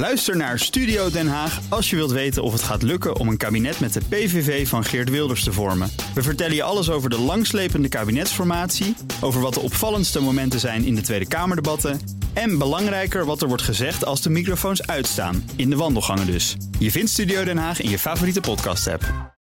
Luister 0.00 0.36
naar 0.36 0.58
Studio 0.58 1.10
Den 1.10 1.28
Haag 1.28 1.60
als 1.68 1.90
je 1.90 1.96
wilt 1.96 2.10
weten 2.10 2.42
of 2.42 2.52
het 2.52 2.62
gaat 2.62 2.82
lukken 2.82 3.16
om 3.16 3.28
een 3.28 3.36
kabinet 3.36 3.80
met 3.80 3.92
de 3.92 4.00
PVV 4.08 4.68
van 4.68 4.84
Geert 4.84 5.10
Wilders 5.10 5.44
te 5.44 5.52
vormen. 5.52 5.90
We 6.14 6.22
vertellen 6.22 6.54
je 6.54 6.62
alles 6.62 6.90
over 6.90 7.10
de 7.10 7.18
langslepende 7.18 7.88
kabinetsformatie, 7.88 8.94
over 9.20 9.40
wat 9.40 9.54
de 9.54 9.60
opvallendste 9.60 10.20
momenten 10.20 10.60
zijn 10.60 10.84
in 10.84 10.94
de 10.94 11.00
Tweede 11.00 11.28
Kamerdebatten 11.28 12.00
en 12.32 12.58
belangrijker 12.58 13.24
wat 13.24 13.42
er 13.42 13.48
wordt 13.48 13.62
gezegd 13.62 14.04
als 14.04 14.22
de 14.22 14.30
microfoons 14.30 14.86
uitstaan, 14.86 15.50
in 15.56 15.70
de 15.70 15.76
wandelgangen 15.76 16.26
dus. 16.26 16.56
Je 16.78 16.90
vindt 16.90 17.10
Studio 17.10 17.44
Den 17.44 17.58
Haag 17.58 17.80
in 17.80 17.90
je 17.90 17.98
favoriete 17.98 18.40
podcast-app. 18.40 19.34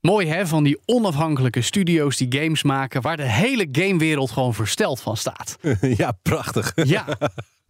Mooi 0.00 0.28
hè, 0.28 0.46
van 0.46 0.64
die 0.64 0.78
onafhankelijke 0.84 1.62
studio's 1.62 2.16
die 2.16 2.40
games 2.40 2.62
maken, 2.62 3.02
waar 3.02 3.16
de 3.16 3.30
hele 3.30 3.68
gamewereld 3.72 4.30
gewoon 4.30 4.54
versteld 4.54 5.00
van 5.00 5.16
staat. 5.16 5.58
ja, 5.96 6.12
prachtig. 6.22 6.72
Ja, 6.74 7.18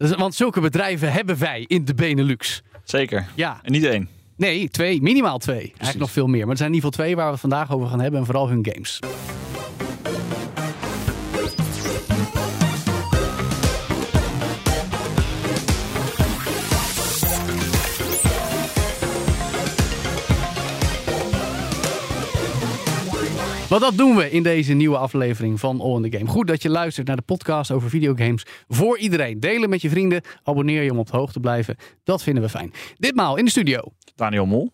want 0.07 0.35
zulke 0.35 0.61
bedrijven 0.61 1.11
hebben 1.11 1.39
wij 1.39 1.63
in 1.67 1.85
de 1.85 1.93
Benelux. 1.93 2.61
Zeker. 2.83 3.27
Ja, 3.35 3.59
En 3.63 3.71
niet 3.71 3.83
één. 3.83 4.09
nee, 4.35 4.69
twee, 4.69 5.01
minimaal 5.01 5.37
twee. 5.37 5.59
Eigenlijk 5.61 5.99
nog 5.99 6.11
veel 6.11 6.27
meer. 6.27 6.41
Maar 6.41 6.49
er 6.51 6.57
zijn 6.57 6.69
in 6.69 6.75
ieder 6.75 6.89
geval 6.89 7.05
twee 7.05 7.15
waar 7.15 7.25
we 7.25 7.31
het 7.31 7.41
vandaag 7.41 7.71
over 7.71 7.87
gaan 7.87 7.99
hebben 8.01 8.19
en 8.19 8.25
vooral 8.25 8.49
hun 8.49 8.67
games. 8.71 8.99
Want 23.69 23.81
dat 23.81 23.97
doen 23.97 24.15
we 24.15 24.31
in 24.31 24.43
deze 24.43 24.73
nieuwe 24.73 24.97
aflevering 24.97 25.59
van 25.59 25.81
All 25.81 25.95
in 25.95 26.09
the 26.09 26.17
Game. 26.17 26.29
Goed 26.29 26.47
dat 26.47 26.61
je 26.61 26.69
luistert 26.69 27.07
naar 27.07 27.15
de 27.15 27.21
podcast 27.21 27.71
over 27.71 27.89
videogames 27.89 28.45
voor 28.67 28.97
iedereen. 28.97 29.39
Delen 29.39 29.69
met 29.69 29.81
je 29.81 29.89
vrienden, 29.89 30.21
abonneer 30.43 30.83
je 30.83 30.91
om 30.91 30.97
op 30.99 31.11
de 31.11 31.17
hoogte 31.17 31.33
te 31.33 31.39
blijven. 31.39 31.75
Dat 32.03 32.23
vinden 32.23 32.43
we 32.43 32.49
fijn. 32.49 32.73
Ditmaal 32.97 33.37
in 33.37 33.45
de 33.45 33.51
studio 33.51 33.79
Daniel 34.15 34.45
Mol. 34.45 34.71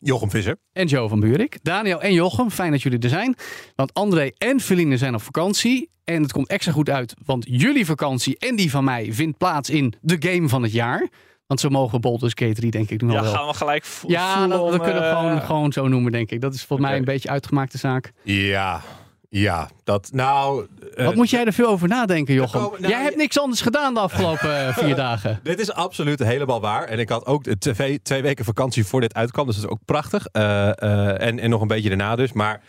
Jochem 0.00 0.30
Visser. 0.30 0.56
en 0.72 0.86
Joe 0.86 1.08
van 1.08 1.20
Buurik. 1.20 1.58
Daniel 1.62 2.00
en 2.00 2.12
Jochem, 2.12 2.50
fijn 2.50 2.70
dat 2.70 2.82
jullie 2.82 2.98
er 2.98 3.08
zijn. 3.08 3.34
Want 3.74 3.94
André 3.94 4.30
en 4.38 4.60
Feline 4.60 4.96
zijn 4.96 5.14
op 5.14 5.22
vakantie. 5.22 5.90
En 6.04 6.22
het 6.22 6.32
komt 6.32 6.48
extra 6.48 6.72
goed 6.72 6.90
uit, 6.90 7.14
want 7.24 7.44
jullie 7.48 7.86
vakantie 7.86 8.38
en 8.38 8.56
die 8.56 8.70
van 8.70 8.84
mij 8.84 9.12
vindt 9.12 9.38
plaats 9.38 9.70
in 9.70 9.94
de 10.00 10.16
game 10.18 10.48
van 10.48 10.62
het 10.62 10.72
jaar. 10.72 11.08
Want 11.48 11.60
zo 11.60 11.68
mogen 11.68 12.00
Baldur's 12.00 12.32
Gate 12.34 12.52
3 12.52 12.70
denk 12.70 12.90
ik 12.90 13.00
nu 13.02 13.08
al 13.08 13.14
Ja, 13.14 13.22
wel. 13.22 13.32
gaan 13.32 13.46
we 13.46 13.54
gelijk 13.54 13.84
vo- 13.84 14.08
Ja, 14.08 14.48
we 14.48 14.78
kunnen 14.80 15.02
eh, 15.10 15.18
gewoon, 15.18 15.40
gewoon 15.42 15.72
zo 15.72 15.88
noemen, 15.88 16.12
denk 16.12 16.30
ik. 16.30 16.40
Dat 16.40 16.54
is 16.54 16.64
volgens 16.64 16.88
mij 16.88 16.98
een 16.98 17.04
beetje 17.04 17.28
uitgemaakte 17.28 17.78
zaak. 17.78 18.12
Ja, 18.22 18.80
ja. 19.28 19.68
Dat, 19.84 20.08
nou... 20.12 20.66
eh, 20.94 21.04
Wat 21.04 21.14
moet 21.14 21.30
jij 21.30 21.44
er 21.44 21.52
veel 21.52 21.68
over 21.68 21.88
nadenken, 21.88 22.34
Jochem? 22.34 22.60
komen- 22.60 22.80
nou, 22.80 22.92
jij 22.92 23.02
hebt 23.02 23.16
niks 23.16 23.38
anders 23.40 23.60
gedaan 23.60 23.94
de 23.94 24.00
afgelopen 24.00 24.66
eh, 24.66 24.76
vier 24.76 24.94
dagen. 25.06 25.40
Dit 25.42 25.60
is 25.60 25.72
absoluut 25.72 26.18
helemaal 26.18 26.60
waar. 26.60 26.84
En 26.84 26.98
ik 26.98 27.08
had 27.08 27.26
ook 27.26 27.44
de 27.44 27.58
twee, 27.58 28.02
twee 28.02 28.22
weken 28.22 28.44
vakantie 28.44 28.84
voor 28.86 29.00
dit 29.00 29.14
uitkwam. 29.14 29.46
Dus 29.46 29.54
dat 29.54 29.64
is 29.64 29.70
ook 29.70 29.84
prachtig. 29.84 30.26
Eh, 30.26 30.68
eh, 30.82 31.26
en, 31.28 31.38
en 31.38 31.50
nog 31.50 31.60
een 31.60 31.68
beetje 31.68 31.88
daarna 31.88 32.16
dus. 32.16 32.32
Maar 32.32 32.60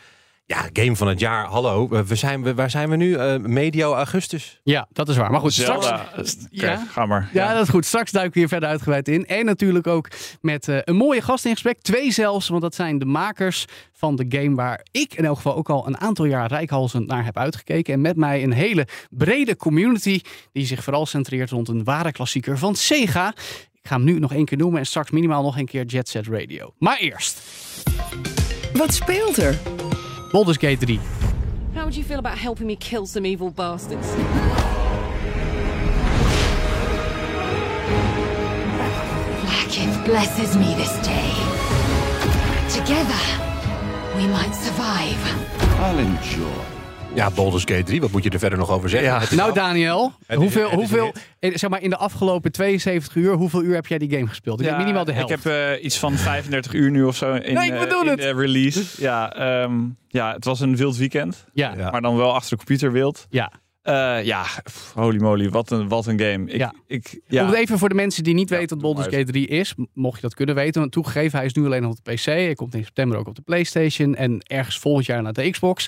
ja, 0.49 0.69
game 0.73 0.95
van 0.95 1.07
het 1.07 1.19
jaar. 1.19 1.45
Hallo. 1.45 1.87
We 2.05 2.15
zijn, 2.15 2.43
we, 2.43 2.53
waar 2.53 2.69
zijn 2.69 2.89
we 2.89 2.95
nu? 2.95 3.15
Eh, 3.15 3.37
medio 3.37 3.93
augustus. 3.93 4.59
Ja, 4.63 4.87
dat 4.91 5.09
is 5.09 5.17
waar. 5.17 5.31
Maar 5.31 5.39
goed, 5.39 5.53
straks... 5.53 5.85
Zelda. 5.85 6.09
Oké, 6.17 6.31
Ja? 6.49 6.85
ga 6.89 7.05
maar. 7.05 7.29
Ja, 7.33 7.53
dat 7.53 7.63
is 7.63 7.69
goed. 7.69 7.85
Straks 7.85 8.11
duiken 8.11 8.33
we 8.33 8.39
hier 8.39 8.47
verder 8.47 8.69
uitgebreid 8.69 9.07
in. 9.07 9.25
En 9.25 9.45
natuurlijk 9.45 9.87
ook 9.87 10.07
met 10.41 10.67
eh, 10.67 10.77
een 10.83 10.95
mooie 10.95 11.21
gast 11.21 11.45
in 11.45 11.51
gesprek. 11.51 11.81
Twee 11.81 12.11
zelfs, 12.11 12.47
want 12.47 12.61
dat 12.61 12.75
zijn 12.75 12.99
de 12.99 13.05
makers 13.05 13.65
van 13.93 14.15
de 14.15 14.25
game 14.29 14.55
waar 14.55 14.85
ik 14.91 15.13
in 15.13 15.25
elk 15.25 15.35
geval 15.35 15.55
ook 15.55 15.69
al 15.69 15.87
een 15.87 15.99
aantal 15.99 16.25
jaar 16.25 16.47
rijkhalsend 16.47 17.07
naar 17.07 17.25
heb 17.25 17.37
uitgekeken. 17.37 17.93
En 17.93 18.01
met 18.01 18.15
mij 18.15 18.43
een 18.43 18.53
hele 18.53 18.87
brede 19.09 19.55
community 19.55 20.21
die 20.51 20.65
zich 20.65 20.83
vooral 20.83 21.05
centreert 21.05 21.49
rond 21.49 21.67
een 21.67 21.83
ware 21.83 22.11
klassieker 22.11 22.57
van 22.57 22.75
Sega. 22.75 23.33
Ik 23.81 23.87
ga 23.87 23.95
hem 23.95 24.03
nu 24.03 24.19
nog 24.19 24.33
één 24.33 24.45
keer 24.45 24.57
noemen 24.57 24.79
en 24.79 24.85
straks 24.85 25.11
minimaal 25.11 25.43
nog 25.43 25.57
een 25.57 25.65
keer 25.65 25.85
Jet 25.85 26.09
Set 26.09 26.27
Radio. 26.27 26.73
Maar 26.77 26.97
eerst, 26.97 27.41
Wat 28.73 28.93
speelt 28.93 29.37
er? 29.37 29.57
Baldur's 30.31 30.57
Gate 30.57 30.79
3. 30.79 30.99
How 31.73 31.85
would 31.85 31.95
you 31.95 32.03
feel 32.03 32.19
about 32.19 32.37
helping 32.37 32.67
me 32.67 32.75
kill 32.75 33.07
some 33.07 33.25
evil 33.25 33.49
bastards? 33.49 34.07
Blackith 39.41 40.05
blesses 40.05 40.55
me 40.55 40.75
this 40.75 40.93
day. 41.03 41.31
Together, 42.69 43.17
we 44.15 44.27
might 44.27 44.53
survive. 44.53 45.17
I'll 45.79 45.97
enjoy. 45.97 46.78
Ja, 47.15 47.31
Baldur's 47.31 47.63
Gate 47.63 47.83
3. 47.83 48.01
Wat 48.01 48.11
moet 48.11 48.23
je 48.23 48.29
er 48.29 48.39
verder 48.39 48.57
nog 48.59 48.69
over 48.69 48.89
zeggen? 48.89 49.37
Nou 49.37 49.53
Daniel, 49.53 50.13
hoeveel, 50.35 50.67
is 50.69 50.75
hoeveel 50.75 51.13
zeg 51.39 51.69
maar 51.69 51.81
in 51.81 51.89
de 51.89 51.97
afgelopen 51.97 52.51
72 52.51 53.15
uur, 53.15 53.33
hoeveel 53.33 53.63
uur 53.63 53.73
heb 53.75 53.87
jij 53.87 53.97
die 53.97 54.09
game 54.11 54.27
gespeeld? 54.27 54.59
Ik 54.59 54.65
denk 54.65 54.77
minimaal 54.77 55.05
de 55.05 55.11
helft. 55.11 55.31
Ik 55.31 55.43
heb 55.43 55.53
eh, 55.77 55.83
iets 55.83 55.97
van 55.99 56.13
35 56.13 56.73
uur 56.73 56.91
nu 56.91 57.03
of 57.03 57.15
zo 57.15 57.33
in, 57.33 57.53
Nee, 57.53 57.67
ik 57.67 57.73
eh, 57.73 57.79
bedoel 57.79 58.01
in 58.01 58.07
het. 58.07 58.19
de 58.19 58.33
release. 58.33 58.83
Ja, 59.01 59.33
ehm, 59.33 59.73
ja, 60.07 60.33
het 60.33 60.45
was 60.45 60.59
een 60.59 60.75
wild 60.75 60.97
weekend. 60.97 61.45
ja, 61.53 61.73
Ja. 61.77 61.91
Maar 61.91 62.01
dan 62.01 62.15
wel 62.17 62.33
achter 62.33 62.49
de 62.49 62.57
computer 62.57 62.91
wild. 62.91 63.27
ja. 63.29 63.51
Eh, 63.81 64.23
ja, 64.25 64.41
pff, 64.63 64.91
holy 64.93 65.21
moly, 65.21 65.49
wat 65.49 65.71
een, 65.71 65.87
wat 65.87 66.05
een 66.05 66.19
game. 66.19 66.45
Ik, 66.51 66.57
Ja. 66.57 66.73
ik, 66.87 67.19
ja. 67.27 67.41
Om 67.43 67.47
het 67.49 67.57
even 67.57 67.77
voor 67.79 67.89
de 67.89 67.95
mensen 67.95 68.23
die 68.23 68.33
niet 68.33 68.49
Ja, 68.49 68.57
weten 68.57 68.69
wat 68.79 68.85
Baldur's 68.85 69.15
Gate 69.15 69.31
3 69.31 69.47
is, 69.47 69.73
mocht 69.93 70.15
je 70.15 70.21
dat 70.21 70.33
kunnen 70.33 70.55
weten. 70.55 70.79
Want 70.81 70.91
toegegeven, 70.93 71.37
hij 71.37 71.47
is 71.47 71.53
nu 71.53 71.65
alleen 71.65 71.81
nog 71.81 71.91
op 71.91 72.03
de 72.05 72.13
PC. 72.13 72.23
Hij 72.25 72.53
komt 72.53 72.75
in 72.75 72.83
september 72.83 73.17
ook 73.17 73.27
op 73.27 73.35
de 73.35 73.41
PlayStation 73.41 74.15
en 74.15 74.39
ergens 74.47 74.77
volgend 74.79 75.05
jaar 75.05 75.21
naar 75.21 75.33
de 75.33 75.49
Xbox. 75.49 75.87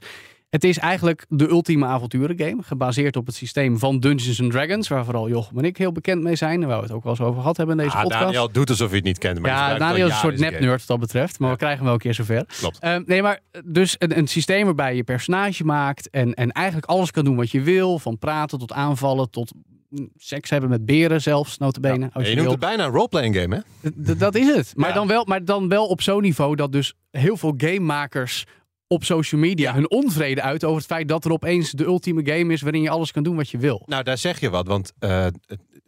Het 0.52 0.64
is 0.64 0.78
eigenlijk 0.78 1.26
de 1.30 1.50
ultieme 1.50 1.86
avonturengame, 1.86 2.64
gebaseerd 2.64 3.16
op 3.16 3.26
het 3.26 3.36
systeem 3.36 3.80
van 3.80 4.00
Dungeons 4.00 4.42
and 4.42 4.52
Dragons, 4.52 4.88
waar 4.88 5.06
vooral 5.06 5.30
Jochem 5.30 5.58
en 5.58 5.64
ik 5.64 5.78
heel 5.78 5.92
bekend 5.92 6.24
mee 6.24 6.36
zijn 6.36 6.62
en 6.62 6.68
waar 6.68 6.78
we 6.78 6.84
het 6.84 6.92
ook 6.92 7.04
wel 7.04 7.12
eens 7.12 7.22
over 7.22 7.40
gehad 7.42 7.58
hebben 7.58 7.78
in 7.78 7.84
deze 7.84 7.96
Ah, 7.98 8.02
podcast. 8.04 8.24
Daniel 8.24 8.52
doet 8.52 8.70
alsof 8.70 8.90
je 8.90 8.96
het 8.96 9.04
niet 9.04 9.18
kent. 9.18 9.40
Maar 9.40 9.52
ja, 9.52 9.78
Daniel 9.78 10.08
is 10.08 10.14
een 10.14 10.20
soort 10.20 10.40
nep-nerd 10.40 10.78
wat 10.80 10.88
dat 10.88 11.00
betreft, 11.00 11.40
maar 11.40 11.52
we 11.52 11.58
krijgen 11.58 11.78
hem 11.78 11.86
wel 11.86 11.94
een 11.96 12.00
keer 12.02 12.14
zover. 12.14 12.46
Klopt. 12.60 12.80
Eh, 12.80 12.96
nee, 13.06 13.22
maar 13.22 13.40
dus 13.66 13.96
een, 14.00 14.18
een 14.18 14.28
systeem 14.28 14.66
waarbij 14.66 14.96
je 14.96 15.04
personage 15.04 15.64
maakt 15.64 16.10
en, 16.10 16.34
en 16.34 16.52
eigenlijk 16.52 16.88
alles 16.88 17.12
kan 17.12 17.26
doen 17.26 17.36
wat 17.36 17.52
je 17.52 17.62
wil, 17.62 18.00
van 18.00 18.18
praten 18.18 18.60
tot 18.60 18.72
aanvallen 18.72 19.30
tot 19.30 19.54
mm, 19.90 20.10
seks 20.18 20.50
hebben 20.50 20.70
met 20.70 20.86
beren 20.86 21.22
zelfs, 21.22 21.58
notabene. 21.58 22.10
En 22.14 22.24
je 22.24 22.30
je 22.30 22.36
noemt 22.36 22.42
wil. 22.42 22.52
het 22.52 22.60
bijna 22.60 22.86
een 22.86 22.92
roleplaying 22.92 23.36
game, 23.36 23.64
hè? 23.82 23.90
D- 24.14 24.20
dat 24.20 24.36
is 24.36 24.56
het. 24.56 24.74
Maar, 24.76 24.90
Ja. 24.90 24.96
dan 24.96 25.08
wel, 25.08 25.26
maar 25.26 25.46
dan 25.46 25.68
wel 25.68 25.86
op 25.88 26.02
zo'n 26.02 26.22
niveau 26.22 26.56
dat 26.56 26.72
dus 26.72 26.94
heel 27.12 27.38
veel 27.38 27.54
gamemakers 27.58 28.46
op 28.92 29.04
social 29.04 29.42
media 29.42 29.74
hun 29.74 29.90
onvrede 29.90 30.42
uit 30.42 30.64
over 30.64 30.78
het 30.78 30.86
feit 30.86 31.08
dat 31.08 31.26
er 31.26 31.32
opeens 31.32 31.72
de 31.72 31.84
ultieme 31.84 32.26
game 32.26 32.54
is 32.54 32.62
waarin 32.62 32.82
je 32.82 32.90
alles 32.90 33.12
kan 33.12 33.24
doen 33.24 33.36
wat 33.36 33.50
je 33.50 33.58
wil. 33.58 33.84
Nou, 33.86 34.04
daar 34.04 34.18
zeg 34.18 34.40
je 34.40 34.50
wat. 34.50 34.68
Want 34.68 34.92
eh, 35.00 35.28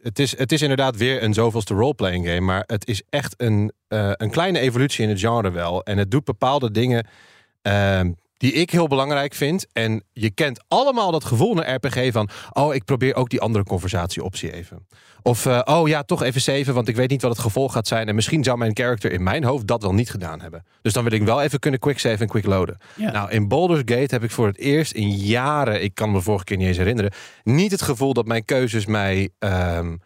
het, 0.00 0.18
is, 0.18 0.38
het 0.38 0.52
is 0.52 0.62
inderdaad 0.62 0.96
weer 0.96 1.22
een 1.22 1.34
zoveelste 1.34 1.74
roleplaying 1.74 2.26
game. 2.26 2.40
Maar 2.40 2.64
het 2.66 2.88
is 2.88 3.02
echt 3.10 3.34
een, 3.36 3.72
eh, 3.88 4.10
een 4.12 4.30
kleine 4.30 4.58
evolutie 4.58 5.04
in 5.04 5.08
het 5.08 5.20
genre 5.20 5.50
wel. 5.50 5.82
En 5.82 5.98
het 5.98 6.10
doet 6.10 6.24
bepaalde 6.24 6.70
dingen 6.70 7.06
ehm, 7.62 8.12
die 8.36 8.52
ik 8.52 8.70
heel 8.70 8.86
belangrijk 8.86 9.34
vind. 9.34 9.66
En 9.72 10.02
je 10.12 10.30
kent 10.30 10.64
allemaal 10.68 11.10
dat 11.10 11.24
gevoel 11.24 11.56
een 11.56 11.74
RPG 11.74 12.12
van... 12.12 12.28
oh, 12.52 12.74
ik 12.74 12.84
probeer 12.84 13.14
ook 13.14 13.30
die 13.30 13.40
andere 13.40 13.64
conversatieoptie 13.64 14.52
even. 14.52 14.86
Of, 15.22 15.46
eh, 15.46 15.60
oh 15.64 15.88
ja, 15.88 16.02
toch 16.02 16.22
even 16.22 16.40
zeven, 16.40 16.74
want 16.74 16.88
ik 16.88 16.96
weet 16.96 17.10
niet 17.10 17.22
wat 17.22 17.30
het 17.30 17.40
gevolg 17.40 17.72
gaat 17.72 17.86
zijn. 17.86 18.08
En 18.08 18.14
misschien 18.14 18.44
zou 18.44 18.58
mijn 18.58 18.76
character 18.76 19.12
in 19.12 19.22
mijn 19.22 19.44
hoofd 19.44 19.66
dat 19.66 19.82
wel 19.82 19.94
niet 19.94 20.10
gedaan 20.10 20.40
hebben. 20.40 20.64
Dus 20.82 20.92
dan 20.92 21.04
wil 21.04 21.12
ik 21.12 21.22
wel 21.22 21.42
even 21.42 21.58
kunnen 21.58 21.80
quick 21.80 21.98
save 21.98 22.22
en 22.22 22.28
quick 22.28 22.46
loaden. 22.46 22.76
Ja. 22.96 23.10
Nou, 23.10 23.30
in 23.30 23.48
Baldur's 23.48 23.82
Gate 23.84 24.14
heb 24.14 24.24
ik 24.24 24.30
voor 24.30 24.46
het 24.46 24.58
eerst 24.58 24.92
in 24.92 25.10
jaren... 25.10 25.82
ik 25.82 25.94
kan 25.94 26.10
me 26.10 26.16
de 26.16 26.22
vorige 26.22 26.44
keer 26.44 26.56
niet 26.56 26.66
eens 26.66 26.76
herinneren... 26.76 27.12
niet 27.42 27.70
het 27.70 27.82
gevoel 27.82 28.12
dat 28.12 28.26
mijn 28.26 28.44
keuzes 28.44 28.86
mij... 28.86 29.30
ehm, 29.38 29.96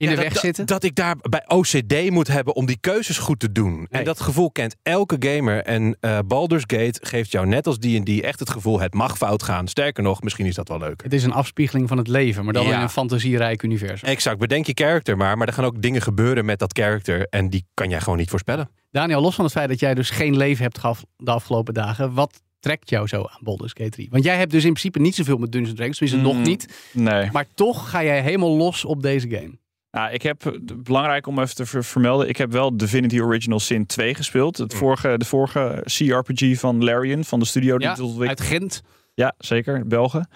In 0.00 0.08
ja, 0.08 0.14
de 0.14 0.20
dat- 0.20 0.24
weg 0.24 0.32
dat- 0.32 0.42
zitten. 0.42 0.66
Dat 0.66 0.82
ik 0.84 0.94
daar 0.94 1.16
bij 1.30 1.44
OCD 1.48 2.10
moet 2.10 2.26
hebben 2.28 2.54
om 2.54 2.66
die 2.66 2.78
keuzes 2.80 3.18
goed 3.18 3.40
te 3.40 3.52
doen. 3.52 3.74
Nee. 3.76 3.86
En 3.90 4.04
dat 4.04 4.20
gevoel 4.20 4.50
kent 4.50 4.76
elke 4.82 5.16
gamer. 5.18 5.62
En 5.62 5.96
eh 6.00 6.18
Baldur's 6.26 6.64
Gate 6.66 6.98
geeft 7.02 7.30
jou 7.32 7.46
net 7.46 7.66
als 7.66 7.78
D&D 7.78 8.20
echt 8.20 8.38
het 8.38 8.50
gevoel... 8.50 8.80
het 8.80 8.94
mag 8.94 9.16
fout 9.16 9.42
gaan. 9.42 9.68
Sterker 9.68 10.02
nog, 10.02 10.22
misschien 10.22 10.46
is 10.46 10.54
dat 10.54 10.68
wel 10.68 10.78
leuk. 10.78 11.02
Het 11.02 11.12
is 11.12 11.24
een 11.24 11.32
afspiegeling 11.32 11.88
van 11.88 11.98
het 11.98 12.08
leven, 12.08 12.44
maar 12.44 12.52
dan 12.52 12.66
Ja. 12.66 12.74
in 12.76 12.80
een 12.80 12.88
fantasierijk 12.90 13.62
universum. 13.62 14.08
Exact, 14.08 14.38
bedenk 14.38 14.66
je 14.66 14.72
character 14.74 15.16
maar. 15.16 15.38
Maar 15.38 15.46
er 15.46 15.52
gaan 15.52 15.64
ook 15.64 15.82
dingen 15.82 16.02
gebeuren 16.02 16.44
met 16.44 16.58
dat 16.58 16.78
character. 16.78 17.26
En 17.28 17.50
die 17.50 17.66
kan 17.74 17.88
jij 17.88 18.00
gewoon 18.00 18.18
niet 18.18 18.30
voorspellen. 18.30 18.70
Daniel, 18.90 19.20
los 19.20 19.34
van 19.34 19.44
het 19.44 19.54
feit 19.54 19.68
dat 19.68 19.80
jij 19.80 19.94
dus 19.94 20.10
geen 20.10 20.36
leven 20.36 20.62
hebt 20.62 20.78
gehad 20.78 21.04
de 21.16 21.30
afgelopen 21.30 21.74
dagen, 21.74 22.14
wat 22.14 22.40
trekt 22.60 22.90
jou 22.90 23.06
zo 23.06 23.16
aan 23.22 23.40
Baldur's 23.42 23.72
Gate 23.74 23.90
3? 23.90 24.08
Want 24.10 24.24
jij 24.24 24.36
hebt 24.36 24.50
dus 24.50 24.64
in 24.64 24.70
principe 24.72 24.98
niet 24.98 25.14
zoveel 25.14 25.36
met 25.38 25.52
Dungeons 25.52 25.74
Dragons, 25.76 25.98
tenminste 25.98 26.26
nog 26.28 26.36
Mm. 26.38 26.42
niet. 26.42 26.68
Nee. 26.92 27.28
Maar 27.32 27.46
toch 27.54 27.90
ga 27.90 28.04
jij 28.04 28.22
helemaal 28.22 28.56
los 28.56 28.84
op 28.84 29.02
deze 29.02 29.28
game. 29.30 29.58
Nou, 29.90 30.12
ik 30.12 30.22
heb, 30.22 30.46
eh, 30.46 30.52
belangrijk 30.76 31.26
om 31.26 31.38
even 31.38 31.54
te 31.54 31.66
ver- 31.66 31.84
vermelden, 31.84 32.28
ik 32.28 32.36
heb 32.36 32.52
wel 32.52 32.76
Divinity 32.76 33.20
Original 33.20 33.60
Sin 33.60 33.86
2 33.86 34.14
gespeeld. 34.14 34.56
Het 34.56 34.74
vorige, 34.74 35.14
de 35.18 35.24
vorige 35.24 35.84
CRPG 35.84 36.58
van 36.58 36.84
Larian, 36.84 37.24
van 37.24 37.38
de 37.38 37.44
studio 37.44 37.78
die 37.78 37.88
Ja, 37.88 38.26
uit 38.28 38.40
Gent. 38.40 38.82
Ja, 39.14 39.34
zeker, 39.38 39.86
Belgen. 39.86 40.28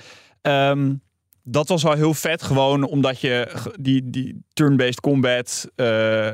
Ehm, 0.42 0.94
dat 1.42 1.68
was 1.68 1.82
wel 1.82 1.92
heel 1.92 2.14
vet, 2.14 2.42
gewoon 2.42 2.84
omdat 2.84 3.20
je 3.20 3.48
die, 3.80 4.10
die 4.10 4.42
turn-based 4.52 5.00
combat, 5.00 5.68
eh, 5.76 6.28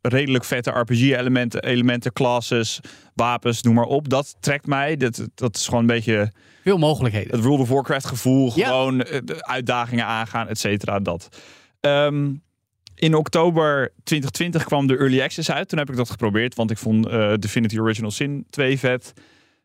redelijk 0.00 0.44
vette 0.44 0.70
RPG-elementen, 0.70 1.62
elementen, 1.62 2.12
classes, 2.12 2.80
wapens, 3.14 3.62
noem 3.62 3.74
maar 3.74 3.84
op. 3.84 4.08
Dat 4.08 4.36
trekt 4.40 4.66
mij. 4.66 4.96
Dat, 4.96 5.28
dat 5.34 5.56
is 5.56 5.64
gewoon 5.64 5.80
een 5.80 5.86
beetje 5.86 6.32
Veel 6.62 6.78
mogelijkheden. 6.78 7.30
het 7.36 7.44
World 7.44 7.60
of 7.60 7.68
Warcraft 7.68 8.06
gevoel. 8.06 8.52
Ja. 8.54 8.66
Gewoon 8.66 9.02
eh, 9.02 9.20
de 9.24 9.46
uitdagingen 9.46 10.04
aangaan, 10.06 10.48
et 10.48 10.58
cetera. 10.58 11.00
Dat. 11.00 11.28
Ehm, 11.86 12.34
in 12.94 13.14
oktober 13.14 13.92
2020 14.04 14.64
kwam 14.64 14.86
de 14.86 14.96
Early 14.98 15.22
Access 15.22 15.50
uit. 15.50 15.68
Toen 15.68 15.78
heb 15.78 15.90
ik 15.90 15.96
dat 15.96 16.10
geprobeerd, 16.10 16.54
want 16.54 16.70
ik 16.70 16.78
vond 16.78 17.06
eh 17.06 17.32
Divinity 17.38 17.78
Original 17.78 18.10
Sin 18.10 18.46
2 18.50 18.78
vet. 18.78 19.12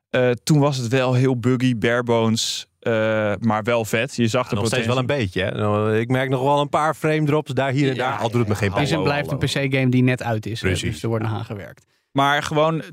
Eh, 0.09 0.29
toen 0.43 0.59
was 0.59 0.77
het 0.77 0.87
wel 0.87 1.13
heel 1.13 1.39
buggy, 1.39 1.77
bare 1.77 2.03
bones, 2.03 2.67
eh, 2.79 2.91
maar 3.39 3.63
wel 3.63 3.85
vet. 3.85 4.15
Je 4.15 4.27
zag 4.27 4.49
de 4.49 4.55
nog 4.55 4.67
steeds 4.67 4.87
wel 4.87 4.97
een 4.97 5.05
beetje. 5.05 5.41
Hè? 5.43 5.51
Nou, 5.51 5.97
Ik 5.97 6.09
merk 6.09 6.29
nog 6.29 6.43
wel 6.43 6.59
een 6.59 6.69
paar 6.69 6.93
frame 6.93 7.23
drops 7.25 7.51
daar, 7.53 7.71
hier 7.71 7.89
en 7.89 7.97
daar. 7.97 8.17
Al 8.19 8.29
doet 8.29 8.39
het 8.39 8.47
me 8.47 8.55
geen 8.55 8.71
Het 8.71 8.81
is 8.81 8.91
en 8.91 9.03
pijn. 9.03 9.25
blijft 9.27 9.31
een 9.55 9.67
PC-game 9.67 9.89
die 9.89 10.03
net 10.03 10.23
uit 10.23 10.45
is. 10.45 10.59
Precies. 10.59 10.91
Dus 10.91 11.03
er 11.03 11.09
wordt 11.09 11.23
nog 11.23 11.33
aan 11.33 11.45
gewerkt. 11.45 11.85
Maar 12.11 12.43
gewoon, 12.43 12.83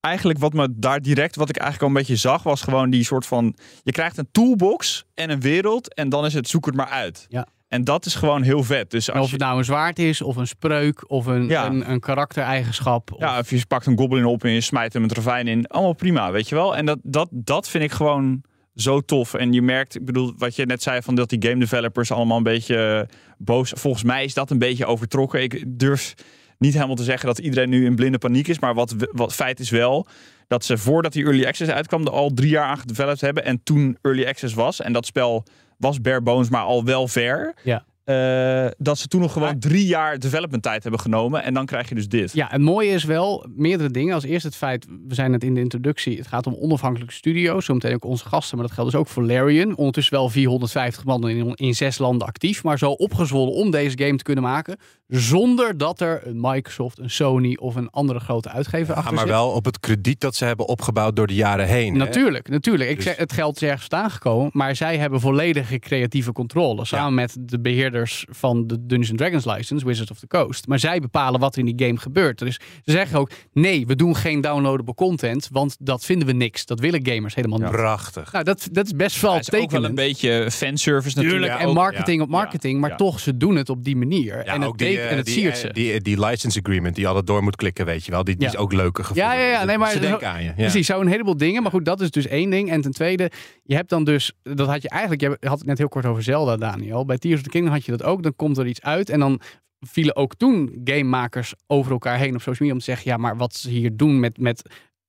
eigenlijk 0.00 0.38
wat 0.38 0.52
me 0.52 0.68
daar 0.76 1.00
direct, 1.02 1.36
wat 1.36 1.48
ik 1.48 1.56
eigenlijk 1.56 1.90
al 1.90 1.96
een 1.96 2.02
beetje 2.06 2.20
zag, 2.20 2.42
was 2.42 2.62
gewoon 2.62 2.90
die 2.90 3.04
soort 3.04 3.26
van, 3.26 3.56
je 3.82 3.92
krijgt 3.92 4.16
een 4.18 4.28
toolbox 4.32 5.04
en 5.14 5.30
een 5.30 5.40
wereld 5.40 5.94
en 5.94 6.08
dan 6.08 6.24
is 6.24 6.34
het 6.34 6.48
zoek 6.48 6.66
het 6.66 6.74
maar 6.74 6.88
uit. 6.88 7.26
Ja. 7.28 7.46
En 7.68 7.84
dat 7.84 8.06
is 8.06 8.14
gewoon 8.14 8.42
heel 8.42 8.62
vet. 8.62 8.90
Dus 8.90 9.10
als 9.10 9.24
of 9.24 9.30
het 9.30 9.40
nou 9.40 9.58
een 9.58 9.64
zwaard 9.64 9.98
is, 9.98 10.22
of 10.22 10.36
een 10.36 10.46
spreuk, 10.46 11.10
of 11.10 11.26
een, 11.26 11.48
Ja. 11.48 11.66
een, 11.66 11.90
een 11.90 12.00
karaktereigenschap. 12.00 13.12
Of, 13.12 13.20
ja, 13.20 13.38
of 13.38 13.50
je 13.50 13.66
pakt 13.68 13.86
een 13.86 13.98
goblin 13.98 14.24
op 14.24 14.44
en 14.44 14.50
je 14.50 14.60
smijt 14.60 14.92
hem 14.92 15.02
een 15.02 15.12
ravijn 15.12 15.48
in, 15.48 15.66
allemaal 15.66 15.92
prima, 15.94 16.30
weet 16.30 16.48
je 16.48 16.54
wel. 16.54 16.76
En 16.76 16.86
dat, 16.86 16.98
dat, 17.02 17.28
dat 17.30 17.68
vind 17.68 17.84
ik 17.84 17.92
gewoon 17.92 18.42
zo 18.74 19.00
tof. 19.00 19.34
En 19.34 19.52
je 19.52 19.62
merkt, 19.62 19.94
ik 19.94 20.04
bedoel, 20.04 20.32
wat 20.36 20.56
je 20.56 20.66
net 20.66 20.82
zei, 20.82 21.02
van 21.02 21.14
dat 21.14 21.28
die 21.28 21.42
game 21.48 21.58
developers 21.60 22.12
allemaal 22.12 22.36
een 22.36 22.42
beetje 22.42 23.06
eh, 23.08 23.16
boos. 23.38 23.72
Volgens 23.76 24.02
mij 24.04 24.24
is 24.24 24.34
dat 24.34 24.50
een 24.50 24.58
beetje 24.58 24.86
overtrokken. 24.86 25.42
Ik 25.42 25.64
durf 25.66 26.14
niet 26.58 26.74
helemaal 26.74 26.94
te 26.96 27.02
zeggen 27.02 27.26
dat 27.26 27.38
iedereen 27.38 27.68
nu 27.68 27.84
in 27.84 27.94
blinde 27.94 28.18
paniek 28.18 28.48
is. 28.48 28.58
Maar 28.58 28.74
wat, 28.74 28.94
wat 29.12 29.34
feit 29.34 29.60
is 29.60 29.70
wel 29.70 30.06
dat 30.46 30.64
ze 30.64 30.78
voordat 30.78 31.12
die 31.12 31.24
Early 31.24 31.44
Access 31.46 31.70
uitkwam, 31.70 32.06
er 32.06 32.10
al 32.12 32.30
drie 32.34 32.50
jaar 32.50 32.64
aan 32.64 32.78
gedeveloped 32.78 33.20
hebben. 33.20 33.44
En 33.44 33.62
toen 33.62 33.98
Early 34.02 34.26
Access 34.26 34.54
was, 34.54 34.80
en 34.80 34.92
dat 34.92 35.06
spel 35.06 35.44
was 35.78 36.00
bare 36.00 36.20
bones, 36.20 36.48
maar 36.48 36.62
al 36.62 36.84
wel 36.84 37.08
ver. 37.08 37.54
Ja. 37.62 37.84
Eh, 38.08 38.66
dat 38.78 38.98
ze 38.98 39.06
toen 39.08 39.20
nog 39.20 39.32
gewoon 39.32 39.48
Maar- 39.48 39.58
drie 39.58 39.86
jaar 39.86 40.18
development 40.18 40.62
tijd 40.62 40.82
hebben 40.82 41.00
genomen. 41.00 41.42
En 41.42 41.54
dan 41.54 41.66
krijg 41.66 41.88
je 41.88 41.94
dus 41.94 42.08
dit. 42.08 42.32
Ja, 42.32 42.46
het 42.50 42.60
mooie 42.60 42.90
is 42.90 43.04
wel 43.04 43.46
meerdere 43.56 43.90
dingen. 43.90 44.14
Als 44.14 44.24
eerst 44.24 44.44
het 44.44 44.56
feit, 44.56 44.86
we 45.08 45.14
zijn 45.14 45.32
het 45.32 45.44
in 45.44 45.54
de 45.54 45.60
introductie, 45.60 46.16
het 46.18 46.26
gaat 46.26 46.46
om 46.46 46.54
onafhankelijke 46.60 47.14
studio's. 47.14 47.64
Zometeen 47.64 47.94
ook 47.94 48.04
onze 48.04 48.24
gasten, 48.28 48.56
maar 48.58 48.66
dat 48.66 48.74
geldt 48.74 48.90
dus 48.90 49.00
ook 49.00 49.06
voor 49.08 49.24
Larian. 49.26 49.76
Ondertussen 49.76 50.14
wel 50.14 50.28
450 50.28 51.04
man 51.04 51.28
in, 51.28 51.54
in 51.54 51.74
zes 51.74 51.98
landen 51.98 52.26
actief, 52.26 52.62
maar 52.64 52.78
zo 52.78 52.90
opgezwollen 52.90 53.52
om 53.54 53.70
deze 53.70 53.98
game 53.98 54.16
te 54.16 54.22
kunnen 54.24 54.44
maken. 54.44 54.76
Zonder 55.08 55.76
dat 55.78 56.00
er 56.00 56.26
een 56.26 56.40
Microsoft, 56.40 56.98
een 56.98 57.10
Sony 57.10 57.56
of 57.60 57.74
een 57.74 57.90
andere 57.90 58.20
grote 58.20 58.48
uitgever 58.48 58.88
Ja, 58.94 58.94
achter 58.98 59.14
maar 59.14 59.22
zit. 59.22 59.32
wel 59.32 59.48
op 59.50 59.64
het 59.64 59.80
krediet 59.80 60.20
dat 60.20 60.34
ze 60.34 60.44
hebben 60.44 60.68
opgebouwd 60.68 61.16
door 61.16 61.26
de 61.26 61.34
jaren 61.34 61.66
heen. 61.66 61.92
hè? 61.92 61.98
Natuurlijk, 61.98 62.48
natuurlijk. 62.48 62.90
Ik 62.90 62.96
Dus- 62.96 63.04
zeg, 63.04 63.16
het 63.16 63.32
geld 63.32 63.56
is 63.56 63.68
ergens 63.68 63.86
vandaan 63.90 64.10
gekomen, 64.10 64.50
maar 64.52 64.76
zij 64.76 64.96
hebben 64.98 65.20
volledige 65.20 65.78
creatieve 65.78 66.32
controle. 66.32 66.84
Samen 66.84 67.14
met 67.14 67.36
de 67.40 67.60
van 68.06 68.66
de 68.66 68.86
Dungeons 68.86 69.18
Dragons 69.18 69.44
license, 69.44 69.86
Wizards 69.86 70.10
of 70.10 70.18
the 70.18 70.26
Coast. 70.26 70.66
Maar 70.66 70.78
zij 70.78 71.00
bepalen 71.00 71.40
wat 71.40 71.52
er 71.56 71.66
in 71.66 71.76
die 71.76 71.86
game 71.86 71.98
gebeurt. 71.98 72.38
Dus 72.38 72.60
ze 72.84 72.90
zeggen 72.90 73.18
ook, 73.18 73.30
nee, 73.52 73.86
we 73.86 73.96
doen 73.96 74.16
geen 74.16 74.40
downloadable 74.40 74.94
content, 74.94 75.48
want 75.52 75.76
dat 75.80 76.04
vinden 76.04 76.26
we 76.26 76.32
niks. 76.32 76.66
Dat 76.66 76.80
willen 76.80 77.06
gamers 77.06 77.34
helemaal 77.34 77.58
niet. 77.58 77.70
Prachtig. 77.70 78.32
Nou, 78.32 78.44
dat, 78.44 78.68
dat 78.72 78.86
is 78.86 78.92
best 78.92 79.20
wel 79.20 79.30
Ja, 79.30 79.36
het 79.36 79.52
is 79.52 79.60
ook 79.60 79.70
wel 79.70 79.84
een 79.84 79.94
beetje 79.94 80.50
fanservice 80.50 81.16
natuurlijk. 81.16 81.42
Tuurlijk, 81.42 81.62
en 81.62 81.68
ook, 81.68 81.74
marketing 81.74 82.18
ja. 82.18 82.24
op 82.24 82.30
marketing, 82.30 82.80
maar 82.80 82.90
ja. 82.90 82.96
toch, 82.96 83.20
ze 83.20 83.36
doen 83.36 83.56
het 83.56 83.68
op 83.68 83.84
die 83.84 83.96
manier. 83.96 84.36
Ja, 84.36 84.42
en 84.44 84.60
het, 84.60 84.68
ook 84.68 84.78
die, 84.78 84.98
eh, 84.98 85.10
en 85.10 85.16
het 85.16 85.26
die, 85.26 85.34
siert 85.34 85.54
eh, 85.54 85.60
ze. 85.60 85.72
Die, 85.72 86.00
die 86.00 86.20
license 86.24 86.60
agreement 86.60 86.94
die 86.94 87.06
altijd 87.06 87.26
door 87.26 87.42
moet 87.42 87.56
klikken, 87.56 87.84
weet 87.86 88.04
je 88.04 88.10
wel. 88.10 88.24
Die, 88.24 88.36
die 88.36 88.46
Ja. 88.46 88.52
is 88.52 88.58
ook 88.58 88.72
leuker 88.72 89.04
gevonden. 89.04 89.32
Ja, 89.32 89.40
ja, 89.40 89.50
ja. 89.50 89.64
Nee, 89.64 89.78
maar 89.78 89.90
ze 89.90 90.00
denken 90.00 90.28
aan 90.28 90.42
je. 90.42 90.48
Ja. 90.48 90.54
Precies, 90.54 90.86
zo 90.86 91.00
een 91.00 91.08
heleboel 91.08 91.36
dingen. 91.36 91.62
Maar 91.62 91.70
goed, 91.70 91.84
dat 91.84 92.00
is 92.00 92.10
dus 92.10 92.26
één 92.26 92.50
ding. 92.50 92.70
En 92.70 92.80
ten 92.80 92.92
tweede, 92.92 93.30
je 93.64 93.74
hebt 93.74 93.88
dan 93.88 94.04
dus, 94.04 94.32
dat 94.42 94.66
had 94.66 94.82
je 94.82 94.88
eigenlijk, 94.88 95.20
je 95.20 95.48
had 95.48 95.58
het 95.58 95.66
net 95.66 95.78
heel 95.78 95.88
kort 95.88 96.06
over 96.06 96.22
Zelda, 96.22 96.56
Daniel. 96.56 97.04
Bij 97.04 97.18
Tears 97.18 97.36
of 97.36 97.42
the 97.42 97.48
Kingdom 97.50 97.72
had 97.72 97.84
je 97.84 97.87
dat 97.96 98.02
ook. 98.02 98.22
Dan 98.22 98.36
komt 98.36 98.58
er 98.58 98.66
iets 98.66 98.82
uit 98.82 99.08
en 99.08 99.20
dan 99.20 99.40
vielen 99.80 100.16
ook 100.16 100.34
toen 100.34 100.80
gamemakers 100.84 101.54
over 101.66 101.92
elkaar 101.92 102.18
heen 102.18 102.34
op 102.34 102.42
social 102.42 102.54
media 102.58 102.72
om 102.72 102.78
te 102.78 102.84
zeggen, 102.84 103.10
ja, 103.10 103.16
maar 103.16 103.36
wat 103.36 103.54
ze 103.54 103.70
hier 103.70 103.96
doen 103.96 104.20
met, 104.20 104.38
met 104.38 104.62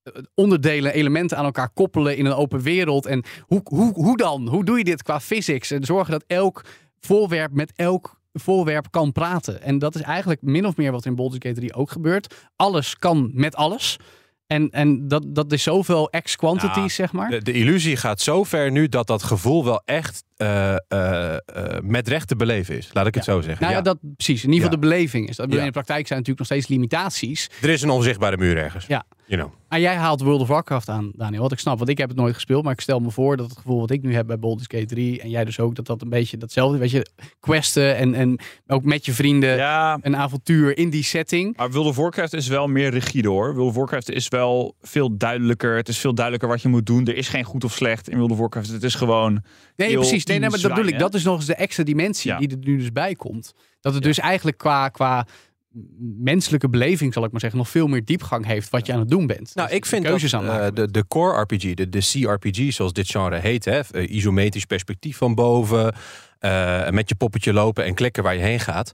eh, 0.04 0.14
onderdelen, 0.36 0.94
elementen 0.94 1.38
aan 1.38 1.46
elkaar 1.46 1.70
koppelen 1.70 2.18
in 2.18 2.26
een 2.26 2.34
open 2.34 2.62
wereld. 2.62 3.06
En 3.06 3.24
hoe, 3.42 3.62
hoe, 3.64 3.94
hoe 3.94 4.18
dan? 4.18 4.48
Hoe 4.48 4.66
doe 4.66 4.78
je 4.78 4.84
dit 4.84 5.04
qua 5.04 5.20
physics? 5.20 5.72
En 5.72 5.84
zorgen 5.84 6.12
dat 6.12 6.24
elk 6.28 6.66
voorwerp 7.00 7.54
met 7.54 7.74
elk 7.76 8.18
voorwerp 8.34 8.92
kan 8.92 9.12
praten. 9.12 9.62
En 9.62 9.80
dat 9.80 9.96
is 9.96 10.02
eigenlijk 10.02 10.42
min 10.42 10.66
of 10.66 10.76
meer 10.76 10.92
wat 10.92 11.06
in 11.06 11.16
Baldur's 11.16 11.44
Gate 11.44 11.60
3 11.60 11.74
ook 11.74 11.92
gebeurt. 11.92 12.36
Alles 12.56 12.96
kan 12.96 13.32
met 13.34 13.56
alles. 13.56 13.98
En, 14.48 14.70
en 14.70 15.08
dat, 15.08 15.26
dat 15.28 15.52
is 15.52 15.64
zoveel 15.64 16.10
X-quantities, 16.24 16.96
Ja, 16.96 17.04
zeg 17.04 17.12
maar. 17.12 17.30
De, 17.30 17.42
de 17.42 17.52
illusie 17.52 17.98
gaat 17.98 18.22
zo 18.22 18.44
ver 18.44 18.72
nu 18.72 18.88
dat 18.88 19.08
dat 19.08 19.24
gevoel 19.24 19.66
wel 19.66 19.82
echt 19.86 20.24
eh, 20.40 20.76
eh, 20.88 21.34
eh, 21.36 21.40
met 21.82 22.08
recht 22.08 22.28
te 22.28 22.36
beleven 22.36 22.78
is. 22.78 22.90
Laat 22.94 23.08
ik 23.08 23.16
het 23.16 23.24
zo 23.24 23.42
zeggen. 23.42 23.62
Nou 23.62 23.72
ja, 23.72 23.78
Ja. 23.78 23.84
dat 23.84 23.98
precies. 24.16 24.44
In 24.44 24.52
ieder 24.54 24.66
geval 24.66 24.80
Ja. 24.82 24.82
de 24.82 24.96
beleving 24.96 25.30
is. 25.30 25.36
Dat. 25.36 25.50
In 25.54 25.66
de 25.66 25.72
praktijk 25.72 26.08
zijn 26.08 26.20
natuurlijk 26.20 26.38
nog 26.38 26.48
steeds 26.48 26.68
limitaties. 26.68 27.50
Er 27.62 27.70
is 27.70 27.82
een 27.82 27.90
onzichtbare 27.90 28.38
muur 28.38 28.58
ergens. 28.58 28.86
Ja. 28.88 29.04
You 29.26 29.42
know. 29.42 29.54
Maar 29.70 29.80
jij 29.80 29.96
haalt 29.96 30.22
World 30.22 30.42
of 30.42 30.48
Warcraft 30.48 30.90
aan, 30.90 31.12
Daniel. 31.16 31.42
Wat 31.42 31.52
ik 31.52 31.60
snap, 31.60 31.78
want 31.78 31.90
ik 31.90 31.98
heb 31.98 32.10
het 32.10 32.18
nooit 32.18 32.34
gespeeld. 32.34 32.64
Maar 32.64 32.74
ik 32.74 32.82
stel 32.82 33.00
me 33.00 33.12
voor 33.12 33.38
dat 33.38 33.50
het 33.50 33.58
gevoel 33.58 33.80
wat 33.80 33.92
ik 33.92 34.02
nu 34.02 34.14
heb 34.16 34.28
bij 34.28 34.40
Baldur's 34.40 34.68
Gate 34.72 34.86
3... 34.86 35.22
en 35.22 35.30
jij 35.30 35.46
dus 35.46 35.60
ook, 35.60 35.76
dat 35.76 35.86
dat 35.86 36.02
een 36.02 36.10
beetje 36.10 36.38
datzelfde... 36.38 36.78
Weet 36.78 36.92
je, 36.92 37.06
questen 37.40 37.96
en, 37.96 38.14
en 38.14 38.40
ook 38.68 38.84
met 38.84 39.06
je 39.06 39.14
vrienden 39.14 39.56
Ja, 39.56 39.98
een 40.02 40.16
avontuur 40.16 40.78
in 40.78 40.90
die 40.90 41.04
setting. 41.04 41.58
maar 41.58 41.72
World 41.72 41.88
of 41.88 41.96
Warcraft 41.96 42.34
is 42.34 42.48
wel 42.48 42.68
meer 42.68 42.90
rigide 42.90 43.28
hoor. 43.28 43.54
World 43.54 43.70
of 43.70 43.76
Warcraft 43.76 44.10
is 44.10 44.28
wel 44.28 44.76
veel 44.82 45.18
duidelijker. 45.18 45.76
Het 45.76 45.88
is 45.88 45.98
veel 45.98 46.14
duidelijker 46.14 46.50
wat 46.50 46.62
je 46.62 46.68
moet 46.68 46.86
doen. 46.86 47.06
Er 47.08 47.16
is 47.16 47.28
geen 47.28 47.44
goed 47.44 47.64
of 47.64 47.74
slecht 47.74 48.10
in 48.10 48.16
World 48.18 48.32
of 48.32 48.38
Warcraft. 48.38 48.70
Het 48.72 48.84
is 48.84 48.96
gewoon... 48.96 49.44
Nee, 49.76 49.88
heel 49.90 50.00
precies. 50.00 50.26
Nee, 50.30 50.40
nee, 50.40 50.50
maar 50.50 50.62
dat 50.62 50.74
bedoel 50.74 50.92
ik. 50.92 51.00
Dat 51.00 51.14
is 51.14 51.24
nog 51.24 51.36
eens 51.36 51.46
de 51.46 51.56
extra 51.56 51.84
dimensie 51.84 52.32
Ja. 52.32 52.38
die 52.38 52.50
er 52.50 52.58
nu 52.60 52.78
dus 52.78 52.92
bij 52.92 53.16
komt. 53.16 53.54
Dat 53.82 53.94
het 53.94 54.04
dus 54.04 54.20
eigenlijk 54.20 54.58
qua, 54.58 54.90
qua 54.90 55.26
menselijke 56.18 56.70
beleving, 56.70 57.14
zal 57.14 57.24
ik 57.24 57.32
maar 57.32 57.40
zeggen, 57.40 57.60
nog 57.60 57.70
veel 57.70 57.88
meer 57.88 58.06
diepgang 58.06 58.46
heeft 58.46 58.70
wat 58.70 58.86
je 58.86 58.94
aan 58.94 59.00
het 59.00 59.10
doen 59.10 59.28
bent. 59.28 59.56
Nou, 59.56 59.68
Dus 59.68 59.78
ik 59.78 59.86
vind 59.86 60.06
keuzes 60.06 60.32
dat 60.32 60.42
aan 60.42 60.62
eh, 60.62 60.68
de, 60.74 60.92
de 60.92 61.08
core 61.08 61.42
RPG, 61.42 61.74
de, 61.74 61.90
de 61.90 62.00
CRPG 62.00 62.74
zoals 62.74 62.94
dit 62.94 63.10
genre 63.10 63.38
heet, 63.38 63.66
hè, 63.66 63.80
eh, 63.80 64.10
isometrisch 64.10 64.66
perspectief 64.66 65.18
van 65.18 65.36
boven, 65.36 65.96
eh, 66.40 66.90
met 66.90 67.10
je 67.10 67.16
poppetje 67.16 67.54
lopen 67.54 67.86
en 67.86 67.94
klikken 67.94 68.24
waar 68.24 68.36
je 68.36 68.42
heen 68.42 68.60
gaat. 68.60 68.94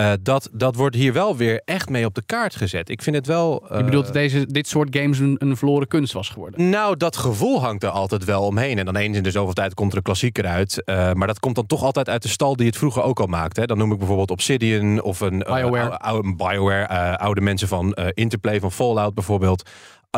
Eh, 0.00 0.12
dat, 0.22 0.48
dat 0.52 0.74
wordt 0.74 0.96
hier 0.96 1.12
wel 1.12 1.36
weer 1.36 1.62
echt 1.64 1.88
mee 1.88 2.04
op 2.04 2.14
de 2.14 2.22
kaart 2.26 2.56
gezet. 2.56 2.88
Ik 2.88 3.02
vind 3.02 3.16
het 3.16 3.26
wel. 3.26 3.64
je 3.68 3.74
eh, 3.74 3.84
bedoelt 3.84 4.04
dat 4.04 4.12
deze, 4.14 4.46
dit 4.46 4.68
soort 4.68 4.96
games 4.96 5.18
een, 5.18 5.36
een 5.38 5.56
verloren 5.56 5.88
kunst 5.88 6.12
was 6.12 6.28
geworden? 6.28 6.70
Nou, 6.70 6.96
dat 6.96 7.16
gevoel 7.16 7.60
hangt 7.60 7.82
er 7.82 7.88
altijd 7.90 8.24
wel 8.24 8.42
omheen. 8.42 8.78
En 8.78 8.84
dan 8.84 8.96
eens 8.96 9.16
in 9.16 9.22
de 9.22 9.30
zoveel 9.30 9.52
tijd 9.52 9.74
komt 9.74 9.90
er 9.90 9.96
een 9.96 10.02
klassieker 10.02 10.46
uit. 10.46 10.84
eh, 10.84 11.12
maar 11.12 11.26
dat 11.26 11.38
komt 11.40 11.54
dan 11.54 11.66
toch 11.66 11.82
altijd 11.82 12.08
uit 12.08 12.22
de 12.22 12.28
stal 12.28 12.56
die 12.56 12.66
het 12.66 12.76
vroeger 12.76 13.02
ook 13.02 13.20
al 13.20 13.26
maakte. 13.26 13.66
Dan 13.66 13.78
noem 13.78 13.92
ik 13.92 13.98
bijvoorbeeld 13.98 14.30
Obsidian 14.30 15.02
of 15.02 15.20
een 15.20 15.38
BioWare. 15.38 15.98
ou- 15.98 16.16
oude, 16.16 16.34
BioWare, 16.34 17.18
oude 17.18 17.40
mensen 17.40 17.68
van 17.68 17.94
Interplay, 18.14 18.60
van 18.60 18.72
Fallout 18.72 19.14
bijvoorbeeld. 19.14 19.70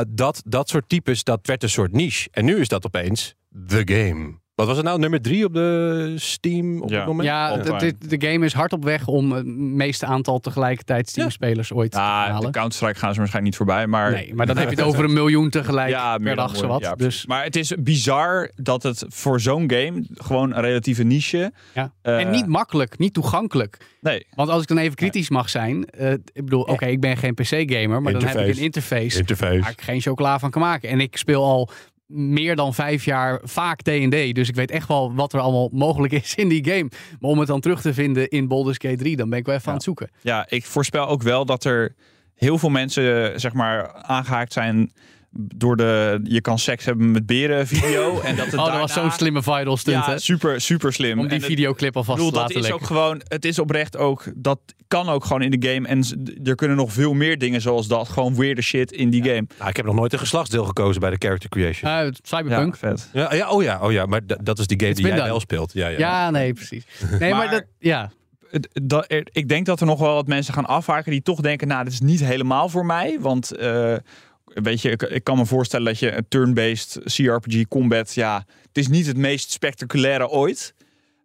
Dat, 0.09 0.43
dat 0.47 0.69
soort 0.69 0.89
types, 0.89 1.25
dat 1.25 1.41
werd 1.43 1.63
een 1.63 1.69
soort 1.71 1.93
niche. 1.93 2.29
En 2.33 2.45
nu 2.45 2.61
is 2.61 2.69
dat 2.69 2.87
opeens 2.87 3.35
the 3.67 3.83
game. 3.85 4.41
Wat 4.63 4.71
was 4.71 4.81
het 4.81 4.87
nou? 4.87 4.99
Nummer 5.01 5.23
drie 5.23 5.45
op 5.45 5.55
de 5.55 6.13
Steam 6.17 6.83
op 6.83 6.91
Ja. 6.91 6.97
dit 6.99 7.07
moment? 7.07 7.29
Ja, 7.29 7.49
all 7.49 7.59
d- 7.61 7.65
time. 7.65 7.79
dit- 7.79 8.21
de 8.21 8.29
game 8.29 8.45
is 8.45 8.53
hard 8.53 8.73
op 8.73 8.85
weg 8.85 9.07
om 9.07 9.33
het 9.33 9.47
meeste 9.57 10.07
aantal 10.07 10.39
tegelijkertijd 10.41 11.09
Steam-spelers 11.09 11.73
ooit 11.73 11.91
te 11.91 11.99
Ah, 11.99 12.27
de 12.27 12.33
halen. 12.33 12.51
Counter-Strike 12.53 12.99
gaan 12.99 13.13
ze 13.13 13.19
waarschijnlijk 13.19 13.45
niet 13.45 13.57
voorbij. 13.57 13.87
Maar 13.87 14.11
Nee, 14.13 14.35
maar 14.35 14.47
dan 14.47 14.57
heb 14.57 14.71
je 14.71 14.75
het 14.77 14.85
over 14.85 15.05
een 15.05 15.13
miljoen 15.13 15.51
tegelijk 15.51 15.89
ja, 15.99 16.13
per 16.13 16.23
meer 16.23 16.37
dan 16.37 16.47
dag 16.47 16.57
zowat. 16.57 16.81
Ja, 16.81 16.95
dus. 16.95 17.27
Maar 17.27 17.45
het 17.45 17.57
is 17.57 17.75
bizar 17.79 18.51
dat 18.57 18.83
het 18.83 19.05
voor 19.09 19.41
zo'n 19.41 19.71
game 19.71 20.05
gewoon 20.15 20.55
een 20.55 20.61
relatieve 20.63 21.03
niche. 21.03 21.53
ja. 21.75 21.93
eh, 22.03 22.19
en 22.21 22.31
niet 22.31 22.47
makkelijk, 22.47 22.99
niet 22.99 23.15
toegankelijk. 23.15 23.79
Nee, 24.01 24.27
Want 24.35 24.49
als 24.49 24.63
ik 24.63 24.69
dan 24.69 24.79
even 24.79 24.95
kritisch 24.97 25.31
mag 25.31 25.49
zijn, 25.49 25.85
eh, 25.85 26.13
ik 26.13 26.23
bedoel, 26.35 26.63
oké, 26.63 26.87
ik 26.87 27.01
ben 27.01 27.17
geen 27.17 27.35
PC-gamer, 27.35 28.03
maar 28.03 28.13
dan 28.13 28.23
heb 28.23 28.31
ik 28.31 28.37
Interface. 28.37 28.59
een 28.59 28.65
interface 28.65 29.19
Interface. 29.19 29.61
waar 29.61 29.71
ik 29.71 29.81
geen 29.81 30.01
chocola 30.01 30.39
van 30.39 30.51
kan 30.51 30.63
maken. 30.63 30.89
En 30.89 31.01
ik 31.01 31.17
speel 31.17 31.45
al 31.45 31.71
meer 32.07 32.57
dan 32.57 32.75
vijf 32.75 33.05
jaar 33.05 33.41
vaak 33.43 33.83
D&D, 33.83 34.35
dus 34.35 34.49
ik 34.49 34.55
weet 34.55 34.71
echt 34.71 34.89
wel 34.89 35.15
wat 35.15 35.33
er 35.33 35.41
allemaal 35.41 35.69
mogelijk 35.73 36.13
is 36.13 36.35
in 36.35 36.49
die 36.49 36.65
game. 36.65 36.91
Maar 37.21 37.31
om 37.31 37.39
het 37.39 37.49
dan 37.49 37.61
terug 37.61 37.81
te 37.81 37.95
vinden 37.95 38.29
in 38.29 38.49
Baldur's 38.49 38.79
Gate 38.81 38.97
3, 38.97 39.17
dan 39.17 39.29
ben 39.31 39.39
ik 39.39 39.47
wel 39.47 39.55
even 39.55 39.69
aan 39.69 39.75
het 39.75 39.83
zoeken. 39.83 40.11
ja, 40.21 40.47
ik 40.49 40.67
voorspel 40.67 41.09
ook 41.09 41.23
wel 41.23 41.45
dat 41.45 41.65
er 41.65 41.95
heel 42.35 42.59
veel 42.59 42.71
mensen 42.71 43.41
zeg 43.41 43.53
maar 43.53 43.93
aangehaakt 43.93 44.53
zijn 44.53 44.93
door 45.35 45.77
de 45.77 46.21
je 46.25 46.41
kan 46.41 46.59
seks 46.59 46.85
hebben 46.85 47.11
met 47.11 47.27
beren 47.27 47.67
video 47.67 48.21
en 48.21 48.37
dat 48.37 48.47
het 48.47 48.55
Oh, 48.55 48.67
dat 48.67 48.79
was 48.79 48.93
zo'n 48.93 49.11
slimme 49.11 49.43
viral 49.43 49.77
stunt, 49.77 50.05
ja, 50.05 50.11
hè? 50.11 50.19
super 50.19 50.61
super 50.61 50.93
slim 50.93 51.19
Om 51.19 51.29
die 51.29 51.39
En 51.39 51.45
videoclip 51.45 51.97
alvast 51.97 52.19
Ik 52.19 52.25
bedoel, 52.25 52.41
te 52.43 52.47
dat 52.49 52.57
laten 52.57 52.71
is 52.71 52.81
ook 52.81 52.87
gewoon, 52.87 53.21
het 53.29 53.45
is 53.45 53.59
oprecht 53.59 53.97
ook, 53.97 54.25
dat 54.35 54.59
kan 54.89 55.09
ook 55.09 55.25
gewoon 55.25 55.43
in 55.43 55.51
de 55.61 55.69
game. 55.69 55.89
En 55.89 56.05
er 56.45 56.55
kunnen 56.55 56.77
nog 56.77 56.93
veel 56.93 57.13
meer 57.15 57.39
dingen 57.39 57.61
zoals 57.61 57.89
dat. 57.89 58.09
Gewoon 58.09 58.35
weirde 58.37 58.63
shit 58.63 58.93
in 58.93 59.11
die 59.11 59.23
game. 59.23 59.47
Nou, 59.59 59.71
ik 59.71 59.77
heb 59.77 59.87
nog 59.87 59.95
nooit 59.95 60.13
een 60.13 60.19
geslachtsdeel 60.19 60.65
gekozen 60.65 61.01
bij 61.01 61.11
de 61.11 61.17
character 61.19 61.49
creation. 61.49 61.91
Eh, 61.91 62.09
Cyberpunk. 62.23 62.75
Ja, 62.81 62.89
vet. 62.89 63.09
ja, 63.13 63.35
ja, 63.35 63.51
oh 63.51 63.63
ja, 63.63 63.79
oh 63.83 63.93
ja, 63.93 64.07
maar 64.07 64.21
dat 64.43 64.59
is 64.59 64.67
die 64.67 64.79
game 64.79 64.91
It's 64.91 64.99
die 65.01 65.09
jij 65.09 65.17
done. 65.17 65.29
wel 65.31 65.41
speelt. 65.41 65.73
Ja, 65.73 65.89
ja. 65.89 65.99
Ja, 65.99 66.31
nee, 66.31 66.53
precies. 66.53 66.85
Nee, 67.19 67.31
maar, 67.31 67.39
Maar- 67.39 67.51
dat, 67.51 67.65
ja. 67.79 68.11
Het- 68.51 68.69
dat, 68.83 69.07
ik 69.33 69.49
denk 69.49 69.67
dat 69.67 69.81
er 69.81 69.87
nog 69.87 69.99
wel 69.99 70.15
wat 70.15 70.27
mensen 70.27 70.55
gaan 70.55 70.67
afhaken 70.67 71.11
die 71.11 71.23
toch 71.23 71.41
denken, 71.41 71.69
nou, 71.69 71.85
dit 71.85 71.93
is 71.93 72.01
niet 72.01 72.25
helemaal 72.25 72.69
voor 72.69 72.87
mij. 72.87 73.17
Want, 73.21 73.53
eh, 73.57 73.95
weet 74.55 74.81
je, 74.83 74.91
ik, 74.91 75.03
ik 75.03 75.25
kan 75.25 75.37
me 75.37 75.47
voorstellen 75.47 75.87
dat 75.87 75.99
je 75.99 76.13
een 76.17 76.27
turn-based 76.29 77.01
CRPG 77.05 77.69
combat, 77.69 78.15
ja, 78.15 78.45
het 78.67 78.79
is 78.79 78.89
niet 78.89 79.07
het 79.07 79.17
meest 79.17 79.51
spectaculaire 79.51 80.29
ooit. 80.29 80.75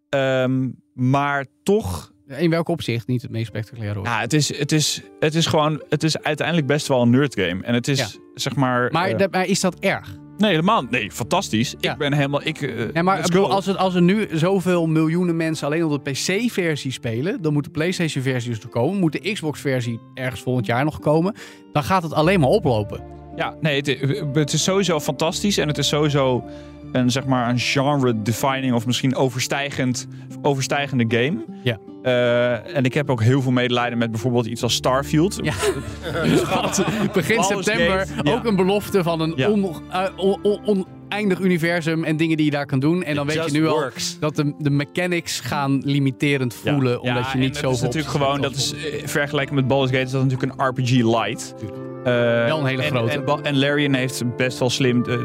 Ehm, 0.09 0.69
maar 0.93 1.45
toch 1.63 2.11
In 2.27 2.49
welk 2.49 2.67
opzicht 2.67 3.07
niet 3.07 3.21
het 3.21 3.31
meest 3.31 3.47
spectaculaire 3.47 3.97
hoor. 3.97 4.07
Ja, 4.07 4.19
het 4.19 4.33
is, 4.33 4.57
het, 4.57 4.71
is, 4.71 5.01
het 5.19 5.35
is 5.35 5.45
gewoon, 5.45 5.83
het 5.89 6.03
is 6.03 6.21
uiteindelijk 6.21 6.67
best 6.67 6.87
wel 6.87 7.01
een 7.01 7.09
nerd 7.09 7.39
game. 7.39 7.63
En 7.63 7.73
het 7.73 7.87
is, 7.87 7.97
Ja. 7.99 8.07
zeg 8.35 8.55
maar... 8.55 8.91
maar, 8.91 9.09
eh, 9.09 9.27
maar 9.31 9.45
is 9.45 9.59
dat 9.59 9.79
erg? 9.79 10.15
nee, 10.37 10.49
helemaal 10.51 10.81
Nee, 10.89 11.11
fantastisch. 11.11 11.75
Ja. 11.79 11.91
Ik 11.91 11.97
ben 11.97 12.13
helemaal... 12.13 12.41
Ik, 12.43 12.61
eh, 12.61 12.93
Ja, 12.93 13.01
maar 13.01 13.21
bedoel, 13.21 13.51
als, 13.51 13.65
het, 13.65 13.77
als 13.77 13.95
er 13.95 14.01
nu 14.01 14.27
zoveel 14.31 14.87
miljoenen 14.87 15.35
mensen 15.35 15.67
alleen 15.67 15.83
op 15.83 16.05
de 16.05 16.11
PC-versie 16.11 16.91
spelen, 16.91 17.41
dan 17.41 17.53
moet 17.53 17.63
de 17.63 17.69
PlayStation-versie 17.69 18.51
dus 18.51 18.59
er 18.59 18.69
komen, 18.69 18.99
moet 18.99 19.11
de 19.11 19.31
Xbox-versie 19.33 19.99
ergens 20.13 20.41
volgend 20.41 20.65
jaar 20.65 20.83
nog 20.83 20.99
komen, 20.99 21.35
dan 21.71 21.83
gaat 21.83 22.03
het 22.03 22.13
alleen 22.13 22.39
maar 22.39 22.49
oplopen. 22.49 23.16
Ja, 23.37 23.53
nee, 23.61 23.75
het, 23.75 23.97
het 24.33 24.53
is 24.53 24.63
sowieso 24.63 24.99
fantastisch. 24.99 25.57
En 25.57 25.67
het 25.67 25.77
is 25.77 25.87
sowieso 25.87 26.43
een, 26.91 27.11
zeg 27.11 27.25
maar, 27.25 27.49
een 27.49 27.59
genre-defining 27.59 28.73
of 28.73 28.85
misschien 28.85 29.15
overstijgend, 29.15 30.07
overstijgende 30.41 31.05
game. 31.17 31.45
Ja. 31.63 31.77
Eh, 32.03 32.75
en 32.75 32.83
ik 32.85 32.93
heb 32.93 33.09
ook 33.09 33.21
heel 33.23 33.41
veel 33.41 33.51
medelijden 33.51 33.97
met 33.97 34.11
bijvoorbeeld 34.11 34.45
iets 34.45 34.63
als 34.63 34.73
Starfield. 34.73 35.39
Ja. 35.41 35.53
Begin 37.13 37.43
september 37.43 38.07
ja. 38.23 38.31
ook 38.33 38.45
een 38.45 38.55
belofte 38.55 39.03
van 39.03 39.21
een 39.21 39.33
Ja. 39.35 39.49
on- 39.49 39.75
eh, 39.91 40.03
on- 40.15 40.39
on- 40.65 40.87
oneindig 41.09 41.39
universum 41.39 42.03
en 42.03 42.17
dingen 42.17 42.37
die 42.37 42.45
je 42.45 42.51
daar 42.51 42.65
kan 42.65 42.79
doen. 42.79 43.03
En 43.03 43.15
dan 43.15 43.27
weet 43.27 43.45
je 43.45 43.51
nu 43.51 43.67
al 43.67 43.89
dat 44.19 44.35
de, 44.35 44.53
de 44.57 44.69
mechanics 44.69 45.39
gaan 45.39 45.81
limiterend 45.85 46.53
voelen, 46.53 46.91
Ja. 46.91 46.97
omdat 46.97 47.23
Ja, 47.23 47.29
je 47.33 47.37
niet 47.37 47.55
en 47.55 47.61
zoveel... 47.61 47.69
Het 47.69 47.77
is 47.77 47.81
natuurlijk 47.81 48.11
gewoon, 48.25 48.41
dat 48.41 48.55
is 48.55 48.73
eh, 48.73 49.07
vergelijken 49.07 49.55
met 49.55 49.67
Baldur's 49.67 49.91
Gate, 49.91 50.03
is 50.05 50.11
dat 50.11 50.23
natuurlijk 50.23 50.51
een 50.59 50.65
RPG 50.67 50.91
light. 50.91 51.55
Eh, 52.03 52.13
Wel 52.45 52.59
een 52.59 52.65
hele 52.65 52.81
en, 52.83 52.89
grote. 52.89 53.11
En, 53.11 53.43
en 53.43 53.59
Larian 53.59 53.93
heeft 53.93 54.35
best 54.35 54.59
wel 54.59 54.69
slim. 54.69 55.05
eh, 55.05 55.15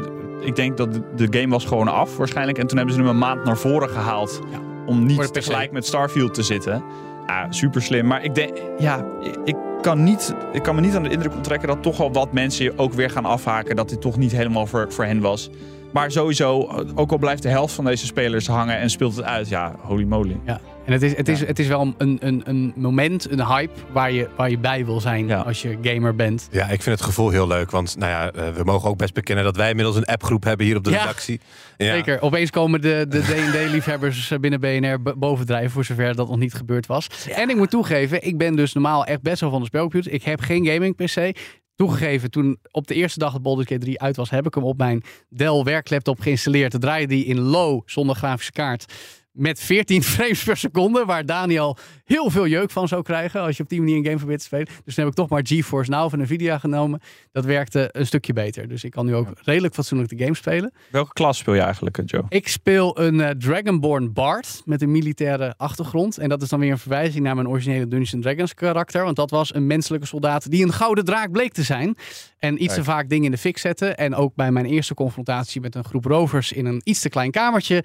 ik 0.41 0.55
denk 0.55 0.77
dat 0.77 0.93
de, 0.93 1.01
de 1.27 1.39
game 1.39 1.51
was 1.53 1.65
gewoon 1.65 1.87
af 1.87 2.17
waarschijnlijk. 2.17 2.57
En 2.57 2.67
toen 2.67 2.77
hebben 2.77 2.95
ze 2.95 3.01
hem 3.01 3.09
een 3.09 3.17
maand 3.17 3.43
naar 3.43 3.57
voren 3.57 3.89
gehaald. 3.89 4.41
Ja. 4.51 4.59
Om 4.85 5.05
niet 5.05 5.33
tegelijk 5.33 5.71
met 5.71 5.85
Starfield 5.85 6.33
te 6.33 6.43
zitten. 6.43 6.83
Ja, 7.27 7.51
super 7.51 7.81
slim. 7.81 8.07
Maar 8.07 8.23
ik 8.23 8.35
denk, 8.35 8.57
ja, 8.77 9.05
ik- 9.21 9.37
ik 9.45 9.55
kan, 9.83 10.03
niet, 10.03 10.35
ik 10.51 10.63
kan 10.63 10.75
me 10.75 10.81
niet 10.81 10.95
aan 10.95 11.03
de 11.03 11.09
indruk 11.09 11.33
onttrekken 11.33 11.67
dat 11.67 11.83
toch 11.83 12.01
al 12.01 12.11
wat 12.11 12.33
mensen 12.33 12.77
ook 12.77 12.93
weer 12.93 13.09
gaan 13.09 13.25
afhaken. 13.25 13.75
Dat 13.75 13.89
dit 13.89 14.01
toch 14.01 14.17
niet 14.17 14.31
helemaal 14.31 14.65
voor, 14.65 14.91
voor 14.91 15.05
hen 15.05 15.21
was. 15.21 15.49
Maar 15.91 16.11
sowieso, 16.11 16.69
ook 16.95 17.11
al 17.11 17.17
blijft 17.17 17.43
de 17.43 17.49
helft 17.49 17.73
van 17.73 17.85
deze 17.85 18.05
spelers 18.05 18.47
hangen 18.47 18.77
en 18.77 18.89
speelt 18.89 19.15
het 19.15 19.25
uit. 19.25 19.49
Ja, 19.49 19.75
holy 19.81 20.03
moly. 20.03 20.39
Ja, 20.45 20.59
en 20.85 20.91
het 20.93 21.01
is, 21.01 21.15
het 21.15 21.27
is, 21.27 21.39
het 21.39 21.59
is 21.59 21.67
wel 21.67 21.93
een, 21.97 22.17
een, 22.19 22.41
een 22.45 22.73
moment, 22.75 23.31
een 23.31 23.45
hype, 23.45 23.73
waar 23.91 24.11
je, 24.11 24.29
waar 24.35 24.49
je 24.49 24.57
bij 24.57 24.85
wil 24.85 24.99
zijn 25.01 25.27
Ja. 25.27 25.39
als 25.41 25.61
je 25.61 25.77
gamer 25.81 26.15
bent. 26.15 26.47
Ja, 26.51 26.63
ik 26.69 26.81
vind 26.81 26.95
het 26.97 27.05
gevoel 27.07 27.29
heel 27.29 27.47
leuk. 27.47 27.71
Want 27.71 27.97
nou 27.97 28.11
ja, 28.11 28.31
eh, 28.31 28.49
we 28.55 28.63
mogen 28.63 28.89
ook 28.89 28.97
best 28.97 29.13
bekennen 29.13 29.43
dat 29.43 29.55
wij 29.55 29.69
inmiddels 29.69 29.95
een 29.95 30.05
appgroep 30.05 30.43
hebben 30.43 30.65
hier 30.65 30.75
op 30.77 30.83
de 30.83 30.89
Ja. 30.89 30.99
redactie. 30.99 31.39
Ja. 31.77 31.93
Zeker. 31.93 32.21
Opeens 32.21 32.49
komen 32.49 32.81
de, 32.81 33.05
de 33.09 33.19
D&D-liefhebbers 33.21 34.33
binnen 34.39 34.59
BNR 34.59 35.17
bovendrijven, 35.17 35.71
voor 35.71 35.85
zover 35.85 36.15
dat 36.15 36.27
nog 36.27 36.37
niet 36.37 36.53
gebeurd 36.53 36.85
was. 36.85 37.07
En 37.35 37.49
ik 37.49 37.55
moet 37.55 37.69
toegeven, 37.69 38.25
ik 38.25 38.37
ben 38.37 38.55
dus 38.55 38.73
normaal 38.73 39.05
echt 39.05 39.21
best 39.21 39.41
wel 39.41 39.49
van 39.49 39.59
de 39.59 39.65
spelcomputer. 39.65 40.11
Ik 40.11 40.23
heb 40.23 40.39
geen 40.41 40.65
gaming-PC. 40.65 41.37
Toegegeven, 41.75 42.31
toen 42.31 42.57
op 42.71 42.87
de 42.87 42.93
eerste 42.93 43.19
dag 43.19 43.31
dat 43.31 43.41
Baldur's 43.41 43.67
Gate 43.67 43.79
3 43.81 44.01
uit 44.01 44.15
was, 44.15 44.29
heb 44.29 44.45
ik 44.45 44.53
hem 44.53 44.63
op 44.63 44.77
mijn 44.77 45.03
Dell 45.29 45.63
werklaptop 45.63 46.19
geïnstalleerd. 46.19 46.71
Dan 46.71 46.81
draaide 46.81 47.07
die 47.07 47.25
in 47.25 47.39
low, 47.39 47.81
zonder 47.85 48.15
grafische 48.15 48.51
kaart. 48.51 48.93
Met 49.33 49.59
14 49.59 50.03
frames 50.13 50.43
per 50.43 50.57
seconde, 50.57 51.05
waar 51.05 51.25
Daniel 51.25 51.77
heel 52.05 52.29
veel 52.29 52.47
jeuk 52.47 52.71
van 52.71 52.87
zou 52.87 53.03
krijgen 53.03 53.41
als 53.41 53.57
je 53.57 53.63
op 53.63 53.69
die 53.69 53.79
manier 53.79 53.97
een 53.97 54.03
game 54.03 54.17
probeert 54.17 54.39
te 54.39 54.45
spelen. 54.45 54.65
Dus 54.65 54.95
toen 54.95 55.03
heb 55.03 55.13
ik 55.13 55.19
toch 55.19 55.29
maar 55.29 55.41
GeForce 55.43 55.89
Now 55.91 56.09
van 56.09 56.21
Nvidia 56.21 56.57
genomen. 56.57 57.01
Dat 57.31 57.45
werkte 57.45 57.89
een 57.91 58.05
stukje 58.05 58.33
beter. 58.33 58.67
Dus 58.67 58.83
ik 58.83 58.91
kan 58.91 59.05
nu 59.05 59.15
ook 59.15 59.27
redelijk 59.41 59.73
fatsoenlijk 59.73 60.09
de 60.09 60.23
game 60.23 60.35
spelen. 60.35 60.73
Welke 60.91 61.13
klas 61.13 61.37
speel 61.37 61.53
je 61.53 61.61
eigenlijk, 61.61 61.97
eh, 61.97 62.05
Joe? 62.07 62.23
Ik 62.29 62.47
speel 62.47 62.99
een 62.99 63.21
eh, 63.21 63.29
Dragonborn 63.29 64.13
Bard 64.13 64.61
met 64.65 64.81
een 64.81 64.91
militaire 64.91 65.53
achtergrond. 65.57 66.17
En 66.17 66.29
dat 66.29 66.41
is 66.41 66.49
dan 66.49 66.59
weer 66.59 66.71
een 66.71 66.77
verwijzing 66.77 67.23
naar 67.23 67.35
mijn 67.35 67.47
originele 67.47 67.87
Dungeons 67.87 68.23
Dragons 68.23 68.53
karakter. 68.53 69.03
Want 69.03 69.15
dat 69.15 69.29
was 69.29 69.53
een 69.53 69.67
menselijke 69.67 70.07
soldaat 70.07 70.51
die 70.51 70.63
een 70.63 70.73
gouden 70.73 71.05
draak 71.05 71.31
bleek 71.31 71.53
te 71.53 71.63
zijn. 71.63 71.95
En 72.37 72.63
iets 72.63 72.73
te 72.73 72.83
vaak 72.83 73.09
dingen 73.09 73.25
in 73.25 73.31
de 73.31 73.37
fik 73.37 73.57
zetten. 73.57 73.97
En 73.97 74.15
ook 74.15 74.35
bij 74.35 74.51
mijn 74.51 74.65
eerste 74.65 74.93
confrontatie 74.93 75.61
met 75.61 75.75
een 75.75 75.83
groep 75.83 76.05
rovers 76.05 76.51
in 76.51 76.65
een 76.65 76.81
iets 76.83 77.01
te 77.01 77.09
klein 77.09 77.31
kamertje 77.31 77.83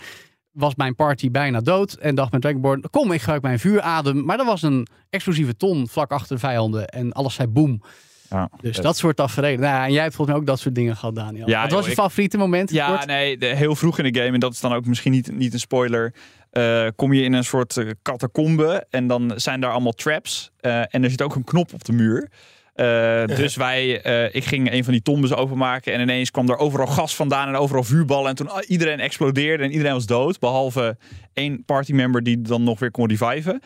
was 0.59 0.75
mijn 0.75 0.95
party 0.95 1.31
bijna 1.31 1.61
dood. 1.61 1.93
En 1.93 2.15
dacht 2.15 2.31
mijn 2.31 2.43
Dragonborn, 2.43 2.85
kom 2.91 3.12
ik 3.12 3.21
gebruik 3.21 3.43
mijn 3.43 3.59
vuuradem. 3.59 4.25
Maar 4.25 4.38
er 4.38 4.45
was 4.45 4.62
een 4.62 4.87
explosieve 5.11 5.57
ton 5.57 5.88
vlak 5.88 6.11
achter 6.12 6.35
de 6.35 6.41
vijanden. 6.41 6.87
En 6.87 7.12
alles 7.12 7.35
zei 7.35 7.49
boem. 7.49 7.83
Ja, 8.31 8.50
Dus 8.61 8.77
dat 8.77 8.97
soort 8.97 9.17
tafereelen. 9.17 9.61
Nou, 9.61 9.75
ja, 9.77 9.85
en 9.87 9.93
jij 9.93 10.03
hebt 10.03 10.15
volgens 10.15 10.37
mij 10.37 10.45
ook 10.47 10.50
dat 10.50 10.61
soort 10.61 10.75
dingen 10.75 10.97
gehad, 10.97 11.15
Daniel. 11.15 11.49
Ja, 11.49 11.61
Wat 11.62 11.71
was 11.71 11.79
joh, 11.79 11.85
je 11.88 11.91
ik- 11.93 11.99
favoriete 11.99 12.37
moment? 12.38 12.71
Ja, 12.71 12.88
Kort? 12.88 13.07
nee, 13.07 13.38
de- 13.38 13.47
heel 13.47 13.77
vroeg 13.77 13.99
in 13.99 14.12
de 14.12 14.21
game, 14.21 14.33
en 14.35 14.41
dat 14.41 14.53
is 14.53 14.61
dan 14.61 14.73
ook 14.73 14.87
misschien 14.87 15.12
niet, 15.12 15.33
niet 15.37 15.53
een 15.53 15.59
spoiler, 15.61 16.15
eh, 16.50 16.87
kom 16.97 17.12
je 17.12 17.23
in 17.23 17.33
een 17.33 17.45
soort 17.45 17.77
eh, 17.77 17.91
catacombe 18.03 18.87
en 18.91 19.07
dan 19.07 19.33
zijn 19.37 19.61
daar 19.61 19.71
allemaal 19.73 19.93
traps 19.93 20.50
eh, 20.61 20.95
en 20.95 21.05
er 21.05 21.11
zit 21.11 21.23
ook 21.23 21.35
een 21.35 21.45
knop 21.45 21.73
op 21.75 21.85
de 21.85 21.93
muur. 21.93 22.31
Eh, 22.79 23.27
dus 23.37 23.57
wij, 23.67 24.03
eh, 24.03 24.35
ik 24.35 24.45
ging 24.45 24.73
een 24.73 24.85
van 24.85 24.93
die 24.93 25.03
tombes 25.03 25.35
openmaken 25.35 25.93
en 25.93 26.01
ineens 26.01 26.31
kwam 26.31 26.49
er 26.49 26.57
overal 26.57 26.87
gas 26.87 27.17
vandaan 27.17 27.49
en 27.49 27.57
overal 27.57 27.85
vuurballen. 27.85 28.29
En 28.29 28.35
toen 28.35 28.49
ah, 28.49 28.69
iedereen 28.69 29.01
explodeerde 29.01 29.65
en 29.65 29.71
iedereen 29.71 29.93
was 29.93 30.07
dood, 30.07 30.39
behalve 30.39 30.97
één 31.33 31.65
partymember 31.65 32.23
die 32.23 32.41
dan 32.41 32.63
nog 32.63 32.79
weer 32.79 32.91
kon 32.91 33.09
reviven. 33.09 33.61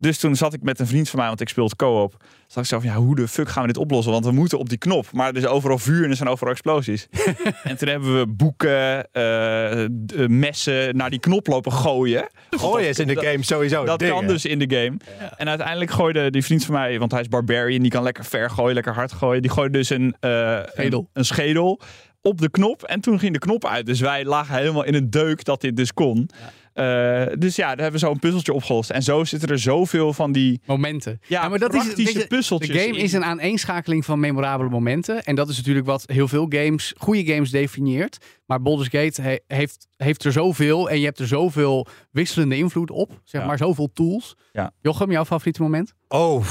Dus 0.00 0.18
toen 0.18 0.36
zat 0.36 0.52
ik 0.52 0.62
met 0.62 0.78
een 0.78 0.86
vriend 0.86 1.08
van 1.08 1.18
mij, 1.18 1.28
want 1.28 1.40
ik 1.40 1.48
speelde 1.48 1.76
co-op. 1.76 2.24
Zat 2.46 2.62
ik 2.62 2.68
zo 2.68 2.80
van, 2.80 2.88
ja, 2.88 2.96
hoe 2.96 3.16
de 3.16 3.28
fuck 3.28 3.48
gaan 3.48 3.62
we 3.62 3.68
dit 3.68 3.76
oplossen? 3.76 4.12
Want 4.12 4.24
we 4.24 4.32
moeten 4.32 4.58
op 4.58 4.68
die 4.68 4.78
knop. 4.78 5.12
Maar 5.12 5.28
er 5.28 5.36
is 5.36 5.46
overal 5.46 5.78
vuur 5.78 6.04
en 6.04 6.10
er 6.10 6.16
zijn 6.16 6.28
overal 6.28 6.52
explosies. 6.52 7.08
en 7.62 7.76
toen 7.76 7.88
hebben 7.88 8.18
we 8.18 8.26
boeken, 8.26 9.12
eh, 9.12 9.84
eh, 9.84 9.90
messen 10.28 10.96
naar 10.96 11.10
die 11.10 11.18
knop 11.18 11.46
lopen 11.46 11.72
gooien. 11.72 12.28
Gooi 12.50 12.86
is 12.86 12.98
in 12.98 13.06
de 13.06 13.16
game 13.16 13.44
sowieso. 13.44 13.84
Dat 13.84 13.98
dingen. 13.98 14.14
kan 14.14 14.26
dus 14.26 14.44
in 14.44 14.58
de 14.58 14.76
game. 14.76 14.96
En 15.36 15.48
uiteindelijk 15.48 15.90
gooide 15.90 16.30
die 16.30 16.44
vriend 16.44 16.64
van 16.64 16.74
mij, 16.74 16.98
want 16.98 17.12
hij 17.12 17.20
is 17.20 17.28
barbarian, 17.28 17.82
die 17.82 17.90
kan 17.90 18.02
lekker 18.02 18.24
ver 18.24 18.50
gooien, 18.50 18.74
lekker 18.74 18.94
hard 18.94 19.12
gooien. 19.12 19.42
Die 19.42 19.50
gooide 19.50 19.78
dus 19.78 19.90
een, 19.90 20.16
eh, 20.20 20.58
Schedel. 20.72 20.98
een, 20.98 21.08
een 21.12 21.24
schedel 21.24 21.80
op 22.22 22.40
de 22.40 22.50
knop. 22.50 22.82
En 22.82 23.00
toen 23.00 23.18
ging 23.18 23.32
de 23.32 23.38
knop 23.38 23.64
uit. 23.66 23.86
Dus 23.86 24.00
wij 24.00 24.24
lagen 24.24 24.54
helemaal 24.56 24.84
in 24.84 24.94
een 24.94 25.10
deuk 25.10 25.44
dat 25.44 25.60
dit 25.60 25.76
dus 25.76 25.92
kon. 25.94 26.28
Eh, 26.72 27.26
dus 27.38 27.56
ja, 27.56 27.66
daar 27.68 27.76
hebben 27.82 28.00
we 28.00 28.06
zo 28.06 28.10
een 28.12 28.18
puzzeltje 28.18 28.52
opgelost. 28.52 28.90
En 28.90 29.02
zo 29.02 29.24
zitten 29.24 29.48
er 29.48 29.58
zoveel 29.58 30.12
van 30.12 30.32
die 30.32 30.60
momenten. 30.66 31.20
ja, 31.28 31.48
maar 31.48 31.58
dat 31.58 31.74
is 31.74 32.12
je, 32.12 32.26
puzzeltjes. 32.26 32.72
De 32.76 32.78
game 32.82 32.96
in. 32.98 33.02
is 33.04 33.12
een 33.12 33.24
aaneenschakeling 33.24 34.04
van 34.04 34.20
memorabele 34.20 34.70
momenten. 34.70 35.22
En 35.24 35.34
dat 35.34 35.48
is 35.48 35.56
natuurlijk 35.56 35.86
wat 35.86 36.02
heel 36.06 36.28
veel 36.28 36.46
games, 36.48 36.94
goede 36.98 37.32
games 37.32 37.50
definieert. 37.50 38.16
Maar 38.46 38.62
Baldur's 38.62 38.88
Gate 38.88 39.22
he- 39.22 39.56
heeft, 39.56 39.86
heeft 39.96 40.24
er 40.24 40.32
zoveel. 40.32 40.90
En 40.90 40.98
je 40.98 41.04
hebt 41.04 41.18
er 41.18 41.26
zoveel 41.26 41.86
wisselende 42.10 42.56
invloed 42.56 42.90
op. 42.90 43.20
Zeg 43.24 43.40
Ja. 43.40 43.46
maar 43.46 43.58
zoveel 43.58 43.90
tools. 43.92 44.34
Ja. 44.52 44.72
Jochem, 44.80 45.10
jouw 45.10 45.24
favoriete 45.24 45.62
moment? 45.62 45.92
Oh, 46.08 46.44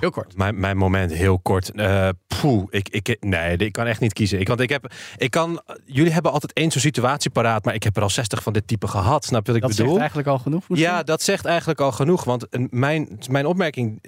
Heel 0.00 0.10
kort. 0.10 0.36
Mijn, 0.36 0.60
mijn 0.60 0.76
moment 0.76 1.12
heel 1.12 1.38
kort. 1.38 1.70
Eh 1.70 2.08
poeh, 2.40 2.66
ik, 2.70 2.88
ik, 2.88 3.16
nee, 3.20 3.56
ik 3.56 3.72
kan 3.72 3.86
echt 3.86 4.00
niet 4.00 4.12
kiezen. 4.12 4.40
Ik, 4.40 4.48
want 4.48 4.60
ik 4.60 4.68
heb, 4.68 4.92
ik 5.16 5.30
kan, 5.30 5.62
jullie 5.84 6.12
hebben 6.12 6.32
altijd 6.32 6.52
één 6.52 6.70
zo'n 6.70 6.80
situatie 6.80 7.30
paraat, 7.30 7.64
maar 7.64 7.74
ik 7.74 7.82
heb 7.82 7.96
er 7.96 8.02
al 8.02 8.10
60 8.10 8.42
van 8.42 8.52
dit 8.52 8.66
type 8.66 8.86
gehad. 8.88 9.24
Snap 9.24 9.46
je 9.46 9.52
wat 9.52 9.56
ik 9.62 9.68
Dat 9.68 9.70
bedoel? 9.70 9.86
zegt 9.86 9.98
eigenlijk 9.98 10.28
al 10.28 10.38
genoeg. 10.38 10.68
misschien? 10.68 10.90
Ja, 10.90 11.02
dat 11.02 11.22
zegt 11.22 11.44
eigenlijk 11.44 11.80
al 11.80 11.92
genoeg. 11.92 12.24
Want 12.24 12.46
mijn, 12.70 13.18
mijn 13.30 13.46
opmerking, 13.46 14.02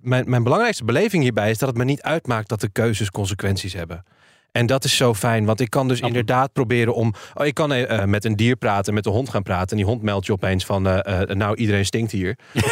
mijn, 0.00 0.30
mijn 0.30 0.42
belangrijkste 0.42 0.84
beleving 0.84 1.22
hierbij 1.22 1.50
is 1.50 1.58
dat 1.58 1.68
het 1.68 1.78
me 1.78 1.84
niet 1.84 2.02
uitmaakt 2.02 2.48
dat 2.48 2.60
de 2.60 2.68
keuzes 2.68 3.10
consequenties 3.10 3.72
hebben. 3.72 4.04
En 4.52 4.66
dat 4.66 4.84
is 4.84 4.96
zo 4.96 5.14
fijn, 5.14 5.44
want 5.44 5.60
ik 5.60 5.70
kan 5.70 5.88
dus 5.88 6.00
inderdaad 6.00 6.52
proberen 6.52 6.94
om. 6.94 7.14
Oh, 7.34 7.46
ik 7.46 7.54
kan 7.54 7.72
eh, 7.72 7.98
eh, 7.98 8.08
met 8.08 8.24
een 8.24 8.36
dier 8.36 8.56
praten, 8.56 8.94
met 8.94 9.04
de 9.04 9.10
hond 9.10 9.28
gaan 9.28 9.42
praten. 9.42 9.70
En 9.70 9.76
die 9.76 9.86
hond 9.86 10.02
meldt 10.02 10.26
je 10.26 10.32
opeens 10.32 10.64
van. 10.64 10.86
eh, 10.88 11.36
nou, 11.36 11.56
iedereen 11.56 11.84
stinkt 11.84 12.12
hier. 12.12 12.38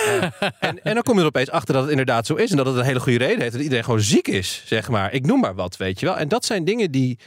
En, 0.61 0.83
en 0.83 0.95
dan 0.95 1.03
kom 1.03 1.15
je 1.15 1.21
er 1.21 1.27
opeens 1.27 1.51
achter 1.51 1.75
dat 1.75 1.83
het 1.83 1.91
inderdaad 1.91 2.27
zo 2.27 2.35
is. 2.35 2.51
En 2.51 2.57
dat 2.57 2.67
het 2.67 2.77
een 2.77 2.85
hele 2.85 3.01
goede 3.01 3.19
reden 3.19 3.41
heeft. 3.41 3.53
Dat 3.53 3.63
iedereen 3.63 3.85
gewoon 3.85 4.01
ziek 4.01 4.29
is, 4.29 4.63
zeg 4.65 4.89
maar. 4.89 5.13
Ik 5.13 5.27
noem 5.27 5.41
maar 5.41 5.55
wat, 5.55 5.77
weet 5.77 6.01
je 6.01 6.07
wel. 6.07 6.17
En 6.17 6.29
dat 6.29 6.45
zijn 6.45 6.65
dingen 6.65 6.91
die. 6.91 7.19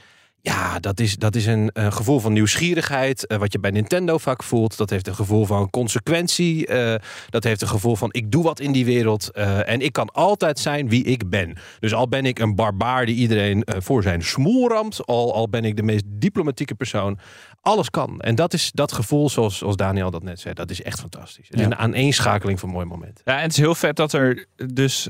Ja, 0.41 0.79
dat 0.79 0.99
is, 0.99 1.15
dat 1.15 1.35
is 1.35 1.45
een, 1.45 1.69
een 1.73 1.93
gevoel 1.93 2.19
van 2.19 2.33
nieuwsgierigheid. 2.33 3.27
eh, 3.27 3.37
wat 3.37 3.51
je 3.53 3.59
bij 3.59 3.71
Nintendo 3.71 4.17
vaak 4.17 4.43
voelt. 4.43 4.77
Dat 4.77 4.89
heeft 4.89 5.07
een 5.07 5.15
gevoel 5.15 5.45
van 5.45 5.69
consequentie. 5.69 6.67
eh, 6.67 6.95
dat 7.29 7.43
heeft 7.43 7.61
een 7.61 7.67
gevoel 7.67 7.95
van 7.95 8.09
ik 8.11 8.31
doe 8.31 8.43
wat 8.43 8.59
in 8.59 8.71
die 8.71 8.85
wereld. 8.85 9.31
eh, 9.31 9.69
en 9.69 9.81
ik 9.81 9.93
kan 9.93 10.09
altijd 10.11 10.59
zijn 10.59 10.89
wie 10.89 11.03
ik 11.03 11.29
ben. 11.29 11.57
Dus 11.79 11.93
al 11.93 12.07
ben 12.07 12.25
ik 12.25 12.39
een 12.39 12.55
barbaar 12.55 13.05
die 13.05 13.15
iedereen 13.15 13.63
voor 13.77 14.03
zijn 14.03 14.23
smoel 14.23 14.69
ramt. 14.69 15.05
Al, 15.05 15.33
al 15.33 15.49
ben 15.49 15.65
ik 15.65 15.75
de 15.75 15.83
meest 15.83 16.03
diplomatieke 16.07 16.75
persoon. 16.75 17.19
Alles 17.61 17.89
kan. 17.89 18.21
En 18.21 18.35
dat 18.35 18.53
is 18.53 18.71
dat 18.71 18.91
gevoel, 18.91 19.29
zoals, 19.29 19.57
zoals 19.57 19.75
Daniel 19.75 20.11
dat 20.11 20.23
net 20.23 20.39
zei. 20.39 20.53
Dat 20.53 20.69
is 20.69 20.81
echt 20.81 20.99
fantastisch. 20.99 21.47
Het 21.47 21.55
is 21.55 21.59
Ja. 21.61 21.65
een 21.65 21.75
aaneenschakeling 21.75 22.59
van 22.59 22.69
mooie 22.69 22.85
momenten. 22.85 23.21
Ja, 23.25 23.35
en 23.37 23.41
het 23.41 23.51
is 23.51 23.57
heel 23.57 23.75
vet 23.75 23.95
dat 23.95 24.13
er 24.13 24.45
dus... 24.73 25.09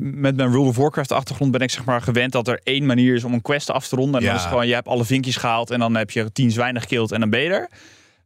Met 0.00 0.36
mijn 0.36 0.50
World 0.50 0.68
of 0.68 0.76
Warcraft 0.76 1.12
achtergrond 1.12 1.50
ben 1.50 1.60
ik 1.60 1.70
zeg 1.70 1.84
maar 1.84 2.02
gewend 2.02 2.32
dat 2.32 2.48
er 2.48 2.60
één 2.62 2.86
manier 2.86 3.14
is 3.14 3.24
om 3.24 3.32
een 3.32 3.42
quest 3.42 3.70
af 3.70 3.88
te 3.88 3.96
ronden. 3.96 4.14
En 4.14 4.20
Ja. 4.20 4.26
dan 4.26 4.36
is 4.36 4.42
het 4.42 4.50
gewoon, 4.50 4.66
je 4.66 4.74
hebt 4.74 4.88
alle 4.88 5.04
vinkjes 5.04 5.36
gehaald 5.36 5.70
en 5.70 5.78
dan 5.78 5.94
heb 5.94 6.10
je 6.10 6.32
tien 6.32 6.50
zwijnen 6.50 6.82
gekild 6.82 7.12
en 7.12 7.20
dan 7.20 7.30
ben 7.30 7.40
je 7.40 7.48
er. 7.50 7.70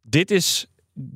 Dit 0.03 0.31
is 0.31 0.67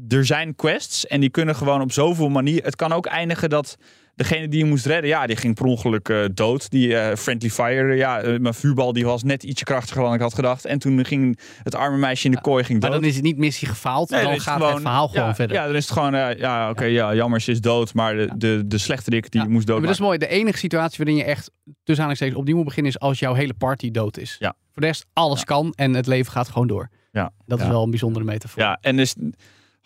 er 0.08 0.26
zijn 0.26 0.54
quests 0.56 1.06
en 1.06 1.20
die 1.20 1.30
kunnen 1.30 1.56
gewoon 1.56 1.80
op 1.80 1.92
zoveel 1.92 2.28
manieren. 2.28 2.64
Het 2.64 2.76
kan 2.76 2.92
ook 2.92 3.06
eindigen 3.06 3.50
dat 3.50 3.76
degene 4.18 4.48
die 4.48 4.58
je 4.58 4.64
moest 4.64 4.86
redden, 4.86 5.10
ja, 5.10 5.26
die 5.26 5.36
ging 5.36 5.54
per 5.54 5.64
ongeluk 5.64 6.08
eh, 6.08 6.24
dood. 6.34 6.70
Die 6.70 6.96
eh, 6.96 7.16
friendly 7.16 7.50
fire, 7.50 7.94
ja, 7.94 8.20
eh, 8.20 8.38
mijn 8.38 8.54
vuurbal 8.54 8.92
die 8.92 9.04
was 9.04 9.22
net 9.22 9.42
ietsje 9.42 9.64
krachtiger 9.64 10.02
dan 10.02 10.14
ik 10.14 10.20
had 10.20 10.34
gedacht. 10.34 10.64
En 10.64 10.78
toen 10.78 11.04
ging 11.04 11.38
het 11.62 11.74
arme 11.74 11.96
meisje 11.96 12.24
in 12.24 12.30
de 12.30 12.40
kooi 12.40 12.64
ging 12.64 12.80
Maar 12.80 12.90
dood. 12.90 13.00
dan 13.00 13.08
is 13.08 13.14
het 13.14 13.24
niet 13.24 13.36
missie 13.36 13.68
gefaald. 13.68 14.10
Nee, 14.10 14.22
dan 14.22 14.40
gaat 14.40 14.60
het 14.60 14.80
verhaal 14.80 15.08
gewoon 15.08 15.26
ja, 15.26 15.34
verder. 15.34 15.56
Ja, 15.56 15.66
dan 15.66 15.74
is 15.74 15.84
het 15.84 15.92
gewoon, 15.92 16.12
ja, 16.38 16.70
oké, 16.70 16.84
ja, 16.84 17.14
jammer, 17.14 17.40
ze 17.40 17.50
is 17.50 17.60
dood. 17.60 17.94
Maar 17.94 18.16
de, 18.16 18.30
de, 18.36 18.62
de 18.66 18.78
slechterik 18.78 19.30
die 19.30 19.48
moest 19.48 19.66
dood. 19.66 19.78
Maar 19.78 19.86
dat 19.86 19.96
is 19.96 20.00
mooi. 20.00 20.18
De 20.18 20.28
enige 20.28 20.58
situatie 20.58 21.04
waarin 21.04 21.16
je 21.16 21.24
echt 21.24 21.50
tussen 21.64 22.04
aanhalingstekens 22.04 22.38
opnieuw 22.38 22.56
moet 22.56 22.64
beginnen 22.64 22.92
is 22.92 22.98
als 22.98 23.18
jouw 23.18 23.34
hele 23.34 23.54
party 23.54 23.90
dood 23.90 24.18
is. 24.18 24.36
Ja. 24.38 24.54
Voor 24.72 24.82
de 24.82 24.86
rest, 24.86 25.06
alles 25.12 25.44
kan 25.44 25.72
en 25.76 25.94
het 25.94 26.06
leven 26.06 26.32
gaat 26.32 26.48
gewoon 26.48 26.66
door. 26.66 26.88
Ja. 27.12 27.32
Dat 27.46 27.60
is 27.60 27.66
wel 27.66 27.82
een 27.82 27.90
bijzondere 27.90 28.24
metafoor. 28.24 28.62
Ja, 28.62 28.78
en 28.80 28.96
dus, 28.96 29.14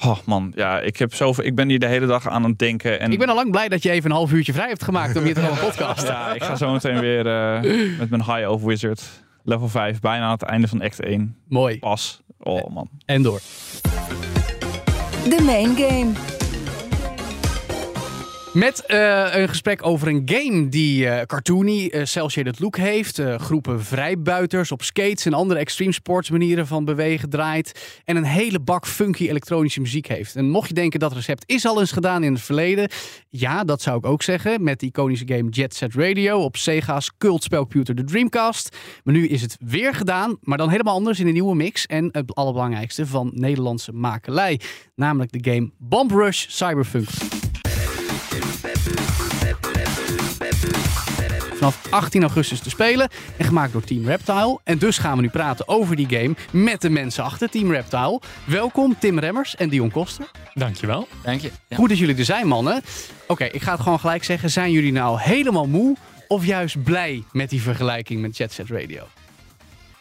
oh 0.04 0.18
man, 0.24 0.52
ja, 0.56 0.80
ik 0.80 0.96
heb 0.96 1.14
zoveel, 1.14 1.44
ik 1.44 1.54
ben 1.54 1.68
hier 1.68 1.78
de 1.78 1.86
hele 1.86 2.06
dag 2.06 2.28
aan 2.28 2.44
het 2.44 2.58
denken. 2.58 3.00
En 3.00 3.12
Ik 3.12 3.18
ben 3.18 3.28
al 3.28 3.34
lang 3.34 3.50
blij 3.50 3.68
dat 3.68 3.82
je 3.82 3.90
even 3.90 4.10
een 4.10 4.16
half 4.16 4.32
uurtje 4.32 4.52
vrij 4.52 4.68
hebt 4.68 4.82
gemaakt 4.84 5.16
om 5.16 5.24
hier 5.24 5.34
te 5.34 5.40
gaan 5.40 5.58
podcast. 5.68 6.06
Ja, 6.06 6.34
ik 6.34 6.42
ga 6.42 6.56
zo 6.56 6.72
meteen 6.72 7.00
weer 7.00 7.26
eh, 7.26 7.98
met 7.98 8.10
mijn 8.10 8.24
High 8.24 8.40
Elf 8.40 8.62
Wizard 8.62 9.02
level 9.44 9.68
5 9.68 10.00
bijna 10.00 10.24
aan 10.24 10.30
het 10.32 10.42
einde 10.42 10.68
van 10.68 10.82
act 10.82 11.00
1. 11.00 11.36
Mooi. 11.48 11.78
Pas. 11.78 12.22
Oh 12.38 12.74
man. 12.74 12.88
En 13.04 13.22
door. 13.22 13.40
De 15.28 15.42
main 15.44 15.76
game. 15.76 16.41
Met 18.52 18.86
eh, 18.86 19.28
een 19.30 19.48
gesprek 19.48 19.86
over 19.86 20.08
een 20.08 20.22
game 20.24 20.68
die 20.68 21.08
eh 21.08 21.26
cartoony, 21.26 21.86
eh 21.86 22.04
cel-shaded 22.04 22.60
look 22.60 22.76
heeft. 22.76 23.20
groepen 23.36 23.84
vrijbuiters 23.84 24.72
op 24.72 24.82
skates 24.82 25.26
en 25.26 25.32
andere 25.32 25.60
extreme 25.60 25.92
sports 25.92 26.30
manieren 26.30 26.66
van 26.66 26.84
bewegen 26.84 27.30
draait. 27.30 28.00
En 28.04 28.16
een 28.16 28.24
hele 28.24 28.60
bak 28.60 28.86
funky 28.86 29.28
elektronische 29.28 29.80
muziek 29.80 30.06
heeft. 30.06 30.36
En 30.36 30.50
mocht 30.50 30.68
je 30.68 30.74
denken 30.74 31.00
dat 31.00 31.12
recept 31.12 31.44
is 31.46 31.66
al 31.66 31.80
eens 31.80 31.92
gedaan 31.92 32.22
in 32.22 32.32
het 32.32 32.42
verleden. 32.42 32.88
Ja, 33.28 33.64
dat 33.64 33.82
zou 33.82 33.98
ik 33.98 34.06
ook 34.06 34.22
zeggen. 34.22 34.62
Met 34.62 34.80
de 34.80 34.86
iconische 34.86 35.26
game 35.26 35.48
Jet 35.48 35.74
Set 35.74 35.94
Radio 35.94 36.38
op 36.38 36.56
Sega's 36.56 37.10
cultspelcomputer 37.18 37.94
de 37.94 38.04
Dreamcast. 38.04 38.76
Maar 39.04 39.14
nu 39.14 39.26
is 39.26 39.42
het 39.42 39.56
weer 39.60 39.94
gedaan, 39.94 40.36
maar 40.40 40.58
dan 40.58 40.70
helemaal 40.70 40.94
anders 40.94 41.20
in 41.20 41.26
een 41.26 41.32
nieuwe 41.32 41.54
mix. 41.54 41.86
En 41.86 42.08
het 42.10 42.34
allerbelangrijkste 42.34 43.06
van 43.06 43.30
Nederlandse 43.34 43.92
makelij. 43.92 44.60
Namelijk 44.94 45.32
de 45.32 45.50
game 45.50 45.70
Bomb 45.78 46.10
Rush 46.10 46.46
Cyberpunk. 46.48 47.08
Vanaf 51.62 51.92
18 51.92 52.22
augustus 52.22 52.60
te 52.60 52.70
spelen 52.70 53.08
en 53.36 53.44
gemaakt 53.44 53.72
door 53.72 53.84
Team 53.84 54.06
Reptile. 54.06 54.58
En 54.64 54.78
dus 54.78 54.98
gaan 54.98 55.16
we 55.16 55.22
nu 55.22 55.28
praten 55.28 55.68
over 55.68 55.96
die 55.96 56.06
game 56.08 56.34
met 56.50 56.80
de 56.80 56.90
mensen 56.90 57.24
achter 57.24 57.50
Team 57.50 57.70
Reptile. 57.70 58.20
Welkom 58.44 58.96
Tim 58.98 59.18
Remmers 59.18 59.56
en 59.56 59.68
Dion 59.68 59.90
Koster. 59.90 60.30
Dankjewel. 60.54 61.08
Dank 61.22 61.40
je. 61.40 61.50
Ja. 61.68 61.76
Goed 61.76 61.88
dat 61.88 61.98
jullie 61.98 62.16
er 62.16 62.24
zijn, 62.24 62.46
mannen. 62.46 62.82
Oké, 63.26 63.44
ik 63.44 63.62
ga 63.62 63.72
het 63.72 63.80
gewoon 63.80 64.00
gelijk 64.00 64.24
zeggen. 64.24 64.50
Zijn 64.50 64.72
jullie 64.72 64.92
nou 64.92 65.20
helemaal 65.20 65.66
moe 65.66 65.96
of 66.28 66.46
juist 66.46 66.82
blij 66.82 67.24
met 67.32 67.50
die 67.50 67.62
vergelijking 67.62 68.20
met 68.20 68.36
Jet 68.36 68.52
Set 68.52 68.68
Radio? 68.68 69.02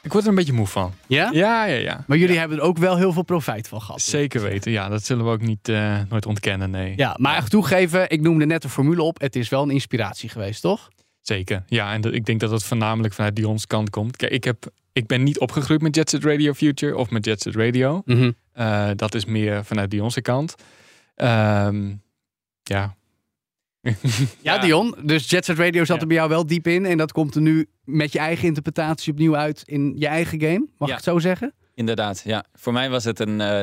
Ik 0.02 0.12
word 0.12 0.24
er 0.24 0.30
een 0.30 0.36
beetje 0.36 0.54
moe 0.54 0.68
van. 0.68 0.94
Ja? 1.08 1.30
Ja, 1.32 1.66
ja, 1.66 1.78
ja. 1.78 2.04
Maar 2.08 2.18
jullie 2.18 2.38
hebben 2.38 2.58
er 2.58 2.64
ook 2.64 2.78
wel 2.78 2.98
heel 2.98 3.14
veel 3.14 3.24
profijt 3.24 3.68
van 3.68 3.82
gehad. 3.82 4.02
Zeker 4.02 4.42
weten. 4.42 4.72
Ja, 4.72 4.90
dat 4.90 5.06
zullen 5.06 5.26
we 5.26 5.32
ook 5.32 5.42
niet, 5.42 5.70
eh, 5.70 6.00
nooit 6.10 6.26
ontkennen. 6.26 6.70
Nee. 6.70 6.94
Ja, 6.96 7.16
maar 7.20 7.36
echt 7.36 7.50
toegeven, 7.50 8.10
ik 8.10 8.22
noemde 8.22 8.46
net 8.46 8.62
de 8.62 8.70
formule 8.70 9.02
op. 9.02 9.20
Het 9.20 9.36
is 9.36 9.50
wel 9.50 9.64
een 9.64 9.70
inspiratie 9.70 10.30
geweest, 10.30 10.62
toch? 10.62 10.90
Zeker. 11.22 11.64
Ja, 11.68 11.94
en 11.94 12.02
dat- 12.02 12.14
ik 12.14 12.26
denk 12.26 12.40
dat 12.40 12.52
het 12.52 12.64
voornamelijk 12.64 13.14
vanuit 13.14 13.36
Dion's 13.36 13.68
kant 13.68 13.90
komt. 13.90 14.18
Kijk, 14.18 14.32
ik, 14.32 14.44
heb, 14.44 14.70
ik 14.94 15.08
ben 15.08 15.24
niet 15.24 15.40
opgegroeid 15.40 15.82
met 15.82 15.96
Jet 15.96 16.10
Set 16.10 16.24
Radio 16.24 16.54
Future 16.54 16.98
of 16.98 17.10
met 17.10 17.26
Jet 17.26 17.42
Set 17.42 17.56
Radio. 17.56 18.02
Mhm. 18.06 18.32
Eh, 18.54 18.90
dat 18.96 19.16
is 19.16 19.26
meer 19.26 19.66
vanuit 19.66 19.92
Dion's 19.92 20.22
kant. 20.22 20.56
Ehm, 21.16 21.94
ja. 22.64 22.96
Ja, 24.42 24.58
Dion. 24.58 24.96
Dus 25.04 25.30
Jet 25.30 25.46
Set 25.46 25.58
Radio 25.58 25.86
zat 25.86 26.02
er 26.02 26.08
bij 26.08 26.16
jou 26.16 26.30
wel 26.30 26.46
diep 26.48 26.68
in. 26.68 26.86
En 26.86 26.98
dat 26.98 27.12
komt 27.12 27.36
er 27.36 27.42
nu 27.42 27.68
met 27.84 28.12
je 28.14 28.20
eigen 28.20 28.48
interpretatie 28.48 29.12
opnieuw 29.12 29.36
uit 29.36 29.64
in 29.66 29.94
je 29.98 30.08
eigen 30.08 30.42
game. 30.42 30.68
Mag 30.78 30.88
Ja. 30.90 30.96
ik 30.96 31.02
het 31.04 31.04
zo 31.04 31.20
zeggen? 31.20 31.54
Inderdaad, 31.74 32.22
ja. 32.26 32.46
Voor 32.54 32.74
mij 32.74 32.90
was 32.90 33.04
het 33.04 33.20
een, 33.20 33.42
eh, 33.42 33.62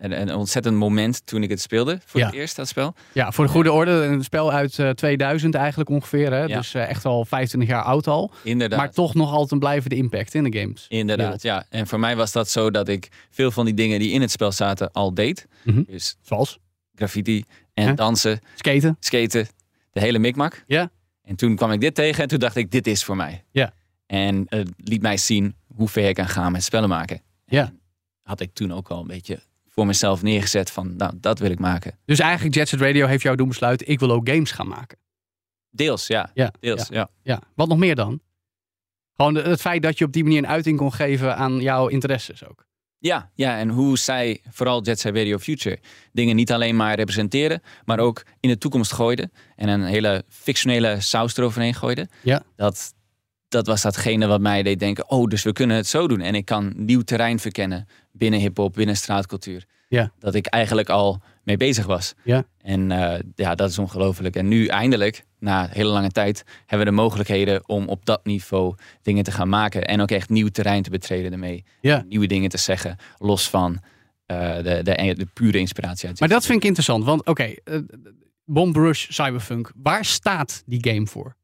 een, 0.00 0.20
een 0.20 0.34
ontzettend 0.34 0.76
moment 0.76 1.26
toen 1.26 1.42
ik 1.42 1.50
het 1.50 1.60
speelde. 1.60 1.98
Voor 2.04 2.20
Ja. 2.20 2.26
het 2.26 2.34
eerst, 2.34 2.56
dat 2.56 2.68
spel. 2.68 2.94
Ja, 3.12 3.32
voor 3.32 3.44
de 3.44 3.50
goede 3.50 3.72
orde. 3.72 3.90
Een 3.90 4.24
spel 4.24 4.52
uit 4.52 4.78
eh, 4.78 4.90
2000 4.90 5.54
eigenlijk 5.54 5.90
ongeveer. 5.90 6.32
Hè? 6.32 6.44
Ja. 6.44 6.56
Dus 6.56 6.74
eh, 6.74 6.88
echt 6.88 7.04
al 7.04 7.24
25 7.24 7.70
jaar 7.70 7.82
oud 7.82 8.06
al. 8.06 8.32
Inderdaad. 8.42 8.78
Maar 8.78 8.90
toch 8.90 9.14
nog 9.14 9.30
altijd 9.32 9.50
een 9.52 9.58
blijvende 9.58 9.96
impact 9.96 10.34
in 10.34 10.44
de 10.44 10.58
games. 10.58 10.86
Inderdaad, 10.88 11.42
ja. 11.42 11.64
En 11.68 11.86
voor 11.86 12.00
mij 12.00 12.16
was 12.16 12.32
dat 12.32 12.48
zo 12.48 12.70
dat 12.70 12.88
ik 12.88 13.08
veel 13.30 13.50
van 13.50 13.64
die 13.64 13.74
dingen 13.74 13.98
die 13.98 14.10
in 14.12 14.20
het 14.20 14.30
spel 14.30 14.52
zaten 14.52 14.92
al 14.92 15.14
deed. 15.14 15.46
Mhm. 15.64 15.82
Dus 15.86 16.16
Zoals 16.22 16.58
graffiti 16.94 17.44
en 17.74 17.94
dansen, 17.94 18.40
skaten. 18.54 18.96
skaten, 19.00 19.48
de 19.92 20.00
hele 20.00 20.18
mikmak. 20.18 20.64
Ja. 20.66 20.90
En 21.22 21.36
toen 21.36 21.56
kwam 21.56 21.72
ik 21.72 21.80
dit 21.80 21.94
tegen 21.94 22.22
en 22.22 22.28
toen 22.28 22.38
dacht 22.38 22.56
ik, 22.56 22.70
dit 22.70 22.86
is 22.86 23.04
voor 23.04 23.16
mij. 23.16 23.44
Ja. 23.50 23.72
En 24.06 24.44
het 24.48 24.70
liet 24.76 25.02
mij 25.02 25.16
zien 25.16 25.54
hoe 25.74 25.88
ver 25.88 26.08
ik 26.08 26.14
kan 26.14 26.28
gaan 26.28 26.52
met 26.52 26.64
spellen 26.64 26.88
maken. 26.88 27.22
Ja. 27.46 27.62
En 27.64 27.80
had 28.22 28.40
ik 28.40 28.50
toen 28.52 28.72
ook 28.72 28.88
al 28.88 29.00
een 29.00 29.06
beetje 29.06 29.40
voor 29.80 29.88
mezelf 29.88 30.22
neergezet 30.22 30.70
van, 30.70 30.96
nou, 30.96 31.12
dat 31.20 31.38
wil 31.38 31.50
ik 31.50 31.58
maken. 31.58 31.98
Dus 32.04 32.18
eigenlijk 32.18 32.54
Jet 32.54 32.68
Set 32.68 32.80
Radio 32.80 33.06
heeft 33.06 33.22
jou 33.22 33.36
doen 33.36 33.48
besluiten, 33.48 33.86
ik 33.88 33.98
wil 33.98 34.10
ook 34.10 34.28
games 34.28 34.50
gaan 34.50 34.68
maken. 34.68 34.98
Deels, 35.70 36.06
ja. 36.06 36.30
Ja, 36.34 36.52
Deels, 36.60 36.88
ja. 36.88 37.08
Ja, 37.22 37.42
wat 37.54 37.68
nog 37.68 37.78
meer 37.78 37.94
dan? 37.94 38.20
Gewoon 39.16 39.34
het 39.34 39.60
feit 39.60 39.82
dat 39.82 39.98
je 39.98 40.04
op 40.04 40.12
die 40.12 40.22
manier 40.22 40.38
een 40.38 40.46
uiting 40.46 40.78
kon 40.78 40.92
geven 40.92 41.36
aan 41.36 41.60
jouw 41.60 41.88
interesses 41.88 42.46
ook. 42.46 42.66
Ja, 42.98 43.30
ja, 43.34 43.58
en 43.58 43.68
hoe 43.68 43.98
zij, 43.98 44.40
vooral 44.50 44.82
Jet 44.82 45.00
Set 45.00 45.14
Radio 45.14 45.38
Future, 45.38 45.78
dingen 46.12 46.36
niet 46.36 46.52
alleen 46.52 46.76
maar 46.76 46.94
representeren, 46.94 47.62
maar 47.84 47.98
ook 47.98 48.22
in 48.40 48.48
de 48.48 48.58
toekomst 48.58 48.92
gooiden. 48.92 49.32
En 49.56 49.68
een 49.68 49.84
hele 49.84 50.24
fictionele 50.28 51.00
saus 51.00 51.36
eroverheen 51.36 51.74
gooiden. 51.74 52.08
Ja. 52.22 52.42
Dat, 52.56 52.94
dat 53.50 53.66
was 53.66 53.82
datgene 53.82 54.26
wat 54.26 54.40
mij 54.40 54.62
deed 54.62 54.78
denken, 54.78 55.10
oh, 55.10 55.26
dus 55.26 55.42
we 55.42 55.52
kunnen 55.52 55.76
het 55.76 55.86
zo 55.86 56.08
doen. 56.08 56.20
En 56.20 56.34
ik 56.34 56.44
kan 56.44 56.72
nieuw 56.76 57.00
terrein 57.00 57.38
verkennen 57.38 57.86
binnen 58.12 58.40
hip-hop, 58.40 58.72
binnen 58.72 58.96
straatcultuur. 58.96 59.64
Ja. 59.88 60.12
Dat 60.18 60.34
ik 60.34 60.46
eigenlijk 60.46 60.88
al 60.88 61.22
mee 61.42 61.56
bezig 61.56 61.86
was. 61.86 62.14
Ja. 62.24 62.44
En 62.62 62.90
eh, 62.90 63.20
ja, 63.34 63.54
dat 63.54 63.70
is 63.70 63.78
ongelooflijk. 63.78 64.36
En 64.36 64.48
nu 64.48 64.66
eindelijk, 64.66 65.24
na 65.38 65.62
een 65.62 65.70
hele 65.72 65.90
lange 65.90 66.10
tijd, 66.10 66.44
hebben 66.66 66.86
we 66.86 66.94
de 66.94 67.00
mogelijkheden 67.00 67.68
om 67.68 67.88
op 67.88 68.04
dat 68.06 68.24
niveau 68.24 68.74
dingen 69.02 69.24
te 69.24 69.30
gaan 69.30 69.48
maken. 69.48 69.84
En 69.84 70.00
ook 70.00 70.10
echt 70.10 70.28
nieuw 70.28 70.48
terrein 70.48 70.82
te 70.82 70.90
betreden 70.90 71.32
ermee. 71.32 71.64
Ja. 71.80 72.04
Nieuwe 72.08 72.26
dingen 72.26 72.50
te 72.50 72.58
zeggen, 72.58 72.96
los 73.18 73.48
van 73.48 73.80
eh, 74.26 74.56
de, 74.56 74.80
de, 74.82 75.14
de 75.16 75.26
pure 75.32 75.58
inspiratie 75.58 76.08
uit. 76.08 76.20
Maar 76.20 76.28
dat 76.28 76.46
vind 76.46 76.58
ik 76.58 76.64
interessant, 76.64 77.04
want 77.04 77.26
oké, 77.26 77.54
eh, 77.64 77.78
Bomb 78.44 78.76
Rush 78.76 79.06
Cyberpunk, 79.08 79.72
waar 79.76 80.04
staat 80.04 80.62
die 80.66 80.92
game 80.92 81.06
voor? 81.06 81.36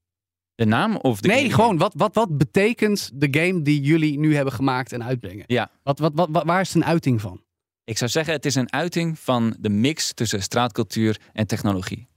De 0.57 0.65
naam 0.65 0.97
of 0.97 1.21
de 1.21 1.29
nee, 1.29 1.41
game? 1.43 1.55
gewoon, 1.55 1.79
wat, 1.79 1.93
wat, 1.97 2.15
wat 2.15 2.39
betekent 2.39 3.11
de 3.15 3.29
game 3.41 3.63
die 3.63 3.81
jullie 3.81 4.19
nu 4.19 4.35
hebben 4.35 4.53
gemaakt 4.55 4.93
en 4.93 5.05
uitbrengen? 5.05 5.45
Ja. 5.47 5.71
Wat, 5.83 5.99
wat, 5.99 6.13
wat, 6.15 6.29
wat- 6.31 6.45
waar 6.45 6.61
is 6.61 6.69
het 6.69 6.77
een 6.77 6.89
uiting 6.89 7.21
van? 7.21 7.41
Ik 7.85 7.99
zou 7.99 8.11
zeggen, 8.11 8.33
het 8.35 8.47
is 8.47 8.55
een 8.55 8.73
uiting 8.73 9.19
van 9.19 9.57
de 9.61 9.69
mix 9.69 10.13
tussen 10.15 10.43
straatcultuur 10.43 11.21
en 11.33 11.47
technologie. 11.47 12.09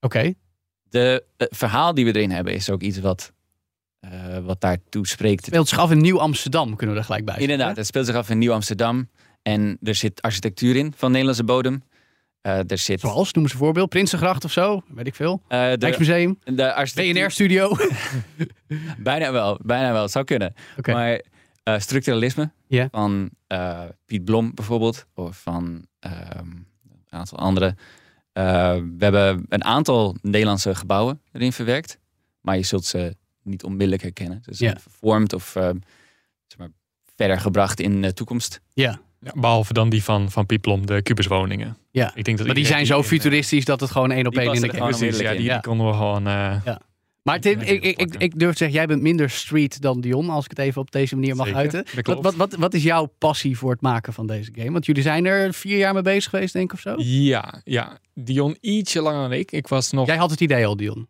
Oké, 0.00 0.34
De 0.82 1.24
het 1.36 1.56
verhaal 1.56 1.94
die 1.94 2.04
we 2.04 2.14
erin 2.14 2.30
hebben 2.30 2.54
is 2.54 2.70
ook 2.70 2.82
iets 2.82 2.98
wat, 3.00 3.32
eh, 4.00 4.38
wat 4.38 4.60
daartoe 4.60 5.06
spreekt. 5.06 5.44
speelt 5.44 5.68
zich 5.68 5.78
af 5.78 5.90
in 5.90 5.98
Nieuw-Amsterdam, 6.00 6.76
kunnen 6.76 6.94
we 6.94 7.00
er 7.00 7.06
gelijk 7.06 7.24
bij 7.24 7.34
zeggen, 7.34 7.52
Inderdaad, 7.52 7.76
het 7.76 7.86
speelt 7.86 8.06
zich 8.06 8.14
af 8.14 8.30
in 8.30 8.38
Nieuw-Amsterdam. 8.38 9.08
En 9.42 9.78
er 9.82 9.94
zit 9.94 10.22
architectuur 10.22 10.76
in 10.76 10.92
van 10.96 11.08
Nederlandse 11.10 11.44
bodem. 11.44 11.82
Eh, 12.48 12.70
er 12.70 12.78
zit... 12.78 13.00
Zoals, 13.00 13.32
noem 13.32 13.44
eens 13.44 13.52
een 13.52 13.58
voorbeeld, 13.58 13.88
Prinsengracht 13.88 14.44
of 14.44 14.52
zo, 14.52 14.82
weet 14.88 15.06
ik 15.06 15.14
veel. 15.14 15.42
eh, 15.48 15.58
de, 15.58 15.76
Rijksmuseum, 15.78 16.38
de 16.44 16.74
architectuur- 16.74 17.14
BNR-studio. 17.22 17.76
Bijna 18.98 19.32
wel, 19.32 19.58
bijna 19.62 19.92
wel. 19.92 20.02
Het 20.02 20.10
zou 20.10 20.24
kunnen. 20.24 20.54
Maar 20.86 21.22
eh, 21.62 21.78
structuralisme 21.78 22.50
van 22.90 23.30
Piet 24.06 24.24
Blom 24.24 24.54
bijvoorbeeld, 24.54 25.06
of 25.14 25.40
van 25.42 25.86
ehm, 26.00 26.38
een 27.08 27.18
aantal 27.18 27.38
andere. 27.38 27.74
Eh, 28.32 28.42
we 28.76 29.04
hebben 29.04 29.44
een 29.48 29.64
aantal 29.64 30.16
Nederlandse 30.22 30.74
gebouwen 30.74 31.20
erin 31.32 31.52
verwerkt, 31.52 31.98
maar 32.40 32.56
je 32.56 32.62
zult 32.62 32.84
ze 32.84 33.16
niet 33.42 33.64
onmiddellijk 33.64 34.02
herkennen. 34.02 34.42
Ze 34.44 34.54
zijn 34.54 34.70
Ja. 34.72 34.80
vervormd 34.80 35.32
of 35.32 35.56
ehm, 35.56 35.76
zeg 36.46 36.58
maar, 36.58 36.68
verder 37.16 37.40
gebracht 37.40 37.80
in 37.80 38.02
de 38.02 38.12
toekomst. 38.12 38.60
Ja, 38.72 39.00
Ja, 39.20 39.32
behalve 39.34 39.72
dan 39.72 39.88
die 39.88 40.02
van, 40.04 40.30
van 40.30 40.46
Pieplom, 40.46 40.86
de 40.86 41.02
kubuswoningen. 41.02 41.76
ja. 41.90 42.12
Ik 42.14 42.24
denk 42.24 42.36
dat 42.36 42.46
Maar 42.46 42.54
die 42.54 42.66
zijn 42.66 42.86
zo 42.86 42.96
in, 42.96 43.02
eh, 43.02 43.08
futuristisch 43.08 43.64
dat 43.64 43.80
het 43.80 43.90
gewoon 43.90 44.10
één 44.10 44.26
op 44.26 44.36
één 44.36 44.54
in 44.54 44.60
de 44.60 44.66
er 44.68 44.74
gewoon 44.74 45.02
is. 45.02 45.18
Ja, 45.18 45.32
die, 45.32 45.42
Ja. 45.42 45.52
die 45.52 45.62
konden 45.62 45.86
we 45.86 45.92
gewoon... 45.92 46.26
eh, 46.26 46.56
Maar 47.22 47.40
Tim, 47.40 47.60
Ja, 47.60 47.66
ik, 47.66 47.82
ik, 47.84 48.14
ik, 48.18 48.38
durf 48.38 48.52
te 48.52 48.58
zeggen, 48.58 48.76
jij 48.76 48.86
bent 48.86 49.02
minder 49.02 49.30
street 49.30 49.82
dan 49.82 50.00
Dion, 50.00 50.28
als 50.30 50.44
ik 50.44 50.50
het 50.50 50.58
even 50.58 50.80
op 50.80 50.90
deze 50.90 51.14
manier 51.14 51.36
mag 51.36 51.46
Zeker, 51.46 51.60
uiten. 51.60 51.84
dat 51.84 51.94
Wat, 51.94 52.04
klopt. 52.04 52.22
wat, 52.22 52.34
wat, 52.34 52.54
wat 52.54 52.74
is 52.74 52.82
jouw 52.82 53.12
passie 53.18 53.58
voor 53.58 53.70
het 53.70 53.80
maken 53.80 54.12
van 54.12 54.26
deze 54.26 54.50
game? 54.54 54.70
Want 54.72 54.86
jullie 54.86 55.02
zijn 55.02 55.24
er 55.26 55.54
vier 55.54 55.78
jaar 55.78 55.92
mee 55.94 56.02
bezig 56.02 56.30
geweest, 56.30 56.52
denk 56.52 56.64
ik, 56.64 56.72
of 56.72 56.80
zo? 56.80 56.94
Ja, 56.96 57.60
ja. 57.64 57.98
Dion 58.14 58.56
ietsje 58.60 59.00
langer 59.02 59.20
dan 59.28 59.32
ik. 59.38 59.52
Ik 59.52 59.68
was 59.68 59.90
nog... 59.92 60.06
Jij 60.06 60.16
had 60.16 60.30
het 60.30 60.40
idee 60.40 60.66
al, 60.66 60.76
Dion. 60.76 61.08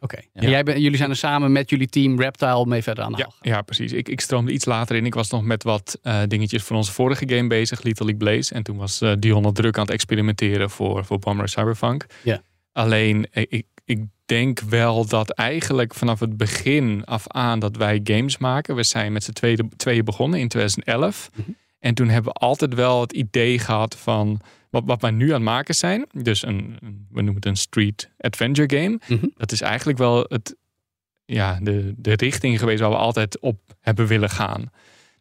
Oké. 0.00 0.16
Ja. 0.16 0.40
En 0.40 0.50
jij 0.50 0.62
jullie 0.62 0.96
zijn 0.96 1.10
er 1.10 1.16
samen 1.16 1.52
met 1.52 1.70
jullie 1.70 1.88
team 1.88 2.20
Reptile 2.20 2.66
mee 2.66 2.82
verder 2.82 3.04
aan 3.04 3.12
de 3.12 3.18
Ja, 3.18 3.30
ja 3.40 3.62
precies. 3.62 3.92
Ik, 3.92 4.08
ik 4.08 4.20
stroomde 4.20 4.52
iets 4.52 4.64
later 4.64 4.96
in. 4.96 5.06
Ik 5.06 5.14
was 5.14 5.30
nog 5.30 5.44
met 5.44 5.62
wat 5.62 5.98
eh, 6.02 6.22
dingetjes 6.28 6.62
voor 6.62 6.76
onze 6.76 6.92
vorige 6.92 7.28
game 7.28 7.48
bezig, 7.48 7.82
Little 7.82 8.04
League 8.04 8.28
Blaze. 8.28 8.54
En 8.54 8.62
toen 8.62 8.76
was 8.76 9.00
eh, 9.00 9.12
Dion 9.18 9.44
al 9.44 9.52
druk 9.52 9.76
aan 9.76 9.82
het 9.82 9.92
experimenteren 9.92 10.70
voor, 10.70 11.04
voor 11.04 11.18
Bomber 11.18 11.48
Cyberpunk. 11.48 12.06
Ja. 12.22 12.42
Alleen, 12.72 13.26
eh, 13.30 13.44
ik, 13.48 13.66
ik 13.84 14.04
denk 14.26 14.60
wel 14.60 15.06
dat 15.06 15.30
eigenlijk 15.30 15.94
vanaf 15.94 16.20
het 16.20 16.36
begin 16.36 17.04
af 17.04 17.28
aan 17.28 17.58
dat 17.58 17.76
wij 17.76 18.00
games 18.04 18.38
maken. 18.38 18.74
We 18.74 18.82
zijn 18.82 19.12
met 19.12 19.24
z'n 19.24 19.32
tweeën, 19.32 19.72
tweeën 19.76 20.04
begonnen 20.04 20.40
in 20.40 20.48
2011. 20.48 21.30
Mhm. 21.34 21.50
En 21.78 21.94
toen 21.94 22.08
hebben 22.08 22.32
we 22.32 22.38
altijd 22.38 22.74
wel 22.74 23.00
het 23.00 23.12
idee 23.12 23.58
gehad 23.58 23.96
van 23.96 24.40
wat, 24.70 24.82
wat 24.86 25.00
wij 25.00 25.10
nu 25.10 25.26
aan 25.26 25.32
het 25.34 25.42
maken 25.42 25.74
zijn. 25.74 26.06
Dus 26.12 26.42
een, 26.46 26.76
een- 26.80 27.06
we 27.10 27.16
noemen 27.16 27.34
het 27.34 27.46
een 27.46 27.56
street 27.56 28.10
adventure 28.18 28.78
game. 28.80 28.98
Mhm. 29.08 29.26
Dat 29.36 29.52
is 29.52 29.60
eigenlijk 29.60 29.98
wel 29.98 30.24
het, 30.28 30.56
ja, 31.24 31.58
de, 31.62 31.94
de 31.96 32.12
richting 32.16 32.58
geweest 32.58 32.80
waar 32.80 32.90
we 32.90 32.96
altijd 32.96 33.40
op 33.40 33.60
hebben 33.80 34.06
willen 34.06 34.30
gaan. 34.30 34.70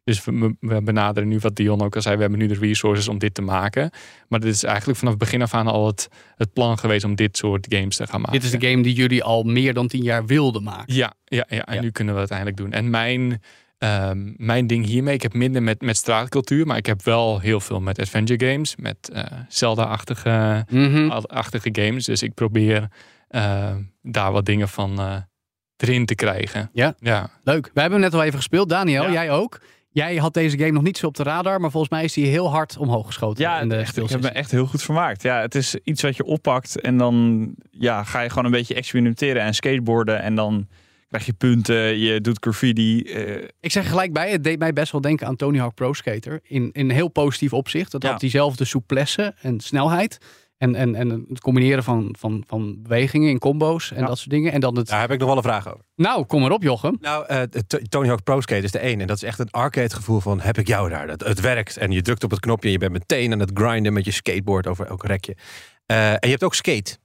Dus 0.04 0.26
we, 0.26 0.56
we 0.60 0.82
benaderen 0.82 1.30
nu 1.30 1.40
wat 1.40 1.56
Dion 1.56 1.82
ook 1.82 1.96
al 1.96 2.02
zei. 2.02 2.16
We 2.16 2.22
hebben 2.22 2.40
nu 2.40 2.48
de 2.48 2.54
resources 2.60 3.08
om 3.08 3.18
dit 3.18 3.34
te 3.34 3.42
maken. 3.42 3.90
Maar 4.28 4.40
dit 4.40 4.54
is 4.54 4.64
eigenlijk 4.64 4.98
vanaf 5.00 5.14
het 5.14 5.24
begin 5.24 5.42
af 5.42 5.54
aan 5.54 5.68
al 5.68 5.88
het, 5.88 6.08
het 6.36 6.54
plan 6.54 6.78
geweest 6.78 7.04
om 7.06 7.16
dit 7.16 7.38
soort 7.38 7.66
games 7.70 7.96
te 7.96 8.08
gaan 8.08 8.22
maken. 8.22 8.40
Dit 8.40 8.44
is 8.54 8.60
de 8.60 8.68
game 8.70 8.84
die 8.84 8.94
jullie 8.94 9.24
al 9.24 9.44
meer 9.44 9.74
dan 9.74 9.88
tien 9.88 10.04
jaar 10.04 10.26
wilden 10.26 10.64
maken. 10.64 10.94
Ja, 10.94 11.14
ja, 11.26 11.46
ja. 11.50 11.66
en 11.66 11.76
Ja. 11.76 11.82
nu 11.82 11.92
kunnen 11.92 12.16
we 12.16 12.20
het 12.22 12.30
eindelijk 12.32 12.58
doen. 12.58 12.72
En 12.72 12.90
mijn, 12.90 13.42
ehm, 13.78 14.34
mijn 14.36 14.68
ding 14.68 14.86
hiermee, 14.86 15.14
ik 15.14 15.22
heb 15.22 15.34
minder 15.34 15.64
met, 15.64 15.82
met 15.82 15.98
straatcultuur, 15.98 16.66
maar 16.68 16.78
ik 16.78 16.86
heb 16.86 17.04
wel 17.04 17.40
heel 17.40 17.60
veel 17.60 17.80
met 17.82 18.00
adventure 18.00 18.52
games, 18.52 18.76
met 18.76 19.10
eh, 19.14 19.24
Zelda-achtige 19.50 20.66
Mhm. 20.70 21.08
achtige 21.10 21.70
games. 21.72 22.06
Dus 22.06 22.24
ik 22.24 22.34
probeer 22.34 22.88
eh, 23.28 23.76
daar 24.02 24.32
wat 24.32 24.46
dingen 24.46 24.68
van 24.70 25.00
eh, 25.00 25.16
erin 25.78 26.06
te 26.06 26.16
krijgen. 26.16 26.70
Ja. 26.74 26.96
ja. 27.00 27.30
Leuk. 27.44 27.70
We 27.74 27.82
hebben 27.82 28.02
hem 28.02 28.10
net 28.10 28.20
al 28.20 28.26
even 28.26 28.38
gespeeld. 28.38 28.70
Daniel, 28.70 29.04
Ja. 29.04 29.12
jij 29.12 29.32
ook. 29.32 29.62
Jij 29.90 30.16
had 30.16 30.34
deze 30.34 30.58
game 30.58 30.72
nog 30.72 30.84
niet 30.84 30.98
zo 30.98 31.08
op 31.08 31.16
de 31.16 31.24
radar, 31.24 31.60
maar 31.62 31.72
volgens 31.72 31.92
mij 31.92 32.04
is 32.04 32.16
hij 32.16 32.24
heel 32.26 32.50
hard 32.50 32.78
omhoog 32.78 33.06
geschoten. 33.06 33.44
Ja, 33.44 33.60
in 33.60 33.70
de 33.70 33.76
echt, 33.76 33.98
ik 33.98 34.10
heb 34.10 34.22
me 34.22 34.28
echt 34.30 34.52
heel 34.52 34.66
goed 34.66 34.84
vermaakt. 34.84 35.22
Ja, 35.22 35.42
het 35.42 35.56
is 35.56 35.76
iets 35.84 36.02
wat 36.02 36.16
je 36.16 36.24
oppakt 36.24 36.82
en 36.82 36.98
dan 36.98 37.50
ja, 37.72 38.04
ga 38.04 38.22
je 38.22 38.30
gewoon 38.30 38.46
een 38.46 38.52
beetje 38.52 38.74
experimenteren 38.76 39.42
en 39.42 39.54
skateboarden. 39.54 40.22
En 40.22 40.36
dan 40.36 40.68
krijg 41.18 41.26
je 41.40 41.48
punten, 41.48 41.98
je 42.00 42.22
doet 42.22 42.38
graffiti. 42.40 43.02
eh, 43.02 43.44
Ik 43.60 43.72
zeg 43.72 43.88
gelijk 43.90 44.14
bij, 44.14 44.32
het 44.32 44.44
deed 44.44 44.60
mij 44.60 44.74
best 44.74 44.92
wel 44.92 45.02
denken 45.02 45.28
aan 45.28 45.36
Tony 45.36 45.58
Hawk 45.60 45.74
Pro 45.74 45.94
Skater. 45.94 46.40
In, 46.44 46.70
in 46.72 46.90
een 46.90 46.96
heel 46.96 47.08
positief 47.08 47.54
opzicht. 47.54 47.92
Dat 47.92 48.04
Ja. 48.04 48.10
had 48.12 48.20
diezelfde 48.20 48.66
souplesse 48.66 49.34
en 49.42 49.60
snelheid. 49.60 50.18
En, 50.58 50.76
en, 50.76 50.96
en 50.96 51.26
het 51.30 51.40
combineren 51.40 51.84
van, 51.84 52.16
van, 52.20 52.44
van 52.48 52.82
bewegingen 52.82 53.30
in 53.30 53.40
combo's 53.40 53.92
en 53.92 54.00
Ja. 54.02 54.06
dat 54.08 54.18
soort 54.18 54.30
dingen. 54.30 54.52
En 54.52 54.60
dan 54.60 54.78
het... 54.78 54.88
Daar 54.88 55.00
heb 55.02 55.12
ik 55.12 55.18
nog 55.20 55.28
wel 55.28 55.38
een 55.38 55.44
vraag 55.44 55.68
over. 55.68 55.86
Nou, 55.96 56.26
kom 56.26 56.44
erop 56.44 56.64
Jochem. 56.64 56.98
Nou, 57.02 57.48
T- 57.68 57.80
Tony 57.90 58.08
Hawk 58.08 58.24
Pro 58.24 58.42
Skate 58.42 58.64
is 58.64 58.72
de 58.72 58.80
één. 58.80 59.02
En 59.02 59.08
dat 59.08 59.16
is 59.16 59.24
echt 59.24 59.40
een 59.40 59.52
arcade 59.52 59.96
gevoel 59.96 60.20
van 60.20 60.40
heb 60.40 60.58
ik 60.58 60.68
jou 60.68 60.90
daar. 60.90 61.08
Dat, 61.08 61.20
het 61.24 61.40
werkt. 61.40 61.78
En 61.78 61.92
je 61.92 62.02
drukt 62.02 62.24
op 62.24 62.32
het 62.32 62.40
knopje 62.40 62.66
en 62.68 62.72
je 62.74 62.80
bent 62.80 62.92
meteen 62.92 63.32
aan 63.32 63.40
het 63.40 63.52
grinden 63.54 63.94
met 63.94 64.06
je 64.06 64.12
skateboard 64.12 64.68
over 64.68 64.86
elk 64.88 65.06
rekje. 65.06 65.36
Eh, 65.86 66.10
en 66.12 66.18
je 66.22 66.30
hebt 66.30 66.44
ook 66.44 66.56
skate. 66.56 66.98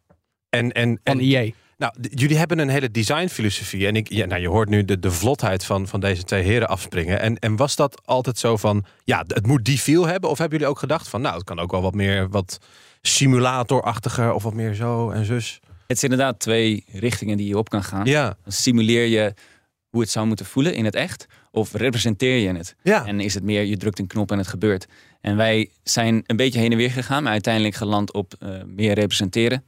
En, 0.48 0.72
en, 0.72 1.00
Van 1.04 1.18
en 1.18 1.24
EA. 1.24 1.50
Nou, 1.82 1.94
jullie 2.10 2.36
hebben 2.36 2.58
een 2.58 2.68
hele 2.68 2.90
designfilosofie. 2.90 3.86
En 3.86 3.96
ik, 3.96 4.08
ja, 4.08 4.26
nou, 4.26 4.40
je 4.40 4.48
hoort 4.48 4.68
nu 4.68 4.84
de, 4.84 4.98
de 4.98 5.10
vlotheid 5.10 5.64
van, 5.64 5.88
van 5.88 6.00
deze 6.00 6.22
twee 6.22 6.42
heren 6.42 6.68
afspringen. 6.68 7.20
En, 7.20 7.38
en 7.38 7.56
was 7.56 7.76
dat 7.76 8.02
altijd 8.04 8.38
zo 8.38 8.56
van, 8.56 8.84
ja, 9.04 9.24
het 9.26 9.46
moet 9.46 9.64
die 9.64 9.78
feel 9.78 10.06
hebben? 10.06 10.30
Of 10.30 10.38
hebben 10.38 10.58
jullie 10.58 10.72
ook 10.74 10.80
gedacht 10.80 11.08
van, 11.08 11.20
nou, 11.20 11.34
het 11.34 11.44
kan 11.44 11.58
ook 11.58 11.70
wel 11.70 11.82
wat 11.82 11.94
meer, 11.94 12.28
wat 12.28 12.58
simulatorachtiger 13.00 14.32
of 14.32 14.42
wat 14.42 14.54
meer 14.54 14.74
zo 14.74 15.10
en 15.10 15.24
zus? 15.24 15.60
Het 15.86 15.98
zijn 15.98 16.10
inderdaad 16.12 16.40
twee 16.40 16.84
richtingen 16.92 17.36
die 17.36 17.48
je 17.48 17.58
op 17.58 17.68
kan 17.68 17.84
gaan. 17.84 18.04
Ja, 18.06 18.36
Dan 18.42 18.52
simuleer 18.52 19.06
je 19.06 19.34
hoe 19.88 20.00
het 20.00 20.10
zou 20.10 20.26
moeten 20.26 20.46
voelen 20.46 20.74
in 20.74 20.84
het 20.84 20.94
echt. 20.94 21.26
Of 21.50 21.72
representeer 21.72 22.36
je 22.36 22.56
het. 22.56 22.74
ja. 22.82 23.06
En 23.06 23.20
is 23.20 23.34
het 23.34 23.42
meer, 23.42 23.62
je 23.64 23.76
drukt 23.76 23.98
een 23.98 24.06
knop 24.06 24.30
en 24.30 24.38
het 24.38 24.46
gebeurt. 24.46 24.86
En 25.20 25.36
wij 25.36 25.70
zijn 25.82 26.22
een 26.26 26.36
beetje 26.36 26.58
heen 26.58 26.70
en 26.70 26.76
weer 26.76 26.90
gegaan. 26.90 27.22
Maar 27.22 27.32
uiteindelijk 27.32 27.74
geland 27.74 28.12
op 28.12 28.34
eh, 28.38 28.48
meer 28.66 28.94
representeren. 28.94 29.64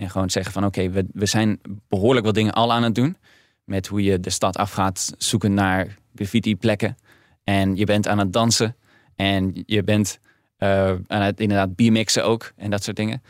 En 0.00 0.10
gewoon 0.10 0.30
zeggen 0.30 0.52
van 0.52 0.64
oké, 0.64 0.90
we, 0.90 1.06
we 1.12 1.26
zijn 1.26 1.60
behoorlijk 1.88 2.26
wat 2.26 2.34
dingen 2.34 2.52
al 2.52 2.72
aan 2.72 2.82
het 2.82 2.94
doen. 2.94 3.16
Met 3.64 3.86
hoe 3.86 4.02
je 4.02 4.20
de 4.20 4.30
stad 4.30 4.56
afgaat 4.56 5.14
zoeken 5.18 5.54
naar 5.54 5.98
graffiti 6.14 6.56
plekken. 6.56 6.96
En 7.44 7.76
je 7.76 7.84
bent 7.84 8.08
aan 8.08 8.18
het 8.18 8.32
dansen. 8.32 8.76
En 9.16 9.62
je 9.66 9.82
bent 9.82 10.18
eh, 10.56 10.88
aan 11.06 11.22
het 11.22 11.40
inderdaad 11.40 11.74
bmxen 11.74 12.24
ook. 12.24 12.52
En 12.56 12.70
dat 12.70 12.84
soort 12.84 12.96
dingen. 12.96 13.22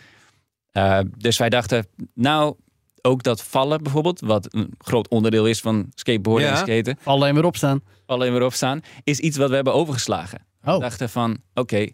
Eh, 0.71 1.01
dus 1.19 1.39
wij 1.39 1.49
dachten, 1.49 1.87
nou, 2.15 2.55
ook 3.03 3.23
dat 3.23 3.43
vallen 3.43 3.83
bijvoorbeeld. 3.83 4.21
Wat 4.21 4.55
een 4.55 4.75
groot 4.79 5.09
onderdeel 5.09 5.47
is 5.47 5.61
van 5.61 5.87
skateboarden 5.95 6.49
Ja. 6.49 6.53
en 6.53 6.59
skaten 6.59 6.97
Vallen 7.01 7.29
en 7.29 7.35
weer 7.35 7.45
opstaan. 7.45 7.81
alleen 8.07 8.33
weer 8.33 8.45
opstaan, 8.45 8.81
is 9.05 9.19
iets 9.19 9.37
wat 9.37 9.49
we 9.49 9.55
hebben 9.55 9.75
overgeslagen. 9.75 10.47
Oh. 10.65 10.75
We 10.75 10.81
dachten 10.81 11.11
van, 11.11 11.39
oké, 11.55 11.89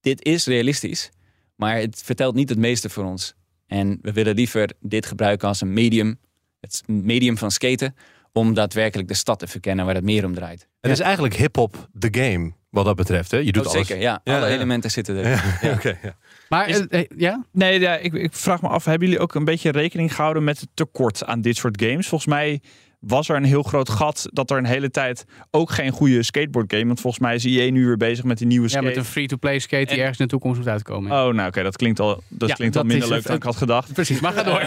dit 0.00 0.24
is 0.24 0.46
realistisch, 0.46 1.10
maar 1.56 1.76
het 1.76 2.02
vertelt 2.04 2.34
niet 2.34 2.48
het 2.48 2.58
meeste 2.58 2.88
voor 2.90 3.04
ons. 3.04 3.34
En 3.72 3.98
we 4.02 4.12
willen 4.12 4.34
liever 4.34 4.70
dit 4.80 5.06
gebruiken 5.06 5.48
als 5.48 5.60
een 5.60 5.72
medium, 5.72 6.18
het 6.60 6.82
medium 6.86 7.38
van 7.38 7.50
skaten, 7.50 7.94
om 8.32 8.54
daadwerkelijk 8.54 9.08
de 9.08 9.14
stad 9.14 9.38
te 9.38 9.46
verkennen 9.46 9.84
waar 9.84 9.94
het 9.94 10.04
meer 10.04 10.24
om 10.24 10.34
draait. 10.34 10.68
Het 10.80 10.90
is 10.90 11.00
eigenlijk 11.00 11.34
hip-hop 11.34 11.88
the 11.98 12.08
game, 12.10 12.52
wat 12.70 12.84
dat 12.84 12.96
betreft. 12.96 13.30
Hè? 13.30 13.36
Je 13.36 13.52
doet 13.52 13.66
Oh, 13.66 13.72
alles. 13.72 13.86
zeker, 13.86 14.02
ja. 14.02 14.20
Ja, 14.24 14.36
Alle 14.36 14.46
ja. 14.48 14.54
elementen 14.54 14.90
zitten 14.90 15.16
er. 15.16 15.28
Ja, 15.28 15.42
Ja. 15.60 15.72
oké, 15.76 15.98
ja. 16.02 16.16
Maar 16.48 16.68
Is- 16.68 16.86
eh, 16.86 17.00
eh, 17.00 17.06
ja? 17.16 17.44
Nee, 17.52 17.80
ja, 17.80 17.96
ik, 17.96 18.12
ik 18.12 18.32
vraag 18.34 18.62
me 18.62 18.68
af, 18.68 18.84
hebben 18.84 19.08
jullie 19.08 19.22
ook 19.22 19.34
een 19.34 19.44
beetje 19.44 19.70
rekening 19.70 20.14
gehouden 20.14 20.44
met 20.44 20.60
het 20.60 20.68
tekort 20.74 21.24
aan 21.24 21.40
dit 21.40 21.56
soort 21.56 21.82
games? 21.82 22.08
Volgens 22.08 22.30
mij 22.30 22.60
was 23.06 23.28
er 23.28 23.36
een 23.36 23.44
heel 23.44 23.62
groot 23.62 23.88
gat 23.88 24.26
dat 24.32 24.50
er 24.50 24.56
een 24.58 24.64
hele 24.64 24.90
tijd 24.90 25.24
ook 25.50 25.70
geen 25.70 25.90
goede 25.90 26.22
skateboard 26.22 26.72
game. 26.72 26.86
Want 26.86 27.00
volgens 27.00 27.22
mij 27.22 27.34
is 27.34 27.44
EA 27.44 27.70
nu 27.70 27.86
weer 27.86 27.96
bezig 27.96 28.24
met 28.24 28.38
die 28.38 28.46
nieuwe 28.46 28.64
ja, 28.64 28.70
skate. 28.70 28.84
met 28.86 28.96
een 28.96 29.04
free-to-play 29.04 29.58
skate 29.58 29.84
die 29.84 29.94
En- 29.94 30.00
ergens 30.00 30.18
in 30.18 30.24
de 30.24 30.30
toekomst 30.30 30.58
moet 30.58 30.68
uitkomen. 30.68 31.10
Oh, 31.12 31.34
nou 31.34 31.48
oké, 31.48 31.62
dat 31.62 31.76
klinkt 31.76 32.00
al, 32.00 32.22
dat 32.28 32.48
Ja, 32.48 32.54
klinkt 32.54 32.76
al 32.76 32.84
minder 32.84 33.08
leuk 33.08 33.16
het- 33.18 33.26
dan 33.26 33.36
ik 33.36 33.42
had 33.42 33.56
gedacht. 33.56 33.92
Precies, 33.92 34.20
maar 34.20 34.32
ga 34.32 34.42
door. 34.42 34.62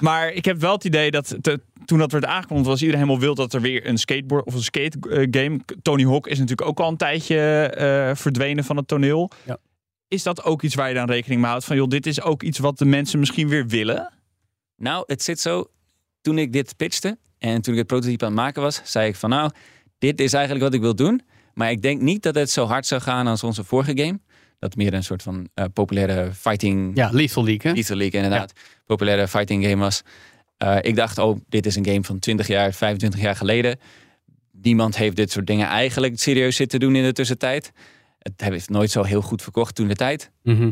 Maar 0.00 0.32
ik 0.32 0.44
heb 0.44 0.60
wel 0.60 0.72
het 0.72 0.84
idee 0.84 1.10
dat 1.10 1.36
te- 1.40 1.60
toen 1.84 1.98
dat 1.98 2.12
werd 2.12 2.24
aangekondigd, 2.24 2.68
was 2.68 2.80
iedereen 2.80 3.00
helemaal 3.02 3.22
wild 3.22 3.36
dat 3.36 3.52
er 3.52 3.60
weer 3.60 3.86
een 3.86 3.98
skateboard 3.98 4.44
of 4.44 4.54
een 4.54 4.62
skate 4.62 4.98
eh, 5.10 5.26
game. 5.42 5.60
Tony 5.82 6.04
Hawk 6.04 6.26
is 6.26 6.38
natuurlijk 6.38 6.68
ook 6.68 6.80
al 6.80 6.88
een 6.88 6.96
tijdje 6.96 7.36
eh, 7.66 8.14
verdwenen 8.16 8.64
van 8.64 8.76
het 8.76 8.88
toneel. 8.88 9.30
Ja. 9.44 9.56
Is 10.08 10.22
dat 10.22 10.44
ook 10.44 10.62
iets 10.62 10.74
waar 10.74 10.88
je 10.88 10.94
dan 10.94 11.10
rekening 11.10 11.40
mee 11.40 11.50
houdt? 11.50 11.64
Van 11.64 11.76
joh, 11.76 11.88
dit 11.88 12.06
is 12.06 12.22
ook 12.22 12.42
iets 12.42 12.58
wat 12.58 12.78
de 12.78 12.84
mensen 12.84 13.18
misschien 13.18 13.48
weer 13.48 13.66
willen? 13.66 14.12
Nou, 14.76 15.04
het 15.06 15.22
zit 15.22 15.40
zo. 15.40 15.64
Toen 16.20 16.38
ik 16.38 16.52
dit 16.52 16.76
pitchte 16.76 17.18
en 17.40 17.62
toen 17.62 17.72
ik 17.72 17.78
het 17.78 17.88
prototype 17.88 18.24
aan 18.24 18.30
het 18.30 18.40
maken 18.40 18.62
was, 18.62 18.80
zei 18.84 19.08
ik 19.08 19.16
van 19.16 19.30
nou, 19.30 19.50
dit 19.98 20.20
is 20.20 20.32
eigenlijk 20.32 20.64
wat 20.64 20.74
ik 20.74 20.80
wil 20.80 20.94
doen. 20.94 21.22
Maar 21.54 21.70
ik 21.70 21.82
denk 21.82 22.00
niet 22.00 22.22
dat 22.22 22.34
het 22.34 22.50
zo 22.50 22.66
hard 22.66 22.86
zou 22.86 23.00
gaan 23.00 23.26
als 23.26 23.42
onze 23.42 23.64
vorige 23.64 23.98
game. 23.98 24.20
Dat 24.58 24.76
meer 24.76 24.94
een 24.94 25.04
soort 25.04 25.22
van 25.22 25.48
eh, 25.54 25.64
populaire 25.72 26.32
fighting 26.34 26.96
Ja, 26.96 27.10
Lethal 27.12 27.44
League, 27.44 27.70
hè? 27.70 27.76
Lethal 27.76 27.96
League 27.96 28.22
inderdaad. 28.22 28.52
Populaire 28.86 29.28
fighting 29.28 29.64
game 29.64 29.76
was. 29.76 30.02
Eh, 30.56 30.76
ik 30.80 30.96
dacht, 30.96 31.18
oh, 31.18 31.40
dit 31.48 31.66
is 31.66 31.76
een 31.76 31.86
game 31.86 32.04
van 32.04 32.18
20 32.18 32.46
jaar, 32.46 32.72
25 32.72 33.20
jaar 33.20 33.36
geleden. 33.36 33.78
Niemand 34.52 34.96
heeft 34.96 35.16
dit 35.16 35.30
soort 35.30 35.46
dingen 35.46 35.66
eigenlijk 35.66 36.18
serieus 36.18 36.56
zitten 36.56 36.80
doen 36.80 36.96
in 36.96 37.02
de 37.02 37.12
tussentijd. 37.12 37.72
Het 38.18 38.40
heeft 38.40 38.68
nooit 38.68 38.90
zo 38.90 39.02
heel 39.02 39.22
goed 39.22 39.42
verkocht 39.42 39.74
toen 39.74 39.88
de 39.88 39.94
tijd. 39.94 40.30
Mhm. 40.42 40.70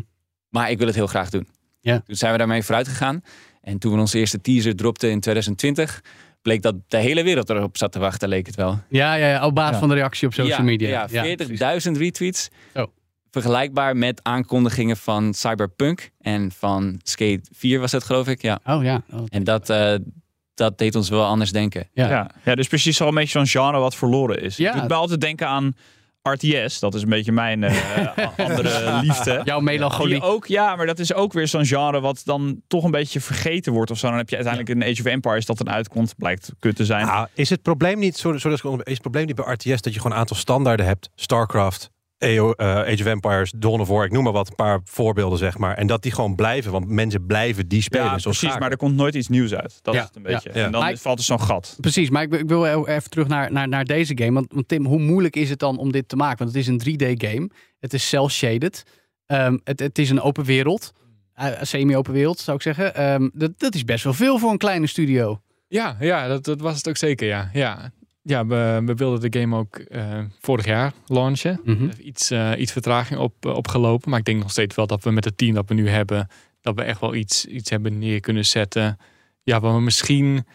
Maar 0.49 0.71
ik 0.71 0.77
wil 0.77 0.87
het 0.87 0.95
heel 0.95 1.07
graag 1.07 1.29
doen. 1.29 1.47
Ja. 1.81 1.99
Toen 2.05 2.15
zijn 2.15 2.31
we 2.31 2.37
daarmee 2.37 2.63
vooruit 2.63 2.87
gegaan. 2.87 3.21
En 3.61 3.79
toen 3.79 3.93
we 3.93 3.99
onze 3.99 4.17
eerste 4.17 4.41
teaser 4.41 4.75
dropten 4.75 5.09
in 5.09 5.19
2020, 5.19 6.01
bleek 6.41 6.61
dat 6.61 6.75
de 6.87 6.97
hele 6.97 7.23
wereld 7.23 7.49
erop 7.49 7.77
zat 7.77 7.91
te 7.91 7.99
wachten, 7.99 8.29
leek 8.29 8.45
het 8.45 8.55
wel. 8.55 8.79
Ja, 8.89 9.13
ja, 9.13 9.27
ja, 9.27 9.45
op 9.45 9.55
basis 9.55 9.73
Ja. 9.73 9.79
van 9.79 9.89
de 9.89 9.95
reactie 9.95 10.27
op 10.27 10.33
social 10.33 10.57
ja, 10.57 10.63
media. 10.63 11.07
Ja, 11.09 11.25
40.000 11.87 11.91
retweets. 11.97 12.49
Oh. 12.73 12.83
Vergelijkbaar 13.31 13.97
met 13.97 14.19
aankondigingen 14.23 14.97
van 14.97 15.33
Cyberpunk 15.33 16.09
en 16.19 16.51
van 16.51 16.99
Skate 17.03 17.41
4 17.51 17.79
was 17.79 17.91
het 17.91 18.03
geloof 18.03 18.27
ik. 18.27 18.41
Ja. 18.41 18.59
Oh 18.65 18.83
ja. 18.83 19.01
Oh. 19.11 19.23
En 19.29 19.43
dat, 19.43 19.69
eh, 19.69 19.95
dat 20.53 20.77
deed 20.77 20.95
ons 20.95 21.09
wel 21.09 21.25
anders 21.25 21.51
denken. 21.51 21.89
Ja. 21.93 22.09
Ja. 22.09 22.31
Ja, 22.43 22.55
dus 22.55 22.67
precies 22.67 23.01
al 23.01 23.07
een 23.07 23.13
beetje 23.13 23.45
zo'n 23.45 23.47
genre 23.63 23.79
wat 23.79 23.95
verloren 23.95 24.41
is. 24.41 24.57
Ja. 24.57 24.73
Ik 24.73 24.79
doet 24.79 24.89
me 24.89 24.95
altijd 24.95 25.21
denken 25.21 25.47
aan 25.47 25.75
RTS. 26.21 26.79
Dat 26.79 26.95
is 26.95 27.01
een 27.01 27.09
beetje 27.09 27.31
mijn 27.31 27.63
eh, 27.63 28.17
andere 28.47 28.99
liefde. 29.01 29.41
Jouw 29.43 29.59
melancholie. 29.59 30.13
Die 30.13 30.23
ook, 30.23 30.45
ja, 30.45 30.75
maar 30.75 30.85
dat 30.85 30.99
is 30.99 31.13
ook 31.13 31.33
weer 31.33 31.47
zo'n 31.47 31.65
genre 31.65 31.99
wat 31.99 32.21
dan 32.25 32.61
toch 32.67 32.83
een 32.83 32.91
beetje 32.91 33.21
vergeten 33.21 33.73
wordt 33.73 33.91
of 33.91 33.97
zo. 33.97 34.07
Dan 34.07 34.17
heb 34.17 34.29
je 34.29 34.35
uiteindelijk 34.35 34.75
een 34.75 34.91
Age 34.91 35.01
of 35.01 35.05
Empires 35.07 35.45
dat 35.45 35.57
dan 35.57 35.69
uitkomt. 35.69 36.13
Blijkt 36.17 36.51
kut 36.59 36.75
te 36.75 36.85
zijn. 36.85 37.05
Nou, 37.05 37.27
is 37.33 37.49
het 37.49 37.61
probleem 37.61 37.99
niet, 37.99 38.17
sorry, 38.17 38.39
sorry, 38.39 38.79
is 38.83 38.93
het 38.93 39.01
probleem 39.01 39.25
niet 39.25 39.35
bij 39.35 39.53
RTS 39.53 39.81
dat 39.81 39.93
je 39.93 39.99
gewoon 39.99 40.11
een 40.11 40.17
aantal 40.17 40.35
standaarden 40.35 40.85
hebt? 40.85 41.09
StarCraft, 41.15 41.89
EO, 42.19 42.51
eh, 42.51 42.67
Age 42.75 42.93
of 42.99 43.05
Empires, 43.05 43.51
Dawn 43.55 43.79
of 43.79 43.87
War, 43.87 44.05
ik 44.05 44.11
noem 44.11 44.23
maar 44.23 44.33
wat, 44.33 44.47
een 44.49 44.55
paar 44.55 44.79
voorbeelden 44.83 45.37
zeg 45.39 45.57
maar. 45.57 45.75
En 45.77 45.87
dat 45.87 46.01
die 46.03 46.11
gewoon 46.11 46.35
blijven, 46.35 46.71
want 46.71 46.87
mensen 46.87 47.25
blijven 47.25 47.67
die 47.67 47.81
spelen. 47.81 48.05
ja, 48.05 48.11
precies. 48.11 48.37
schaken. 48.39 48.59
Maar 48.59 48.71
er 48.71 48.77
komt 48.77 48.95
nooit 48.95 49.15
iets 49.15 49.27
nieuws 49.27 49.53
uit. 49.53 49.79
Dat 49.81 49.93
Ja, 49.93 49.99
is 49.99 50.07
het 50.07 50.15
een 50.15 50.21
beetje. 50.23 50.49
ja. 50.53 50.65
En 50.65 50.71
dan 50.71 50.87
ik- 50.87 50.97
valt 50.97 51.17
er 51.19 51.23
zo'n 51.25 51.41
gat. 51.41 51.77
Precies, 51.81 52.09
maar 52.09 52.23
ik, 52.23 52.29
wil- 52.29 52.39
ik 52.39 52.47
wil 52.47 52.85
even 52.87 53.09
terug 53.09 53.27
naar, 53.27 53.51
naar, 53.51 53.67
naar 53.67 53.85
deze 53.85 54.17
game. 54.17 54.31
Want, 54.31 54.53
want 54.53 54.67
Tim, 54.67 54.85
hoe 54.85 54.99
moeilijk 54.99 55.35
is 55.35 55.49
het 55.49 55.59
dan 55.59 55.77
om 55.77 55.91
dit 55.91 56.09
te 56.09 56.15
maken? 56.15 56.37
Want 56.37 56.49
het 56.49 56.59
is 56.59 56.67
een 56.67 56.79
3D-game. 56.79 57.49
Het 57.79 57.93
is 57.93 58.09
cel-shaded. 58.09 58.83
Ehm, 59.25 59.57
het, 59.63 59.79
het 59.79 59.97
is 59.99 60.09
een 60.09 60.21
open 60.21 60.43
wereld. 60.43 60.91
eh, 61.33 61.47
semi-open 61.61 62.13
wereld, 62.13 62.39
zou 62.39 62.57
ik 62.57 62.63
zeggen. 62.63 62.95
Ehm, 62.95 63.29
dat, 63.33 63.51
dat 63.57 63.75
is 63.75 63.85
best 63.85 64.03
wel 64.03 64.13
veel 64.13 64.37
voor 64.39 64.51
een 64.51 64.57
kleine 64.57 64.87
studio. 64.87 65.41
Ja, 65.67 65.97
ja 65.99 66.27
dat, 66.27 66.43
dat 66.45 66.61
was 66.61 66.77
het 66.77 66.87
ook 66.89 66.97
zeker, 66.97 67.27
ja. 67.27 67.49
Ja, 67.53 67.91
ja 68.29 68.45
we, 68.45 68.81
we 68.85 68.95
wilden 68.95 69.31
de 69.31 69.39
game 69.39 69.55
ook 69.55 69.75
eh, 69.75 70.19
vorig 70.39 70.65
jaar 70.65 70.93
launchen. 71.05 71.59
Mhm. 71.63 71.89
Iets, 72.01 72.31
eh, 72.31 72.51
iets 72.57 72.71
vertraging 72.71 73.19
op, 73.19 73.45
eh, 73.45 73.55
opgelopen. 73.55 74.09
Maar 74.09 74.19
ik 74.19 74.25
denk 74.25 74.41
nog 74.41 74.51
steeds 74.51 74.75
wel 74.75 74.87
dat 74.87 75.03
we 75.03 75.11
met 75.11 75.25
het 75.25 75.37
team 75.37 75.53
dat 75.53 75.67
we 75.67 75.73
nu 75.73 75.89
hebben... 75.89 76.27
dat 76.61 76.75
we 76.75 76.81
echt 76.81 76.99
wel 76.99 77.15
iets, 77.15 77.45
iets 77.45 77.69
hebben 77.69 77.97
neer 77.97 78.19
kunnen 78.19 78.45
zetten. 78.45 78.97
Ja, 79.43 79.59
waar 79.59 79.73
we 79.73 79.81
misschien 79.81 80.45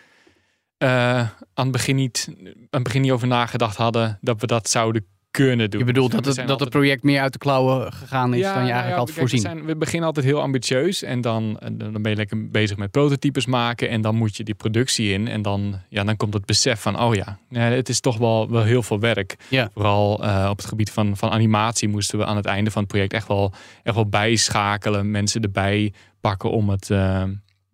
aan, 0.79 1.31
het 1.55 1.71
begin 1.71 1.97
niet, 1.97 2.29
aan 2.29 2.55
het 2.71 2.83
begin 2.83 3.01
niet 3.01 3.11
over 3.11 3.29
nagedacht 3.29 3.77
hadden... 3.77 4.19
dat 4.21 4.41
we 4.41 4.47
dat 4.47 4.69
zouden 4.69 5.07
kunnen 5.35 5.71
doen. 5.71 5.81
Je 5.81 5.87
bedoelt 5.87 6.11
Dus 6.11 6.21
dat 6.21 6.37
het, 6.37 6.49
dat 6.49 6.61
het 6.61 6.69
project 6.69 7.03
meer 7.03 7.21
uit 7.21 7.33
de 7.33 7.39
klauwen 7.39 7.93
gegaan 7.93 8.35
is 8.35 8.43
dan 8.43 8.53
je 8.53 8.57
nou 8.57 8.69
eigenlijk 8.69 8.89
ja, 8.89 8.97
had 8.97 9.11
voorzien. 9.11 9.43
We, 9.43 9.49
zijn, 9.49 9.65
we 9.65 9.77
beginnen 9.77 10.07
altijd 10.07 10.27
heel 10.27 10.41
ambitieus 10.41 11.03
en 11.03 11.21
dan, 11.21 11.61
dan 11.73 12.03
ben 12.03 12.11
je 12.11 12.17
lekker 12.17 12.51
bezig 12.51 12.77
met 12.77 12.91
prototypes 12.91 13.47
maken 13.47 13.89
en 13.89 14.01
dan 14.01 14.15
moet 14.15 14.37
je 14.37 14.45
die 14.45 14.55
productie 14.55 15.13
in 15.13 15.29
en 15.29 15.43
dan, 15.43 15.81
ja, 15.89 16.05
dan 16.05 16.17
komt 16.17 16.35
het 16.35 16.45
besef 16.45 16.81
van, 16.81 17.01
oh 17.01 17.15
ja, 17.15 17.39
het 17.49 17.89
is 17.89 18.01
toch 18.01 18.19
wel, 18.19 18.51
wel 18.51 18.63
heel 18.63 18.83
veel 18.83 19.01
werk. 19.01 19.37
Ja. 19.49 19.71
Vooral 19.75 20.25
eh, 20.25 20.47
op 20.51 20.57
het 20.57 20.67
gebied 20.67 20.91
van, 20.91 21.17
van 21.17 21.31
animatie 21.31 21.89
moesten 21.89 22.19
we 22.19 22.25
aan 22.25 22.37
het 22.37 22.47
einde 22.47 22.71
van 22.71 22.83
het 22.83 22.91
project 22.91 23.13
echt 23.13 23.29
wel, 23.29 23.53
echt 23.83 23.95
wel 23.95 24.09
bijschakelen, 24.09 25.11
mensen 25.11 25.43
erbij 25.43 25.93
pakken 26.21 26.51
om 26.51 26.69
het, 26.69 26.91
eh, 26.91 27.23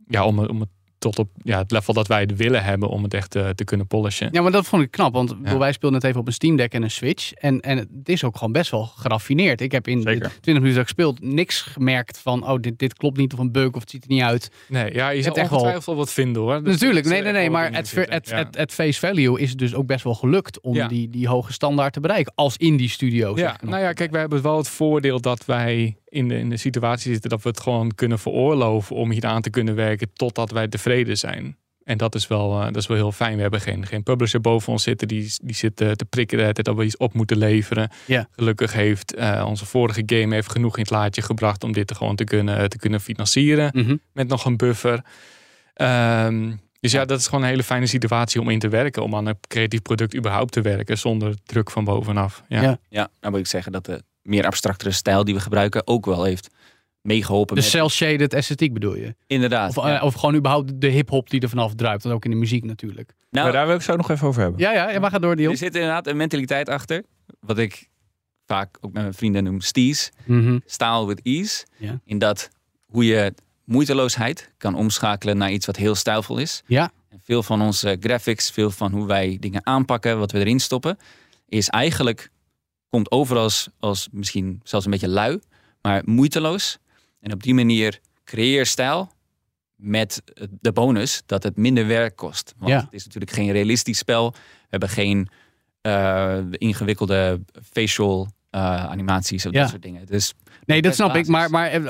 ja, 0.06 0.24
om, 0.24 0.38
om 0.38 0.60
het 0.60 0.68
tot 1.00 1.18
op 1.18 1.28
ja, 1.42 1.58
het 1.58 1.70
level 1.70 1.94
dat 1.94 2.06
wij 2.06 2.20
het 2.20 2.36
willen 2.36 2.64
hebben 2.64 2.88
om 2.88 3.02
het 3.02 3.14
echt 3.14 3.34
eh, 3.34 3.48
te 3.48 3.64
kunnen 3.64 3.86
polishen. 3.86 4.28
Ja, 4.32 4.42
maar 4.42 4.52
dat 4.52 4.66
vond 4.66 4.82
ik 4.82 4.90
knap, 4.90 5.12
want 5.12 5.34
Ja. 5.44 5.58
wij 5.58 5.72
speelden 5.72 5.98
net 6.00 6.08
even 6.08 6.20
op 6.20 6.26
een 6.26 6.32
Steam 6.32 6.56
Deck 6.56 6.72
en 6.74 6.82
een 6.82 6.90
Switch. 6.90 7.32
En, 7.32 7.60
en 7.60 7.78
het 7.78 7.88
is 8.08 8.24
ook 8.24 8.36
gewoon 8.36 8.52
best 8.52 8.70
wel 8.70 8.84
geraffineerd. 8.84 9.60
Ik 9.60 9.72
heb 9.72 9.88
in 9.88 9.96
de 10.00 10.10
Zeker. 10.10 10.28
20 10.28 10.44
minuten 10.46 10.72
dat 10.72 10.80
ik 10.80 10.86
gespeeld 10.96 11.22
niks 11.22 11.60
gemerkt 11.62 12.18
van, 12.18 12.48
oh, 12.48 12.60
dit, 12.60 12.78
dit 12.78 12.94
klopt 12.94 13.16
niet 13.16 13.32
of 13.32 13.38
een 13.38 13.52
bug 13.52 13.72
of 13.72 13.80
het 13.80 13.90
ziet 13.90 14.02
er 14.04 14.10
niet 14.10 14.22
uit. 14.22 14.50
Nee, 14.68 14.94
ja, 14.94 15.08
je 15.10 15.22
zal 15.22 15.34
wel- 15.34 15.44
ongetwijfeld 15.44 15.84
wel 15.84 15.96
wat 15.96 16.12
vinden 16.12 16.42
hoor. 16.42 16.62
Dus 16.64 16.72
Natuurlijk, 16.72 17.04
nee, 17.06 17.12
nee, 17.12 17.22
zullen 17.22 17.40
nee, 17.40 17.50
maar 17.50 17.72
het, 17.72 17.94
het, 17.94 18.28
Ja. 18.28 18.36
het, 18.36 18.56
het 18.56 18.72
face 18.72 18.98
value 19.00 19.40
is 19.40 19.54
dus 19.54 19.74
ook 19.74 19.86
best 19.86 20.04
wel 20.04 20.14
gelukt 20.14 20.60
om 20.60 20.74
Ja. 20.74 20.88
die, 20.88 21.08
die 21.08 21.28
hoge 21.28 21.52
standaard 21.52 21.92
te 21.92 22.00
bereiken 22.00 22.32
als 22.34 22.56
indie 22.56 22.88
studio. 22.88 23.36
zeg 23.36 23.44
Ja, 23.46 23.54
ik 23.54 23.68
nou 23.68 23.82
ja, 23.82 23.92
kijk, 23.92 24.10
wij 24.10 24.20
hebben 24.20 24.42
wel 24.42 24.56
het 24.56 24.68
voordeel 24.68 25.20
dat 25.20 25.44
wij 25.44 25.96
in 26.10 26.28
de, 26.28 26.38
in 26.38 26.50
de 26.50 26.56
situatie 26.56 27.12
zitten 27.12 27.30
dat 27.30 27.42
we 27.42 27.48
het 27.48 27.60
gewoon 27.60 27.94
kunnen 27.94 28.18
veroorloven 28.18 28.96
om 28.96 29.10
hier 29.10 29.26
aan 29.26 29.42
te 29.42 29.50
kunnen 29.50 29.74
werken 29.74 30.10
totdat 30.12 30.50
wij 30.50 30.68
tevreden 30.68 31.18
zijn. 31.18 31.56
En 31.84 31.98
dat 31.98 32.14
is 32.14 32.26
wel, 32.28 32.58
eh, 32.60 32.64
dat 32.64 32.76
is 32.76 32.86
wel 32.86 32.96
heel 32.96 33.12
fijn. 33.12 33.36
We 33.36 33.42
hebben 33.42 33.60
geen, 33.60 33.86
geen 33.86 34.02
publisher 34.02 34.40
boven 34.40 34.72
ons 34.72 34.82
zitten 34.82 35.08
die, 35.08 35.32
die 35.42 35.54
zit 35.54 35.80
eh, 35.80 35.90
te 35.90 36.04
prikken 36.04 36.38
de 36.38 36.42
tijd 36.52 36.64
dat 36.64 36.76
we 36.76 36.84
iets 36.84 36.96
op 36.96 37.12
moeten 37.14 37.36
leveren. 37.38 37.90
Gelukkig 38.30 38.72
heeft 38.72 39.14
eh, 39.14 39.44
onze 39.48 39.66
vorige 39.66 40.02
game 40.06 40.34
heeft 40.34 40.50
genoeg 40.50 40.76
in 40.76 40.82
het 40.82 40.90
laadje 40.90 41.22
gebracht 41.22 41.64
om 41.64 41.72
dit 41.72 41.86
te 41.86 41.94
gewoon 41.94 42.16
te 42.16 42.24
kunnen, 42.24 42.70
te 42.70 42.78
kunnen 42.78 43.00
financieren 43.00 43.70
Mhm. 43.74 43.96
met 44.12 44.28
nog 44.28 44.44
een 44.44 44.56
buffer. 44.56 45.04
Ehm, 45.74 46.52
dus 46.80 46.92
ja, 46.92 47.04
dat 47.04 47.18
is 47.18 47.26
gewoon 47.26 47.42
een 47.42 47.48
hele 47.50 47.62
fijne 47.62 47.86
situatie 47.86 48.40
om 48.40 48.48
in 48.50 48.58
te 48.58 48.68
werken. 48.68 49.02
Om 49.02 49.14
aan 49.14 49.26
een 49.26 49.38
creatief 49.48 49.82
product 49.82 50.16
überhaupt 50.16 50.52
te 50.52 50.60
werken 50.60 50.98
zonder 50.98 51.34
druk 51.44 51.70
van 51.70 51.84
bovenaf. 51.84 52.42
Ja. 52.48 52.62
Ja. 52.62 52.78
Ja, 52.88 53.08
nou 53.20 53.32
moet 53.32 53.42
ik 53.42 53.46
zeggen 53.46 53.72
dat 53.72 53.84
de 53.86 54.02
meer 54.22 54.46
abstractere 54.46 54.90
stijl 54.90 55.24
die 55.24 55.34
we 55.34 55.40
gebruiken 55.40 55.86
ook 55.86 56.06
wel 56.06 56.24
heeft 56.24 56.48
meegeholpen. 57.00 57.54
De 57.54 57.60
met- 57.60 57.70
cel-shaded 57.70 58.34
esthetiek 58.34 58.72
bedoel 58.72 58.96
je? 58.96 59.14
Inderdaad. 59.26 59.76
Of, 59.76 59.84
ja. 59.84 59.98
eh, 59.98 60.04
of 60.04 60.14
gewoon 60.14 60.34
überhaupt 60.34 60.80
de 60.80 60.86
hip-hop 60.88 61.30
die 61.30 61.40
er 61.40 61.48
vanaf 61.48 61.74
druipt. 61.74 62.04
En 62.04 62.10
ook 62.10 62.24
in 62.24 62.30
de 62.30 62.36
muziek 62.36 62.64
natuurlijk. 62.64 63.12
Maar 63.30 63.42
nou, 63.42 63.52
daar 63.54 63.66
wil 63.66 63.74
ik 63.76 63.82
zo 63.82 63.96
nog 63.96 64.10
even 64.10 64.26
over 64.26 64.42
hebben. 64.42 64.60
Ja, 64.60 64.72
ja, 64.72 64.90
ja 64.90 64.98
maar 64.98 65.10
ga 65.10 65.18
door, 65.18 65.36
Dion. 65.36 65.50
er 65.52 65.56
zit 65.58 65.74
inderdaad 65.74 66.06
een 66.06 66.16
mentaliteit 66.16 66.68
achter. 66.68 67.04
Wat 67.40 67.58
ik 67.58 67.88
vaak 68.46 68.76
ook 68.80 68.92
met 68.92 69.02
mijn 69.02 69.14
vrienden 69.14 69.44
noem 69.44 69.60
stees. 69.60 70.10
Mhm. 70.24 70.58
Style 70.64 71.06
with 71.06 71.20
ease. 71.22 71.66
Ja. 71.76 72.00
In 72.04 72.18
dat 72.18 72.48
hoe 72.86 73.04
je 73.04 73.34
moeiteloosheid 73.64 74.52
kan 74.56 74.74
omschakelen 74.74 75.36
naar 75.36 75.50
iets 75.50 75.66
wat 75.66 75.76
heel 75.76 75.94
stijlvol 75.94 76.38
is. 76.38 76.62
Ja. 76.66 76.90
En 77.08 77.20
veel 77.24 77.42
van 77.42 77.62
onze 77.62 77.96
graphics, 78.00 78.50
veel 78.50 78.70
van 78.70 78.92
hoe 78.92 79.06
wij 79.06 79.36
dingen 79.40 79.66
aanpakken, 79.66 80.18
wat 80.18 80.32
we 80.32 80.38
erin 80.38 80.60
stoppen, 80.60 80.98
is 81.48 81.68
eigenlijk, 81.68 82.30
komt 82.90 83.10
over 83.10 83.36
als, 83.36 83.68
als 83.78 84.08
misschien 84.12 84.60
zelfs 84.64 84.84
een 84.84 84.90
beetje 84.90 85.08
lui, 85.08 85.38
maar 85.82 86.02
moeiteloos. 86.04 86.78
En 87.20 87.32
op 87.32 87.42
die 87.42 87.54
manier 87.54 87.98
creëer 88.24 88.66
stijl 88.66 89.12
met 89.76 90.22
de 90.60 90.72
bonus 90.72 91.22
dat 91.26 91.42
het 91.42 91.56
minder 91.56 91.86
werk 91.86 92.16
kost. 92.16 92.54
Want 92.58 92.70
Ja. 92.70 92.80
het 92.80 92.92
is 92.92 93.04
natuurlijk 93.04 93.32
geen 93.32 93.52
realistisch 93.52 93.98
spel. 93.98 94.30
We 94.32 94.38
hebben 94.68 94.88
geen 94.88 95.28
eh, 95.80 96.38
ingewikkelde 96.50 97.40
facial 97.72 98.28
eh, 98.50 98.84
animaties 98.84 99.46
of 99.46 99.52
Ja. 99.52 99.60
dat 99.60 99.70
soort 99.70 99.82
dingen. 99.82 100.06
Dus 100.06 100.34
Nee, 100.66 100.82
dat 100.82 100.94
snap 100.94 101.16
ik. 101.16 101.26
Maar, 101.26 101.50
maar 101.50 101.66
eh, 101.70 101.82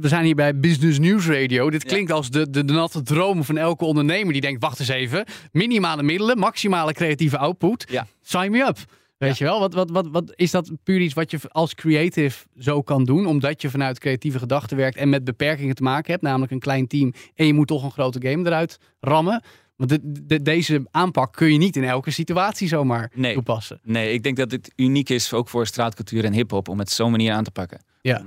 we 0.00 0.08
zijn 0.08 0.24
hier 0.24 0.34
bij 0.34 0.58
Business 0.58 0.98
News 0.98 1.26
Radio. 1.26 1.70
Dit 1.70 1.82
Ja. 1.82 1.88
klinkt 1.88 2.12
als 2.12 2.30
de, 2.30 2.50
de, 2.50 2.64
de 2.64 2.72
natte 2.72 3.02
droom 3.02 3.44
van 3.44 3.56
elke 3.56 3.84
ondernemer 3.84 4.32
die 4.32 4.40
denkt: 4.42 4.62
wacht 4.62 4.78
eens 4.80 4.88
even. 4.88 5.24
Minimale 5.52 6.02
middelen, 6.02 6.38
maximale 6.38 6.92
creatieve 6.92 7.38
output. 7.38 7.84
Ja. 7.90 8.06
Sign 8.22 8.50
me 8.50 8.58
up. 8.66 8.78
Weet 9.18 9.38
je 9.38 9.44
wel? 9.44 9.60
Wat, 9.60 9.74
wat, 9.74 9.90
wat, 9.90 10.06
wat 10.10 10.32
is 10.36 10.50
dat 10.50 10.70
puur 10.82 11.00
iets 11.00 11.14
wat 11.14 11.30
je 11.30 11.38
als 11.48 11.74
creative 11.74 12.46
zo 12.58 12.82
kan 12.82 13.04
doen? 13.04 13.26
Omdat 13.26 13.62
je 13.62 13.70
vanuit 13.70 13.98
creatieve 13.98 14.38
gedachten 14.38 14.76
werkt 14.76 14.96
en 14.96 15.08
met 15.08 15.24
beperkingen 15.24 15.74
te 15.74 15.82
maken 15.82 16.10
hebt, 16.10 16.22
namelijk 16.22 16.52
een 16.52 16.58
klein 16.58 16.86
team. 16.86 17.12
En 17.34 17.46
je 17.46 17.54
moet 17.54 17.66
toch 17.66 17.82
een 17.84 17.90
grote 17.90 18.28
game 18.28 18.46
eruit 18.46 18.78
rammen. 19.00 19.42
Want 19.76 19.90
de, 19.90 20.00
de- 20.26 20.42
deze 20.42 20.86
aanpak 20.90 21.32
kun 21.32 21.52
je 21.52 21.58
niet 21.58 21.76
in 21.76 21.84
elke 21.84 22.10
situatie 22.10 22.68
zomaar 22.68 23.10
Nee. 23.14 23.34
toepassen. 23.34 23.80
Nee, 23.82 24.12
ik 24.12 24.22
denk 24.22 24.36
dat 24.36 24.50
het 24.50 24.72
uniek 24.76 25.08
is 25.08 25.32
ook 25.32 25.48
voor 25.48 25.66
straatcultuur 25.66 26.24
en 26.24 26.32
hip-hop 26.32 26.68
om 26.68 26.78
het 26.78 26.90
zo'n 26.90 27.10
manier 27.10 27.32
aan 27.32 27.44
te 27.44 27.50
pakken. 27.50 27.80
Ja. 28.00 28.22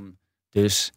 Dus 0.49 0.91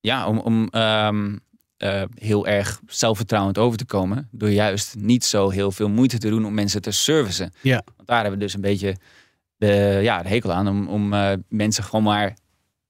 ja, 0.00 0.28
om, 0.28 0.38
om 0.38 0.68
ehm, 0.70 1.36
eh, 1.76 2.02
heel 2.14 2.46
erg 2.46 2.80
zelfvertrouwend 2.86 3.58
over 3.58 3.78
te 3.78 3.84
komen, 3.84 4.28
door 4.30 4.50
juist 4.50 4.94
niet 4.98 5.24
zo 5.24 5.50
heel 5.50 5.70
veel 5.72 5.88
moeite 5.88 6.18
te 6.18 6.28
doen 6.28 6.44
om 6.46 6.54
mensen 6.54 6.82
te 6.82 6.90
servicen. 6.90 7.52
Ja. 7.62 7.82
Want 7.96 8.08
daar 8.08 8.20
hebben 8.20 8.38
we 8.38 8.44
dus 8.44 8.54
een 8.54 8.60
beetje 8.60 8.96
de, 9.56 9.98
ja, 10.02 10.22
de 10.22 10.28
hekel 10.28 10.52
aan 10.52 10.68
om, 10.68 10.88
om 10.88 11.12
eh, 11.12 11.32
mensen 11.48 11.84
gewoon 11.84 12.04
maar 12.04 12.36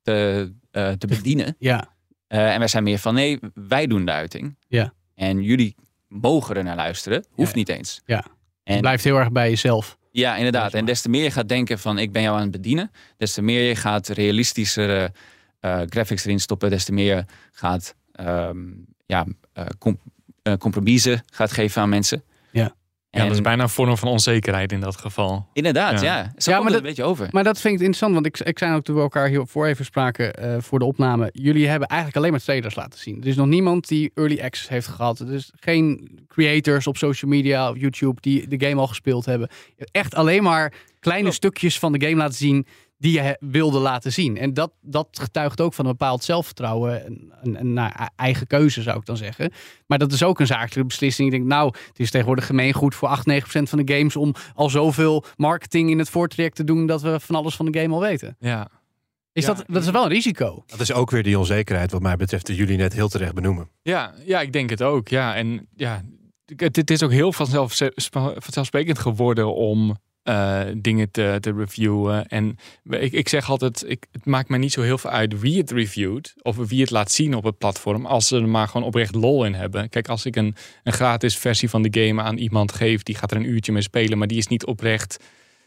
te, 0.03 0.53
eh, 0.71 0.93
te 0.93 1.07
bedienen. 1.07 1.57
Ja. 1.59 1.95
En 2.27 2.59
wij 2.59 2.69
zijn 2.69 2.83
meer 2.83 2.99
van 2.99 3.15
nee, 3.15 3.39
wij 3.55 3.87
doen 3.87 4.05
de 4.05 4.13
uiting. 4.13 4.57
Ja. 4.69 4.93
En 5.15 5.43
jullie 5.43 5.75
mogen 6.09 6.57
er 6.57 6.65
naar 6.65 6.77
luisteren, 6.77 7.25
hoeft 7.31 7.51
Ja. 7.51 7.57
niet 7.57 7.69
eens. 7.69 8.01
Ja. 8.05 8.25
En 8.63 8.81
blijft 8.81 9.05
heel 9.05 9.19
erg 9.19 9.33
bij 9.33 9.49
jezelf. 9.51 9.99
ja, 10.13 10.37
inderdaad. 10.37 10.75
En 10.75 10.85
des 10.85 11.01
te 11.01 11.09
meer 11.09 11.23
je 11.23 11.31
gaat 11.31 11.49
denken 11.49 11.79
van 11.79 11.99
ik 11.99 12.13
ben 12.13 12.23
jou 12.23 12.35
aan 12.37 12.43
het 12.43 12.51
bedienen, 12.51 12.91
des 13.17 13.33
te 13.35 13.43
meer 13.43 13.69
je 13.69 13.77
gaat 13.77 14.09
realistischere 14.09 15.13
graphics 15.61 16.25
erin 16.25 16.41
stoppen, 16.41 16.71
des 16.71 16.85
te 16.85 16.93
meer 16.93 17.17
je 17.17 17.25
gaat 17.53 17.95
ehm, 18.17 18.59
ja, 19.07 19.27
eh, 19.53 19.65
com- 19.79 19.99
eh, 20.43 20.55
compromissen 20.59 21.23
gaat 21.33 21.53
geven 21.53 21.83
aan 21.83 21.89
mensen. 21.89 22.23
Ja. 22.51 22.75
Ja, 23.11 23.23
En 23.23 23.29
dat 23.29 23.37
is 23.37 23.43
bijna 23.43 23.63
een 23.63 23.69
vorm 23.69 23.97
van 23.97 24.09
onzekerheid 24.09 24.73
in 24.73 24.81
dat 24.81 24.97
geval. 24.97 25.49
Inderdaad, 25.53 26.01
Ja. 26.01 26.17
ja. 26.19 26.23
Zo 26.23 26.23
Ja, 26.23 26.33
komt 26.33 26.47
maar 26.47 26.57
het 26.57 26.65
dat- 26.73 26.75
een 26.77 26.83
beetje 26.83 27.03
over. 27.03 27.29
Maar 27.31 27.45
dat 27.45 27.61
vind 27.61 27.73
ik 27.75 27.79
interessant, 27.81 28.15
want 28.15 28.27
ik, 28.27 28.39
ik 28.39 28.59
zei 28.59 28.75
ook 28.75 28.85
toen 28.85 28.95
we 28.95 29.01
elkaar 29.01 29.29
hiervoor 29.29 29.67
even 29.67 29.85
spraken 29.85 30.35
eh, 30.35 30.57
voor 30.61 30.79
de 30.79 30.85
opname. 30.85 31.31
Jullie 31.33 31.69
hebben 31.69 31.89
eigenlijk 31.89 32.19
alleen 32.19 32.31
maar 32.31 32.41
trailers 32.41 32.75
laten 32.75 32.99
zien. 32.99 33.21
Er 33.21 33.27
is 33.27 33.37
nog 33.37 33.47
niemand 33.47 33.89
die 33.89 34.11
early 34.15 34.41
access 34.41 34.69
heeft 34.69 34.87
gehad. 34.87 35.19
Er 35.19 35.33
is 35.33 35.53
geen 35.55 36.09
creators 36.29 36.87
op 36.87 36.97
social 36.97 37.31
media 37.31 37.71
of 37.71 37.77
YouTube 37.79 38.21
die 38.21 38.49
de 38.49 38.67
game 38.67 38.81
al 38.81 38.87
gespeeld 38.87 39.25
hebben. 39.25 39.49
Echt 39.91 40.15
alleen 40.15 40.43
maar 40.43 40.73
kleine 41.01 41.31
stukjes 41.31 41.79
van 41.79 41.93
de 41.93 42.01
game 42.07 42.17
laten 42.17 42.35
zien 42.37 42.67
die 42.99 43.13
je 43.13 43.37
wilde 43.41 43.79
laten 43.79 44.13
zien. 44.13 44.37
En 44.37 44.55
dat, 44.55 44.73
dat 44.81 45.09
getuigt 45.13 45.61
ook 45.61 45.75
van 45.75 45.85
een 45.85 45.91
bepaald 45.91 46.25
zelfvertrouwen 46.25 47.05
en, 47.07 47.33
en, 47.43 47.57
en 47.57 47.73
nou, 47.73 47.91
e- 47.99 48.07
eigen 48.17 48.47
keuze 48.47 48.83
zou 48.83 48.99
ik 48.99 49.05
dan 49.05 49.17
zeggen. 49.17 49.53
Maar 49.87 49.99
dat 49.99 50.13
is 50.13 50.23
ook 50.23 50.41
een 50.41 50.47
zakelijke 50.47 50.85
beslissing. 50.85 51.29
Ik 51.33 51.35
denk, 51.39 51.47
nou, 51.49 51.75
het 51.89 51.99
is 51.99 52.11
tegenwoordig 52.11 52.47
gemeengoed 52.47 52.95
voor 52.95 53.09
8, 53.09 53.27
9 53.27 53.43
procent 53.43 53.69
van 53.69 53.83
de 53.85 53.95
games 53.95 54.17
om 54.17 54.35
al 54.55 54.71
zoveel 54.71 55.25
marketing 55.37 55.91
in 55.91 55.99
het 55.99 56.11
voortraject 56.11 56.57
te 56.57 56.65
doen 56.65 56.87
dat 56.87 57.03
we 57.03 57.21
van 57.21 57.35
alles 57.35 57.57
van 57.57 57.71
de 57.71 57.81
game 57.81 57.95
al 57.95 58.01
weten. 58.01 58.37
Ja, 58.41 58.69
Is 59.33 59.47
Ja. 59.47 59.55
dat, 59.55 59.65
dat 59.67 59.83
is 59.83 59.91
wel 59.91 60.03
een 60.03 60.09
risico. 60.11 60.63
Dat 60.67 60.81
is 60.81 60.93
ook 60.93 61.11
weer 61.11 61.23
die 61.23 61.39
onzekerheid, 61.39 61.91
wat 61.93 62.03
mij 62.03 62.17
betreft, 62.17 62.47
die 62.47 62.57
jullie 62.57 62.77
net 62.77 62.93
heel 62.93 63.09
terecht 63.09 63.35
benoemen. 63.35 63.69
Ja, 63.83 64.15
ja, 64.25 64.41
ik 64.41 64.53
denk 64.53 64.71
het 64.71 64.83
ook. 64.83 65.09
Ja, 65.09 65.35
en 65.35 65.69
ja, 65.77 66.03
het, 66.57 66.77
het 66.77 66.91
is 66.91 67.03
ook 67.03 67.11
heel 67.11 67.33
vanzelf, 67.33 67.79
vanzelfsprekend 68.37 68.99
geworden 68.99 69.55
om 69.55 69.97
eh, 70.27 70.61
dingen 70.77 71.11
te, 71.11 71.37
te 71.41 71.53
reviewen. 71.53 72.27
En 72.27 72.59
ik, 72.91 73.13
ik 73.13 73.29
zeg 73.29 73.51
altijd, 73.51 73.85
ik, 73.87 74.07
het 74.13 74.25
maakt 74.25 74.49
mij 74.49 74.59
niet 74.59 74.73
zo 74.73 74.83
heel 74.83 74.99
veel 74.99 75.11
uit 75.11 75.41
wie 75.41 75.59
het 75.59 75.71
reviewt 75.71 76.35
of 76.43 76.57
wie 76.57 76.81
het 76.81 76.91
laat 76.91 77.13
zien 77.13 77.35
op 77.35 77.45
het 77.45 77.59
platform, 77.59 78.07
als 78.07 78.29
ze 78.29 78.37
er 78.37 78.49
maar 78.49 78.69
gewoon 78.69 78.87
oprecht 78.87 79.15
lol 79.15 79.45
in 79.45 79.55
hebben. 79.55 79.89
Kijk, 79.89 80.09
als 80.09 80.27
ik 80.27 80.37
een, 80.37 80.55
een 80.83 80.93
gratis 80.93 81.37
versie 81.37 81.71
van 81.71 81.83
de 81.83 82.01
game 82.01 82.23
aan 82.23 82.37
iemand 82.37 82.73
geef, 82.73 83.03
die 83.03 83.15
gaat 83.15 83.31
er 83.31 83.37
een 83.37 83.49
uurtje 83.49 83.73
mee 83.73 83.83
spelen, 83.83 84.19
maar 84.19 84.29
die 84.29 84.39
is 84.39 84.47
niet 84.47 84.67
oprecht, 84.67 85.17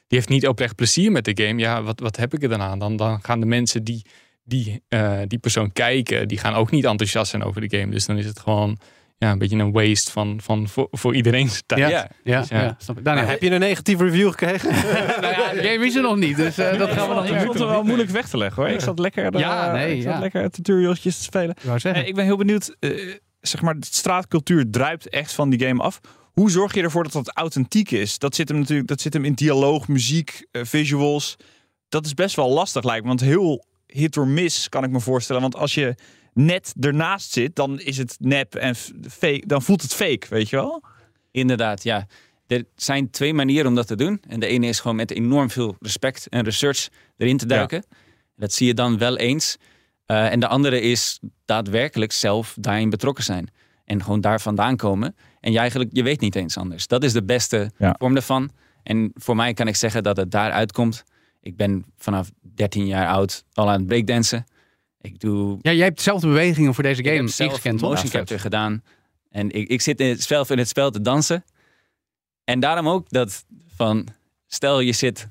die 0.07 0.17
heeft 0.17 0.29
niet 0.29 0.47
oprecht 0.47 0.75
plezier 0.75 1.11
met 1.11 1.25
de 1.25 1.43
game. 1.43 1.59
Ja, 1.59 1.81
wat, 1.81 1.99
wat 1.99 2.15
heb 2.15 2.33
ik 2.33 2.43
er 2.43 2.49
dan 2.49 2.61
aan? 2.61 2.79
Dan, 2.79 2.95
dan 2.95 3.19
gaan 3.21 3.39
de 3.39 3.45
mensen 3.45 3.83
die 3.83 4.05
die, 4.43 4.81
eh, 4.87 5.19
die 5.27 5.39
persoon 5.39 5.71
kijken, 5.71 6.27
die 6.27 6.37
gaan 6.37 6.53
ook 6.53 6.71
niet 6.71 6.85
enthousiast 6.85 7.29
zijn 7.29 7.43
over 7.43 7.61
de 7.69 7.77
game. 7.77 7.91
Dus 7.91 8.05
dan 8.05 8.17
is 8.17 8.25
het 8.25 8.39
gewoon 8.39 8.79
ja, 9.19 9.31
een 9.31 9.37
beetje 9.37 9.57
een 9.57 9.71
waste 9.71 10.11
van, 10.11 10.39
van 10.41 10.67
voor, 10.67 10.87
voor 10.91 11.15
iedereen 11.15 11.49
zijn 11.57 11.63
tijd. 11.65 11.79
Ja, 11.79 12.09
Ja. 12.23 12.39
Dus 12.39 12.49
ja. 12.49 12.61
ja. 12.61 12.75
snap 12.77 12.97
ik. 12.97 13.03
Daniel, 13.03 13.25
heb 13.25 13.41
je 13.41 13.51
een 13.51 13.59
negatieve 13.59 14.03
review 14.03 14.29
gekregen? 14.29 14.71
nou 15.21 15.33
ja, 15.33 15.53
de 15.53 15.61
game 15.63 15.85
is 15.85 15.95
er 15.95 16.01
nog 16.01 16.17
niet, 16.17 16.35
dus 16.35 16.57
eh, 16.57 16.77
dat 16.77 16.89
gaan 16.89 17.07
we 17.07 17.13
nog 17.13 17.23
ik 17.23 17.29
merken. 17.29 17.47
vond 17.47 17.59
het 17.59 17.69
wel 17.69 17.83
moeilijk 17.83 18.09
weg 18.09 18.27
te 18.27 18.37
leggen 18.37 18.63
hoor. 18.63 18.71
Ik 18.71 18.79
zat 18.79 18.99
lekker, 18.99 19.33
eh, 19.33 19.39
Ja, 19.39 19.71
nee, 19.71 19.97
ik 19.97 20.03
zat 20.03 20.19
lekker 20.19 20.49
tutorialtjes 20.49 21.17
te 21.17 21.23
spelen. 21.23 21.55
Ik 21.75 22.07
ik 22.07 22.15
ben 22.15 22.25
heel 22.25 22.37
benieuwd, 22.37 22.75
eh, 22.79 23.15
zeg 23.41 23.61
maar, 23.61 23.79
de 23.79 23.85
straatcultuur 23.89 24.69
druipt 24.69 25.09
echt 25.09 25.31
van 25.31 25.49
die 25.49 25.67
game 25.67 25.83
af. 25.83 25.99
Hoe 26.33 26.51
zorg 26.51 26.73
je 26.73 26.81
ervoor 26.81 27.03
dat 27.03 27.11
dat 27.11 27.31
authentiek 27.35 27.91
is? 27.91 28.17
Dat 28.17 28.35
zit 28.35 28.49
hem 28.49 28.57
natuurlijk, 28.57 28.87
dat 28.87 29.01
zit 29.01 29.13
hem 29.13 29.25
in 29.25 29.33
dialoog, 29.33 29.87
muziek, 29.87 30.47
visuals. 30.51 31.35
Dat 31.89 32.05
is 32.05 32.13
best 32.13 32.35
wel 32.35 32.49
lastig 32.49 32.83
lijkt 32.83 33.01
me, 33.01 33.07
want 33.07 33.21
heel 33.21 33.65
hit 33.85 34.17
or 34.17 34.27
miss 34.27 34.69
kan 34.69 34.83
ik 34.83 34.89
me 34.89 34.99
voorstellen. 34.99 35.41
Want 35.41 35.55
als 35.55 35.73
je 35.73 35.95
net 36.45 36.73
ernaast 36.79 37.31
zit, 37.31 37.55
dan 37.55 37.79
is 37.79 37.97
het 37.97 38.15
nep 38.19 38.55
en 38.55 38.75
fake, 39.09 39.43
dan 39.45 39.61
voelt 39.61 39.81
het 39.81 39.93
fake, 39.93 40.25
weet 40.29 40.49
je 40.49 40.55
wel? 40.55 40.83
Inderdaad, 41.31 41.83
ja. 41.83 42.07
Er 42.47 42.63
zijn 42.75 43.09
twee 43.09 43.33
manieren 43.33 43.67
om 43.67 43.75
dat 43.75 43.87
te 43.87 43.95
doen. 43.95 44.21
En 44.27 44.39
de 44.39 44.47
ene 44.47 44.67
is 44.67 44.79
gewoon 44.79 44.95
met 44.97 45.11
enorm 45.11 45.49
veel 45.49 45.75
respect 45.79 46.27
en 46.27 46.43
research 46.43 46.87
erin 47.17 47.37
te 47.37 47.45
duiken. 47.45 47.83
Dat 48.35 48.53
zie 48.53 48.67
je 48.67 48.73
dan 48.73 48.97
wel 48.97 49.17
eens. 49.17 49.57
Eh, 50.05 50.31
en 50.31 50.39
de 50.39 50.47
andere 50.47 50.81
is 50.81 51.19
daadwerkelijk 51.45 52.11
zelf 52.11 52.55
daarin 52.59 52.89
betrokken 52.89 53.23
zijn. 53.23 53.49
En 53.85 54.03
gewoon 54.03 54.21
daar 54.21 54.41
vandaan 54.41 54.75
komen. 54.77 55.15
En 55.39 55.51
je 55.51 55.57
eigenlijk, 55.59 55.89
je 55.93 56.03
weet 56.03 56.19
niet 56.19 56.35
eens 56.35 56.57
anders. 56.57 56.87
Dat 56.87 57.03
is 57.03 57.13
de 57.13 57.23
beste 57.23 57.71
Ja. 57.77 57.95
vorm 57.99 58.13
daarvan. 58.13 58.51
En 58.83 59.11
voor 59.13 59.35
mij 59.35 59.53
kan 59.53 59.67
ik 59.67 59.75
zeggen 59.75 60.03
dat 60.03 60.17
het 60.17 60.31
daaruit 60.31 60.71
komt. 60.71 61.03
Ik 61.41 61.55
ben 61.55 61.85
vanaf 61.97 62.29
13 62.55 62.85
jaar 62.85 63.07
oud 63.07 63.43
al 63.53 63.69
aan 63.69 63.77
het 63.77 63.87
breakdansen. 63.87 64.45
Ik 65.01 65.19
doe 65.19 65.57
Ja, 65.61 65.71
jij 65.71 65.85
hebt 65.85 65.97
dezelfde 65.97 66.27
bewegingen 66.27 66.73
voor 66.73 66.83
deze 66.83 67.01
ik 67.01 67.07
game 67.07 67.27
zelf 67.27 67.49
ingescand, 67.49 67.79
toch? 67.79 67.89
motion 67.89 68.09
capture 68.09 68.39
gedaan. 68.39 68.83
En 69.29 69.51
ik, 69.51 69.67
ik 69.69 69.81
zit 69.81 69.99
in 69.99 70.09
het, 70.09 70.21
spel, 70.21 70.45
in 70.47 70.57
het 70.57 70.67
spel 70.67 70.91
te 70.91 71.01
dansen. 71.01 71.45
En 72.43 72.59
daarom 72.59 72.87
ook 72.87 73.09
dat 73.09 73.45
van... 73.75 74.07
Stel 74.51 74.79
je 74.79 74.91
zit 74.91 75.29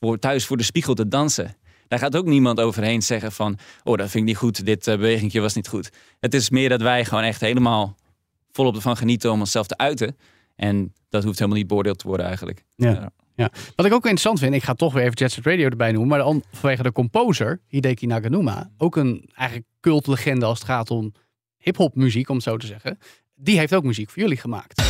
voor, 0.00 0.18
thuis 0.18 0.46
voor 0.46 0.56
de 0.56 0.62
spiegel 0.62 0.94
te 0.94 1.08
dansen. 1.08 1.56
Daar 1.88 1.98
gaat 1.98 2.16
ook 2.16 2.26
niemand 2.26 2.60
overheen 2.60 3.02
zeggen 3.02 3.32
van... 3.32 3.58
Oh, 3.82 3.96
dat 3.96 4.10
vind 4.10 4.22
ik 4.22 4.28
niet 4.28 4.36
goed. 4.36 4.66
Dit 4.66 4.86
uh, 4.86 4.94
bewegingje 4.94 5.40
was 5.40 5.54
niet 5.54 5.68
goed. 5.68 5.90
Het 6.20 6.34
is 6.34 6.50
meer 6.50 6.68
dat 6.68 6.80
wij 6.80 7.04
gewoon 7.04 7.24
echt 7.24 7.40
helemaal 7.40 7.96
volop 8.52 8.74
ervan 8.74 8.96
genieten 8.96 9.32
om 9.32 9.40
onszelf 9.40 9.66
te 9.66 9.76
uiten. 9.76 10.16
En 10.56 10.94
dat 11.08 11.24
hoeft 11.24 11.38
helemaal 11.38 11.58
niet 11.58 11.68
beoordeeld 11.68 11.98
te 11.98 12.06
worden 12.06 12.26
eigenlijk. 12.26 12.64
Ja. 12.76 12.90
Ja. 12.90 13.10
Wat 13.76 13.86
ik 13.86 13.92
ook 13.92 14.02
interessant 14.02 14.38
vind, 14.38 14.54
ik 14.54 14.62
ga 14.62 14.74
toch 14.74 14.92
weer 14.92 15.02
even 15.02 15.14
Jet 15.14 15.32
Set 15.32 15.44
Radio 15.46 15.68
erbij 15.68 15.90
noemen, 15.92 16.08
maar 16.08 16.18
dan 16.18 16.42
vanwege 16.52 16.82
de 16.82 16.92
composer, 16.92 17.60
Hideki 17.68 18.06
Naganuma, 18.06 18.70
ook 18.78 18.96
een 18.96 19.28
eigenlijk 19.34 19.68
cultlegende 19.80 20.46
als 20.46 20.58
het 20.58 20.68
gaat 20.68 20.90
om 20.90 21.12
hip-hop 21.58 21.94
muziek, 21.94 22.28
om 22.28 22.34
het 22.34 22.44
zo 22.44 22.56
te 22.56 22.66
zeggen. 22.66 22.98
Die 23.34 23.58
heeft 23.58 23.74
ook 23.74 23.84
muziek 23.84 24.10
voor 24.10 24.22
jullie 24.22 24.36
gemaakt. 24.36 24.82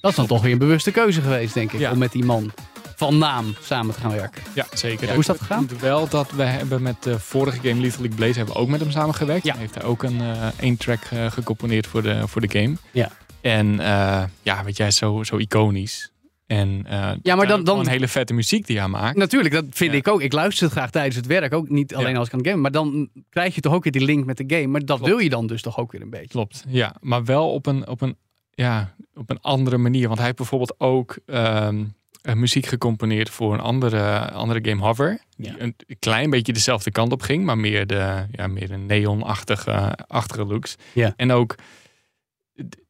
Dat 0.00 0.10
is 0.10 0.16
dan 0.16 0.26
toch 0.26 0.42
weer 0.42 0.52
een 0.52 0.58
bewuste 0.58 0.90
keuze 0.90 1.20
geweest, 1.20 1.54
denk 1.54 1.72
ik, 1.72 1.80
Ja. 1.80 1.90
om 1.92 1.98
met 1.98 2.12
die 2.12 2.24
man 2.24 2.52
van 2.96 3.18
naam 3.18 3.54
samen 3.62 3.94
te 3.94 4.00
gaan 4.00 4.10
werken. 4.12 4.42
Ja, 4.54 4.66
zeker. 4.74 5.08
Hoe 5.10 5.18
is 5.18 5.26
dat 5.26 5.38
gegaan? 5.38 5.68
Wel 5.80 6.08
dat 6.08 6.30
we 6.30 6.42
hebben 6.42 6.82
met 6.82 7.02
de 7.02 7.20
vorige 7.20 7.56
game 7.56 7.80
Little 7.80 8.00
League 8.00 8.16
Blaze 8.16 8.36
hebben 8.36 8.54
we 8.54 8.60
ook 8.60 8.68
met 8.68 8.80
hem 8.80 8.90
samengewerkt. 8.90 9.44
Ja. 9.44 9.52
Hij 9.52 9.60
heeft 9.60 9.74
hij 9.74 9.84
ook 9.84 10.02
een 10.02 10.20
eh 10.20 10.46
één 10.60 10.76
track 10.76 11.02
eh, 11.10 11.30
gecomponeerd 11.30 11.86
voor 11.86 12.02
de, 12.02 12.28
voor 12.28 12.40
de 12.40 12.58
game. 12.60 12.76
Ja. 12.92 13.10
En 13.40 13.80
eh, 13.80 14.24
ja, 14.42 14.64
weet 14.64 14.76
jij, 14.76 14.90
zo, 14.90 15.22
zo 15.22 15.36
iconisch. 15.36 16.10
En 16.46 16.86
Ja, 17.22 17.34
maar 17.34 17.46
dan- 17.46 17.64
dan- 17.64 17.74
gewoon 17.76 17.88
hele 17.92 18.08
vette 18.08 18.32
muziek 18.34 18.66
die 18.66 18.78
hij 18.78 18.88
maakt. 18.88 19.16
Natuurlijk, 19.16 19.54
dat 19.54 19.64
vind 19.70 19.92
Ja. 19.92 19.96
ik 19.98 20.08
ook. 20.08 20.20
Ik 20.20 20.32
luister 20.32 20.64
het 20.64 20.72
graag 20.72 20.90
tijdens 20.90 21.16
het 21.16 21.26
werk, 21.26 21.54
ook 21.54 21.68
niet 21.68 21.94
alleen 21.94 22.12
Ja. 22.12 22.18
als 22.18 22.26
ik 22.26 22.32
aan 22.32 22.38
het 22.38 22.48
gamen. 22.48 22.62
Maar 22.62 22.72
dan 22.72 23.08
krijg 23.30 23.54
je 23.54 23.60
toch 23.60 23.72
ook 23.74 23.82
weer 23.82 23.92
die 23.92 24.04
link 24.04 24.24
met 24.24 24.36
de 24.36 24.44
game. 24.46 24.66
Maar 24.66 24.80
dat 24.84 24.96
Klopt. 24.96 25.10
wil 25.12 25.18
je 25.22 25.28
dan 25.28 25.46
dus 25.46 25.62
toch 25.62 25.78
ook 25.78 25.92
weer 25.92 26.02
een 26.02 26.10
beetje. 26.10 26.28
Klopt, 26.28 26.64
ja. 26.68 26.94
Maar 27.00 27.24
wel 27.24 27.52
op 27.52 27.66
een, 27.66 27.88
op 27.88 28.00
een, 28.00 28.16
ja, 28.50 28.94
op 29.14 29.30
een 29.30 29.40
andere 29.40 29.76
manier. 29.78 30.04
Want 30.06 30.16
hij 30.16 30.24
heeft 30.24 30.38
bijvoorbeeld 30.38 30.74
ook 30.80 31.18
ehm, 31.26 31.78
eh, 31.78 31.84
muziek 32.34 32.66
gecomponeerd 32.66 33.30
voor 33.30 33.52
een 33.54 33.60
andere, 33.60 34.30
andere 34.30 34.70
game, 34.70 34.82
Hover. 34.82 35.20
Die 35.36 35.50
Ja. 35.50 35.54
een 35.58 35.76
klein 35.98 36.30
beetje 36.30 36.52
dezelfde 36.52 36.90
kant 36.90 37.12
op 37.12 37.22
ging, 37.22 37.44
maar 37.44 37.58
meer 37.58 37.86
de, 37.86 38.26
ja, 38.30 38.46
meer 38.46 38.68
de 38.68 38.76
neonachtige 38.76 39.94
achtige 40.06 40.44
looks. 40.44 40.76
Ja. 40.92 41.12
En 41.16 41.30
ook, 41.32 41.54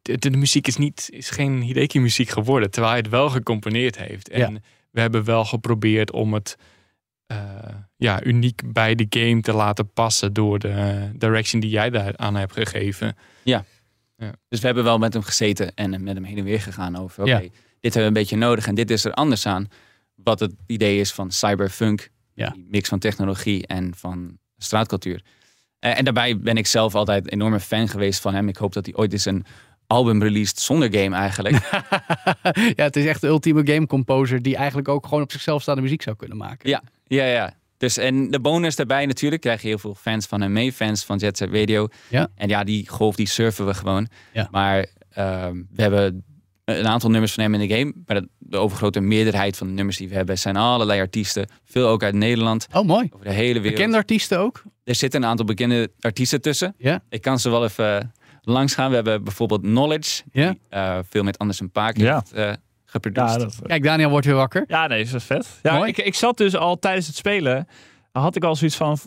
de, 0.02 0.30
muziek 0.30 0.66
is, 0.66 0.76
niet, 0.76 1.08
is 1.12 1.30
geen 1.30 1.60
Hideki-muziek 1.60 2.28
geworden, 2.28 2.70
terwijl 2.70 2.92
hij 2.92 3.02
het 3.02 3.10
wel 3.10 3.30
gecomponeerd 3.30 3.98
heeft. 3.98 4.28
En 4.28 4.62
we 4.90 5.00
hebben 5.00 5.24
wel 5.24 5.44
geprobeerd 5.44 6.12
om 6.12 6.34
het 6.34 6.56
eh, 7.26 7.38
ja, 7.96 8.24
uniek 8.24 8.62
bij 8.72 8.94
de 8.94 9.06
game 9.08 9.40
te 9.40 9.52
laten 9.52 9.92
passen 9.92 10.32
door 10.32 10.58
de 10.58 11.08
direction 11.16 11.60
die 11.60 11.70
jij 11.70 11.90
daar 11.90 12.16
aan 12.16 12.34
hebt 12.36 12.52
gegeven. 12.52 13.16
Dus 14.48 14.60
we 14.60 14.66
hebben 14.66 14.84
wel 14.84 14.98
met 14.98 15.12
hem 15.12 15.22
gezeten 15.22 15.74
en 15.74 16.02
met 16.02 16.14
hem 16.14 16.24
heen 16.24 16.38
en 16.38 16.44
weer 16.44 16.60
gegaan 16.60 16.96
over... 16.96 17.22
Oké, 17.22 17.30
Ja. 17.30 17.40
Dit 17.86 17.94
hebben 17.94 18.12
we 18.12 18.18
een 18.18 18.26
beetje 18.26 18.46
nodig 18.46 18.66
en 18.66 18.74
dit 18.74 18.90
is 18.90 19.04
er 19.04 19.12
anders 19.12 19.46
aan. 19.46 19.68
Wat 20.14 20.40
het 20.40 20.52
idee 20.66 21.00
is 21.00 21.12
van 21.12 21.30
cyberfunk. 21.30 22.10
Ja. 22.34 22.50
Die 22.50 22.66
mix 22.70 22.88
van 22.88 22.98
technologie 22.98 23.66
en 23.66 23.94
van 23.96 24.38
straatcultuur. 24.58 25.22
Eh, 25.78 25.98
en 25.98 26.04
daarbij 26.04 26.38
ben 26.38 26.56
ik 26.56 26.66
zelf 26.66 26.94
altijd 26.94 27.24
een 27.24 27.32
enorme 27.32 27.60
fan 27.60 27.88
geweest 27.88 28.20
van 28.20 28.34
hem. 28.34 28.48
Ik 28.48 28.56
hoop 28.56 28.72
dat 28.72 28.86
hij 28.86 28.94
ooit 28.94 29.12
eens 29.12 29.24
een 29.24 29.44
album 29.86 30.22
released 30.22 30.60
zonder 30.60 30.94
game 30.94 31.16
eigenlijk. 31.16 31.68
ja, 32.78 32.84
het 32.84 32.96
is 32.96 33.06
echt 33.06 33.20
de 33.20 33.26
ultieme 33.26 33.72
game 33.72 33.86
composer 33.86 34.42
die 34.42 34.56
eigenlijk 34.56 34.88
ook 34.88 35.06
gewoon 35.06 35.22
op 35.22 35.32
zichzelf 35.32 35.62
staande 35.62 35.82
muziek 35.82 36.02
zou 36.02 36.16
kunnen 36.16 36.36
maken. 36.36 36.68
Ja, 36.68 36.82
ja, 37.06 37.24
ja. 37.24 37.54
Dus 37.76 37.96
en 37.96 38.30
de 38.30 38.40
bonus 38.40 38.76
daarbij 38.76 39.06
natuurlijk 39.06 39.42
krijg 39.42 39.62
je 39.62 39.68
heel 39.68 39.78
veel 39.78 39.94
fans 39.94 40.26
van 40.26 40.40
hem 40.40 40.52
mee, 40.52 40.72
fans 40.72 41.04
van 41.04 41.16
Jet 41.16 41.36
Set 41.36 41.50
Radio. 41.52 41.88
Ja. 42.08 42.28
En 42.34 42.48
ja, 42.48 42.64
die 42.64 42.88
golf 42.88 43.16
die 43.16 43.28
surfen 43.28 43.66
we 43.66 43.74
gewoon. 43.74 44.08
Ja. 44.32 44.48
Maar 44.50 44.86
ehm, 45.10 45.62
we 45.72 45.82
hebben 45.82 46.24
een 46.74 46.86
aantal 46.86 47.10
nummers 47.10 47.32
van 47.32 47.42
hem 47.42 47.54
in 47.54 47.68
de 47.68 47.76
game, 47.76 47.92
maar 48.06 48.22
de, 48.38 48.56
overgrote 48.56 49.00
meerderheid 49.00 49.56
van 49.56 49.66
de 49.66 49.72
nummers 49.72 49.96
die 49.96 50.08
we 50.08 50.14
hebben 50.14 50.38
zijn 50.38 50.56
allerlei 50.56 51.00
artiesten, 51.00 51.48
veel 51.64 51.88
ook 51.88 52.02
uit 52.02 52.14
Nederland, 52.14 52.66
Oh, 52.72 52.84
mooi. 52.86 53.08
over 53.12 53.26
de 53.26 53.32
hele 53.32 53.52
wereld. 53.60 53.74
Bekende 53.74 53.96
artiesten 53.96 54.38
ook? 54.38 54.62
Er 54.84 54.94
zitten 54.94 55.22
een 55.22 55.28
aantal 55.28 55.46
bekende 55.46 55.90
artiesten 56.00 56.40
tussen. 56.40 56.74
Ja. 56.78 57.02
Ik 57.08 57.22
kan 57.22 57.38
ze 57.38 57.50
wel 57.50 57.64
even 57.64 58.12
langs 58.42 58.74
gaan. 58.74 58.88
We 58.88 58.94
hebben 58.94 59.24
bijvoorbeeld 59.24 59.60
Knowledge, 59.60 60.22
Ja. 60.32 60.50
die 60.50 60.60
eh, 60.68 60.98
veel 61.08 61.22
met 61.22 61.38
Anders 61.38 61.60
en 61.60 61.70
Paak 61.70 61.96
Ja. 61.96 62.14
heeft 62.14 62.32
eh 62.32 62.52
geproduceerd. 62.88 63.40
Ja, 63.40 63.46
dat, 63.46 63.58
Kijk, 63.66 63.82
Daniel 63.82 64.10
wordt 64.10 64.26
weer 64.26 64.34
wakker. 64.34 64.64
Ja, 64.68 64.86
nee, 64.86 65.04
dat 65.04 65.14
is 65.14 65.24
vet. 65.24 65.48
Ja, 65.62 65.74
Mooi. 65.76 65.88
ik, 65.88 65.96
ik 65.98 66.14
zat 66.14 66.36
dus 66.36 66.56
al 66.56 66.78
tijdens 66.78 67.06
het 67.06 67.16
spelen. 67.16 67.68
Had 68.20 68.36
ik 68.36 68.44
al 68.44 68.56
zoiets 68.56 68.76
van 68.76 68.98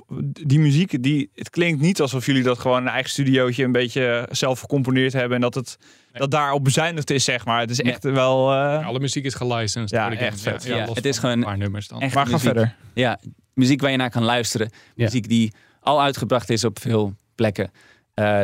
die 0.48 0.60
muziek, 0.60 1.04
die, 1.04 1.30
het 1.36 1.50
klinkt 1.50 1.82
niet 1.82 2.02
alsof 2.02 2.26
jullie 2.26 2.44
dat 2.44 2.60
gewoon 2.60 2.78
in 2.78 2.84
een 2.86 2.90
eigen 2.94 3.10
studiootje 3.12 3.64
een 3.64 3.72
beetje 3.72 4.28
zelf 4.32 4.60
gecomponeerd 4.60 5.14
hebben. 5.14 5.36
En 5.36 5.42
dat 5.42 5.56
het 5.56 5.78
dat 6.12 6.32
daarop 6.32 6.64
bezuinigd 6.64 7.10
is, 7.10 7.24
zeg 7.24 7.46
maar. 7.46 7.60
Het 7.60 7.70
is 7.70 7.80
Nee. 7.80 7.92
echt 7.92 8.04
wel. 8.04 8.52
eh, 8.54 8.88
Alle 8.88 9.00
muziek 9.00 9.26
is 9.26 9.34
gelicensed. 9.34 9.90
Ja, 9.90 10.12
echt 10.16 10.42
vet. 10.42 10.64
Ja, 10.64 10.88
het 10.94 11.06
is 11.06 11.18
gewoon 11.18 11.38
een 11.38 11.44
paar 11.44 11.58
nummers 11.58 11.88
dan. 11.88 12.02
echt 12.02 12.14
maar 12.16 12.28
ga 12.28 12.40
verder. 12.40 12.76
Ja, 12.94 13.20
muziek 13.54 13.82
waar 13.82 13.92
je 13.92 13.98
naar 13.98 14.10
kan 14.10 14.24
luisteren. 14.24 14.70
Ja. 14.96 15.04
Muziek 15.04 15.28
die 15.30 15.54
al 15.80 16.02
uitgebracht 16.02 16.50
is 16.50 16.64
op 16.64 16.80
veel 16.80 17.14
plekken. 17.36 17.72
Eh, 18.14 18.42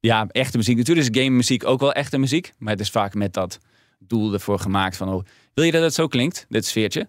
ja, 0.00 0.26
echte 0.30 0.56
muziek. 0.56 0.76
Natuurlijk 0.76 1.08
is 1.16 1.22
game 1.22 1.36
muziek 1.36 1.66
ook 1.66 1.80
wel 1.80 1.92
echte 1.92 2.18
muziek. 2.18 2.52
Maar 2.58 2.72
het 2.72 2.80
is 2.80 2.90
vaak 2.90 3.14
met 3.14 3.32
dat 3.32 3.58
doel 3.98 4.32
ervoor 4.32 4.58
gemaakt 4.58 4.96
van... 4.96 5.08
Oh, 5.08 5.24
wil 5.54 5.64
je 5.64 5.72
dat 5.72 5.82
het 5.82 5.94
zo 5.94 6.06
klinkt, 6.06 6.46
dit 6.48 6.66
sfeertje? 6.66 7.08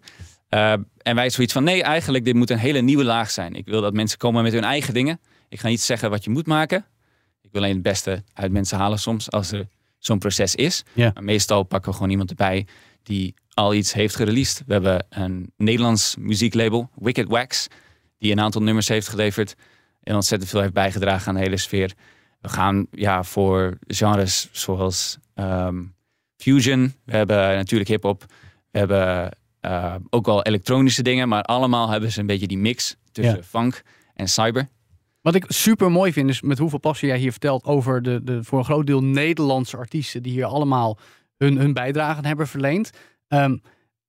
Eh, 0.54 0.74
en 0.98 1.16
wij 1.16 1.30
zoiets 1.30 1.54
van, 1.54 1.64
nee, 1.64 1.84
eigenlijk 1.84 2.26
dit 2.26 2.36
moet 2.36 2.50
een 2.50 2.58
hele 2.58 2.82
nieuwe 2.82 3.04
laag 3.04 3.32
zijn. 3.32 3.54
Ik 3.54 3.66
wil 3.66 3.82
dat 3.82 3.94
mensen 3.94 4.18
komen 4.18 4.44
met 4.44 4.54
hun 4.54 4.64
eigen 4.64 4.94
dingen. 4.94 5.20
Ik 5.50 5.60
ga 5.60 5.68
niet 5.68 5.82
zeggen 5.82 6.10
wat 6.10 6.24
je 6.24 6.30
moet 6.30 6.48
maken. 6.48 6.86
Ik 7.42 7.50
wil 7.52 7.62
alleen 7.62 7.74
het 7.74 7.84
beste 7.84 8.24
uit 8.34 8.52
mensen 8.52 8.78
halen 8.78 9.00
soms 9.00 9.32
als 9.32 9.52
er 9.52 9.68
zo'n 9.98 10.20
proces 10.20 10.56
is. 10.56 10.84
Ja. 10.94 11.12
Maar 11.14 11.24
meestal 11.24 11.64
pakken 11.64 11.90
we 11.90 11.96
gewoon 11.96 12.12
iemand 12.12 12.30
erbij 12.30 12.68
die 13.04 13.34
al 13.54 13.74
iets 13.74 13.94
heeft 13.94 14.16
gereleased. 14.16 14.64
We 14.66 14.74
hebben 14.74 15.06
een 15.10 15.52
Nederlands 15.58 16.16
muzieklabel, 16.20 16.90
Wicked 16.96 17.28
Wax, 17.28 17.68
die 18.18 18.32
een 18.32 18.40
aantal 18.40 18.62
nummers 18.62 18.88
heeft 18.88 19.08
geleverd 19.08 19.56
en 20.04 20.16
ontzettend 20.16 20.52
veel 20.52 20.62
heeft 20.62 20.74
bijgedragen 20.74 21.28
aan 21.28 21.36
de 21.36 21.42
hele 21.42 21.58
sfeer. 21.58 21.94
We 22.42 22.50
gaan 22.50 22.88
ja, 22.92 23.24
voor 23.24 23.78
genres 23.88 24.50
zoals 24.52 25.18
ehm, 25.34 25.84
fusion. 26.38 26.94
We 27.06 27.16
hebben 27.16 27.38
natuurlijk 27.38 27.90
hip-hop. 27.90 28.26
We 28.72 28.80
hebben 28.80 29.32
eh, 29.64 29.96
ook 30.10 30.26
wel 30.26 30.44
elektronische 30.44 31.04
dingen, 31.04 31.28
maar 31.28 31.44
allemaal 31.44 31.90
hebben 31.90 32.12
ze 32.12 32.20
een 32.20 32.26
beetje 32.26 32.48
die 32.48 32.58
mix 32.58 32.96
tussen 33.12 33.36
Ja. 33.36 33.44
funk 33.44 33.82
en 34.14 34.28
cyber. 34.28 34.70
Wat 35.22 35.36
ik 35.36 35.46
super 35.48 35.92
mooi 35.92 36.14
vind 36.14 36.30
is 36.30 36.42
met 36.42 36.58
hoeveel 36.58 36.80
passie 36.80 37.08
jij 37.08 37.18
hier 37.18 37.32
vertelt 37.32 37.64
over 37.64 38.02
de, 38.02 38.24
de 38.24 38.44
voor 38.44 38.60
een 38.60 38.66
groot 38.66 38.86
deel 38.88 39.04
Nederlandse 39.04 39.78
artiesten 39.78 40.24
die 40.24 40.32
hier 40.32 40.46
allemaal 40.46 40.98
hun, 41.38 41.58
hun 41.58 41.74
bijdrage 41.74 42.28
hebben 42.28 42.48
verleend. 42.48 42.90
Ehm, 43.28 43.58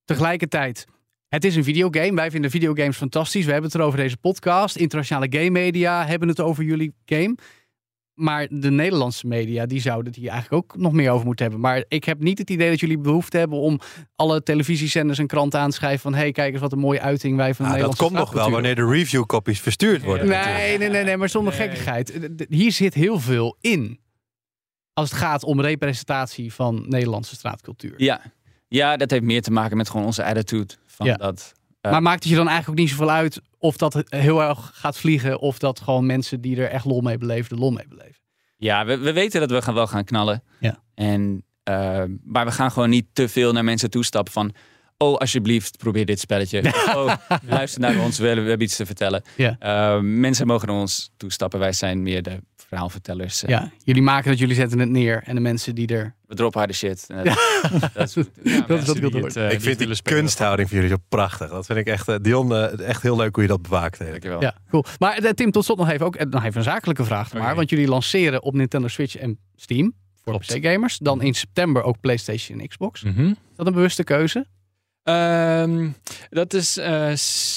tegelijkertijd, 0.04 0.86
het 1.28 1.44
is 1.44 1.56
een 1.56 1.64
videogame. 1.64 2.14
Wij 2.14 2.30
vinden 2.30 2.50
videogames 2.50 2.96
fantastisch. 2.96 3.44
We 3.44 3.52
hebben 3.52 3.70
het 3.70 3.80
erover 3.80 3.98
deze 3.98 4.16
podcast. 4.16 4.76
Internationale 4.76 5.26
game 5.30 5.50
media 5.50 6.06
hebben 6.06 6.28
het 6.28 6.40
over 6.40 6.64
jullie 6.64 6.94
game. 7.04 7.34
Maar 8.14 8.46
de 8.50 8.70
Nederlandse 8.70 9.27
media, 9.27 9.66
die 9.66 9.81
zouden 9.81 10.07
het 10.07 10.16
hier 10.16 10.31
eigenlijk 10.31 10.64
ook 10.64 10.81
nog 10.81 10.92
meer 10.92 11.11
over 11.11 11.26
moeten 11.26 11.45
hebben. 11.45 11.62
Maar 11.62 11.84
ik 11.88 12.05
heb 12.05 12.20
niet 12.20 12.38
het 12.38 12.51
idee 12.51 12.70
dat 12.70 12.80
jullie 12.80 12.99
behoefte 12.99 13.38
hebben 13.38 13.59
om 13.59 13.80
alle 14.16 14.43
televisiezenders 14.43 15.18
en 15.18 15.26
kranten 15.26 15.61
aan 15.61 15.70
te 15.70 15.76
schrijven 15.76 16.01
van... 16.01 16.14
hé, 16.14 16.20
hey, 16.20 16.32
kijk 16.32 16.53
eens 16.53 16.61
wat 16.61 16.72
een 16.72 16.78
mooie 16.78 17.01
uiting 17.01 17.36
wij 17.36 17.55
van 17.55 17.64
de 17.64 17.70
Ah, 17.72 17.78
dat 17.78 17.88
Nederlandse 17.88 18.03
komt 18.03 18.34
nog 18.34 18.43
wel 18.43 18.51
wanneer 18.51 18.74
de 18.74 18.86
review 18.86 19.24
copies 19.26 19.61
verstuurd 19.61 20.03
worden. 20.03 20.28
Nee, 20.28 20.78
nee, 20.78 20.88
nee, 20.88 21.05
nee, 21.05 21.16
maar 21.16 21.28
zonder 21.28 21.53
gekkigheid. 21.53 22.28
Hier 22.49 22.72
zit 22.72 22.95
heel 22.95 23.20
veel 23.20 23.57
in. 23.61 24.01
Als 24.93 25.11
het 25.11 25.18
gaat 25.18 25.45
om 25.45 25.61
representatie 25.61 26.53
van 26.53 26.84
Nederlandse 26.88 27.34
straatcultuur. 27.34 27.95
Ja. 27.97 28.20
ja, 28.68 28.97
dat 28.97 29.11
heeft 29.11 29.22
meer 29.22 29.43
te 29.43 29.51
maken 29.51 29.76
met 29.76 29.91
gewoon 29.91 30.07
onze 30.07 30.24
attitude. 30.24 30.74
Van 30.86 31.07
Ja. 31.07 31.16
dat, 31.16 31.53
Maar 31.91 32.03
maakt 32.03 32.22
het 32.22 32.32
je 32.32 32.39
dan 32.39 32.49
eigenlijk 32.49 32.78
ook 32.80 32.87
niet 32.87 32.95
zoveel 32.95 33.14
uit 33.14 33.41
of 33.59 33.76
dat 33.76 34.03
heel 34.09 34.43
erg 34.43 34.70
gaat 34.74 34.99
vliegen... 34.99 35.41
of 35.41 35.59
dat 35.59 35.80
gewoon 35.80 36.07
mensen 36.07 36.41
die 36.41 36.57
er 36.57 36.70
echt 36.70 36.85
lol 36.85 37.01
mee 37.01 37.18
beleven, 37.18 37.49
de 37.49 37.61
lol 37.61 37.70
mee 37.70 37.89
beleven? 37.89 38.20
Ja, 38.57 38.85
we, 38.85 38.99
we 38.99 39.12
weten 39.12 39.41
dat 39.41 39.51
we 39.51 39.62
gaan 39.62 39.74
wel 39.74 39.87
gaan 39.87 40.05
knallen. 40.05 40.43
Ja. 40.61 40.78
En, 40.95 41.45
eh, 41.62 42.03
maar 42.24 42.45
we 42.45 42.53
gaan 42.53 42.70
gewoon 42.70 42.91
niet 42.91 43.07
te 43.12 43.28
veel 43.28 43.53
naar 43.53 43.64
mensen 43.64 43.91
toestappen 43.91 44.32
van... 44.32 44.55
Oh, 44.97 45.16
alsjeblieft, 45.16 45.76
probeer 45.76 46.07
dit 46.07 46.20
spelletje. 46.20 46.62
oh, 46.97 47.14
luister 47.47 47.80
naar 47.80 47.99
ons, 47.99 48.18
we, 48.18 48.35
we 48.35 48.49
hebben 48.49 48.62
iets 48.62 48.76
te 48.76 48.87
vertellen. 48.87 49.22
Ja. 49.37 49.57
Eh, 49.59 50.01
mensen 50.01 50.47
mogen 50.47 50.68
naar 50.68 50.76
ons 50.76 51.11
toestappen. 51.16 51.59
Wij 51.59 51.72
zijn 51.72 52.03
meer 52.03 52.22
de 52.22 52.41
verhaalvertellers. 52.75 53.43
Eh, 53.43 53.49
Ja, 53.49 53.70
jullie 53.85 54.03
maken 54.03 54.31
het, 54.31 54.39
jullie 54.39 54.55
zetten 54.55 54.79
het 54.79 54.89
neer. 54.89 55.22
En 55.25 55.35
de 55.35 55.41
mensen 55.41 55.75
die 55.75 55.87
er... 55.87 56.14
We 56.27 56.35
droppen 56.35 56.59
harde 56.59 56.75
shit. 56.75 57.07
Dat, 57.09 57.25
dat 57.95 58.07
is, 58.07 58.12
dat 58.66 58.81
is 58.81 58.87
wat 58.87 58.97
ik 58.97 59.12
horen. 59.12 59.35
eh, 59.35 59.53
ik 59.53 59.61
vind 59.61 59.79
die 59.79 60.03
kunsthouding 60.03 60.68
van 60.68 60.77
jullie 60.79 60.93
zo 60.93 61.03
prachtig. 61.09 61.51
Dat 61.51 61.66
vind 61.66 61.79
ik 61.79 61.87
echt, 61.87 62.09
eh, 62.09 62.16
Dion, 62.22 62.53
eh, 62.55 62.89
echt 62.89 63.03
heel 63.03 63.16
leuk 63.16 63.35
hoe 63.35 63.43
je 63.43 63.49
dat 63.49 63.62
bewaakt 63.62 63.99
dankjewel. 63.99 64.41
Ja, 64.41 64.55
cool. 64.70 64.85
Maar 64.99 65.20
Tim, 65.35 65.51
tot 65.51 65.64
slot 65.64 65.79
nog 65.79 65.89
even, 65.91 66.07
ook, 66.07 66.25
nog 66.31 66.45
even 66.45 66.57
een 66.57 66.62
zakelijke 66.62 67.05
vraag. 67.05 67.33
Maar, 67.33 67.55
want 67.55 67.70
jullie 67.70 67.89
lanceren 67.89 68.43
op 68.43 68.55
Nintendo 68.55 68.89
Switch 68.89 69.16
en 69.16 69.39
Steam 69.57 69.95
voor 70.22 70.33
Klopt. 70.33 70.47
PC-gamers. 70.47 70.99
Dan 70.99 71.22
in 71.22 71.35
september 71.35 71.83
ook 71.83 72.01
PlayStation 72.01 72.61
en 72.61 72.68
Xbox. 72.68 73.03
Is 73.03 73.12
Mhm. 73.12 73.33
dat 73.57 73.66
een 73.66 73.72
bewuste 73.72 74.05
keuze? 74.05 74.47
Ehm, 75.03 75.89
dat 76.31 76.55
is, 76.55 76.77
eh, 76.77 77.14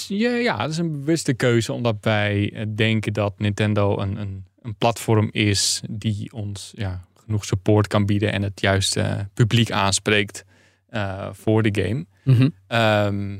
ja, 0.07 0.29
ja, 0.29 0.57
dat 0.57 0.69
is 0.69 0.77
een 0.77 0.91
bewuste 0.91 1.33
keuze, 1.33 1.73
omdat 1.73 1.95
wij 2.01 2.65
denken 2.75 3.13
dat 3.13 3.39
Nintendo 3.39 3.97
een, 3.99 4.15
een, 4.17 4.45
een 4.67 4.75
platform 4.75 5.29
is 5.31 5.81
die 5.89 6.33
ons 6.33 6.71
ja, 6.75 7.05
genoeg 7.25 7.45
support 7.45 7.87
kan 7.87 8.05
bieden 8.05 8.31
en 8.31 8.41
het 8.41 8.61
juiste 8.61 9.29
publiek 9.33 9.71
aanspreekt 9.71 10.45
eh, 10.89 11.27
voor 11.31 11.63
de 11.63 11.83
game. 11.83 12.05
Mhm. 12.23 12.49
Ehm, 12.67 13.33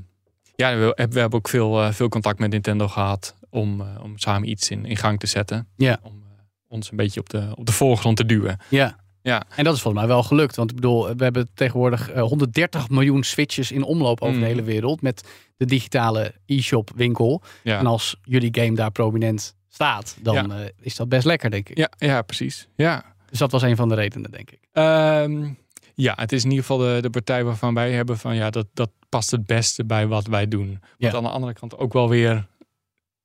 ja, 0.56 0.78
we, 0.78 1.08
we 1.10 1.20
hebben 1.20 1.34
ook 1.40 1.50
veel, 1.50 1.82
eh, 1.84 1.92
veel 1.92 2.10
contact 2.10 2.40
met 2.40 2.52
Nintendo 2.52 2.88
gehad 2.88 3.36
om, 3.50 3.82
eh, 3.82 3.88
om 4.04 4.18
samen 4.18 4.50
iets 4.50 4.70
in, 4.70 4.86
in 4.86 4.98
gang 4.98 5.20
te 5.20 5.28
zetten. 5.28 5.68
Ja. 5.76 6.00
Om 6.02 6.24
ons 6.68 6.92
een 6.92 6.98
beetje 6.98 7.20
op 7.20 7.30
de, 7.30 7.52
op 7.56 7.66
de 7.66 7.72
voorgrond 7.72 8.18
te 8.18 8.26
duwen. 8.26 8.60
Ja. 8.70 9.06
Ja. 9.22 9.44
En 9.56 9.64
dat 9.64 9.76
is 9.76 9.82
volgens 9.82 10.04
mij 10.04 10.14
wel 10.14 10.24
gelukt. 10.24 10.56
Want 10.56 10.70
ik 10.70 10.76
bedoel, 10.76 11.16
we 11.16 11.24
hebben 11.24 11.50
tegenwoordig 11.54 12.10
eh, 12.10 12.22
130 12.22 12.90
miljoen 12.90 13.24
switches 13.24 13.72
in 13.72 13.84
omloop 13.84 14.22
over 14.22 14.36
Mm. 14.36 14.42
de 14.42 14.48
hele 14.48 14.64
wereld. 14.64 15.02
Met 15.02 15.28
de 15.58 15.66
digitale 15.66 16.34
e-shop 16.46 16.92
winkel. 16.96 17.42
Ja. 17.64 17.80
En 17.80 17.86
als 17.86 18.16
jullie 18.24 18.50
game 18.62 18.76
daar 18.76 18.92
prominent 18.92 19.56
staat, 19.70 20.18
dan 20.22 20.36
Ja. 20.36 20.60
eh, 20.60 20.70
is 20.82 20.96
dat 20.96 21.10
best 21.10 21.26
lekker, 21.26 21.50
denk 21.50 21.70
ik. 21.70 21.78
Ja, 21.78 21.90
ja, 21.98 22.22
precies. 22.22 22.68
Ja. 22.76 23.16
Dus 23.30 23.40
dat 23.40 23.52
was 23.52 23.62
een 23.62 23.76
van 23.76 23.90
de 23.90 23.96
redenen, 23.96 24.32
denk 24.32 24.52
ik. 24.52 24.60
Ehm, 24.72 25.50
ja, 25.96 26.14
het 26.18 26.32
is 26.32 26.44
in 26.44 26.50
ieder 26.50 26.66
geval 26.66 26.78
de, 26.78 26.98
de 27.02 27.10
partij 27.10 27.44
waarvan 27.44 27.74
wij 27.74 27.92
hebben 27.92 28.18
van 28.18 28.36
ja, 28.36 28.50
dat, 28.50 28.68
dat 28.74 28.90
past 29.10 29.32
het 29.32 29.46
beste 29.46 29.86
bij 29.86 30.08
wat 30.08 30.28
wij 30.28 30.48
doen. 30.48 30.70
Wat 30.82 31.12
Ja. 31.12 31.14
aan 31.18 31.24
de 31.24 31.30
andere 31.30 31.54
kant 31.54 31.78
ook 31.78 31.94
wel 31.94 32.10
weer 32.10 32.48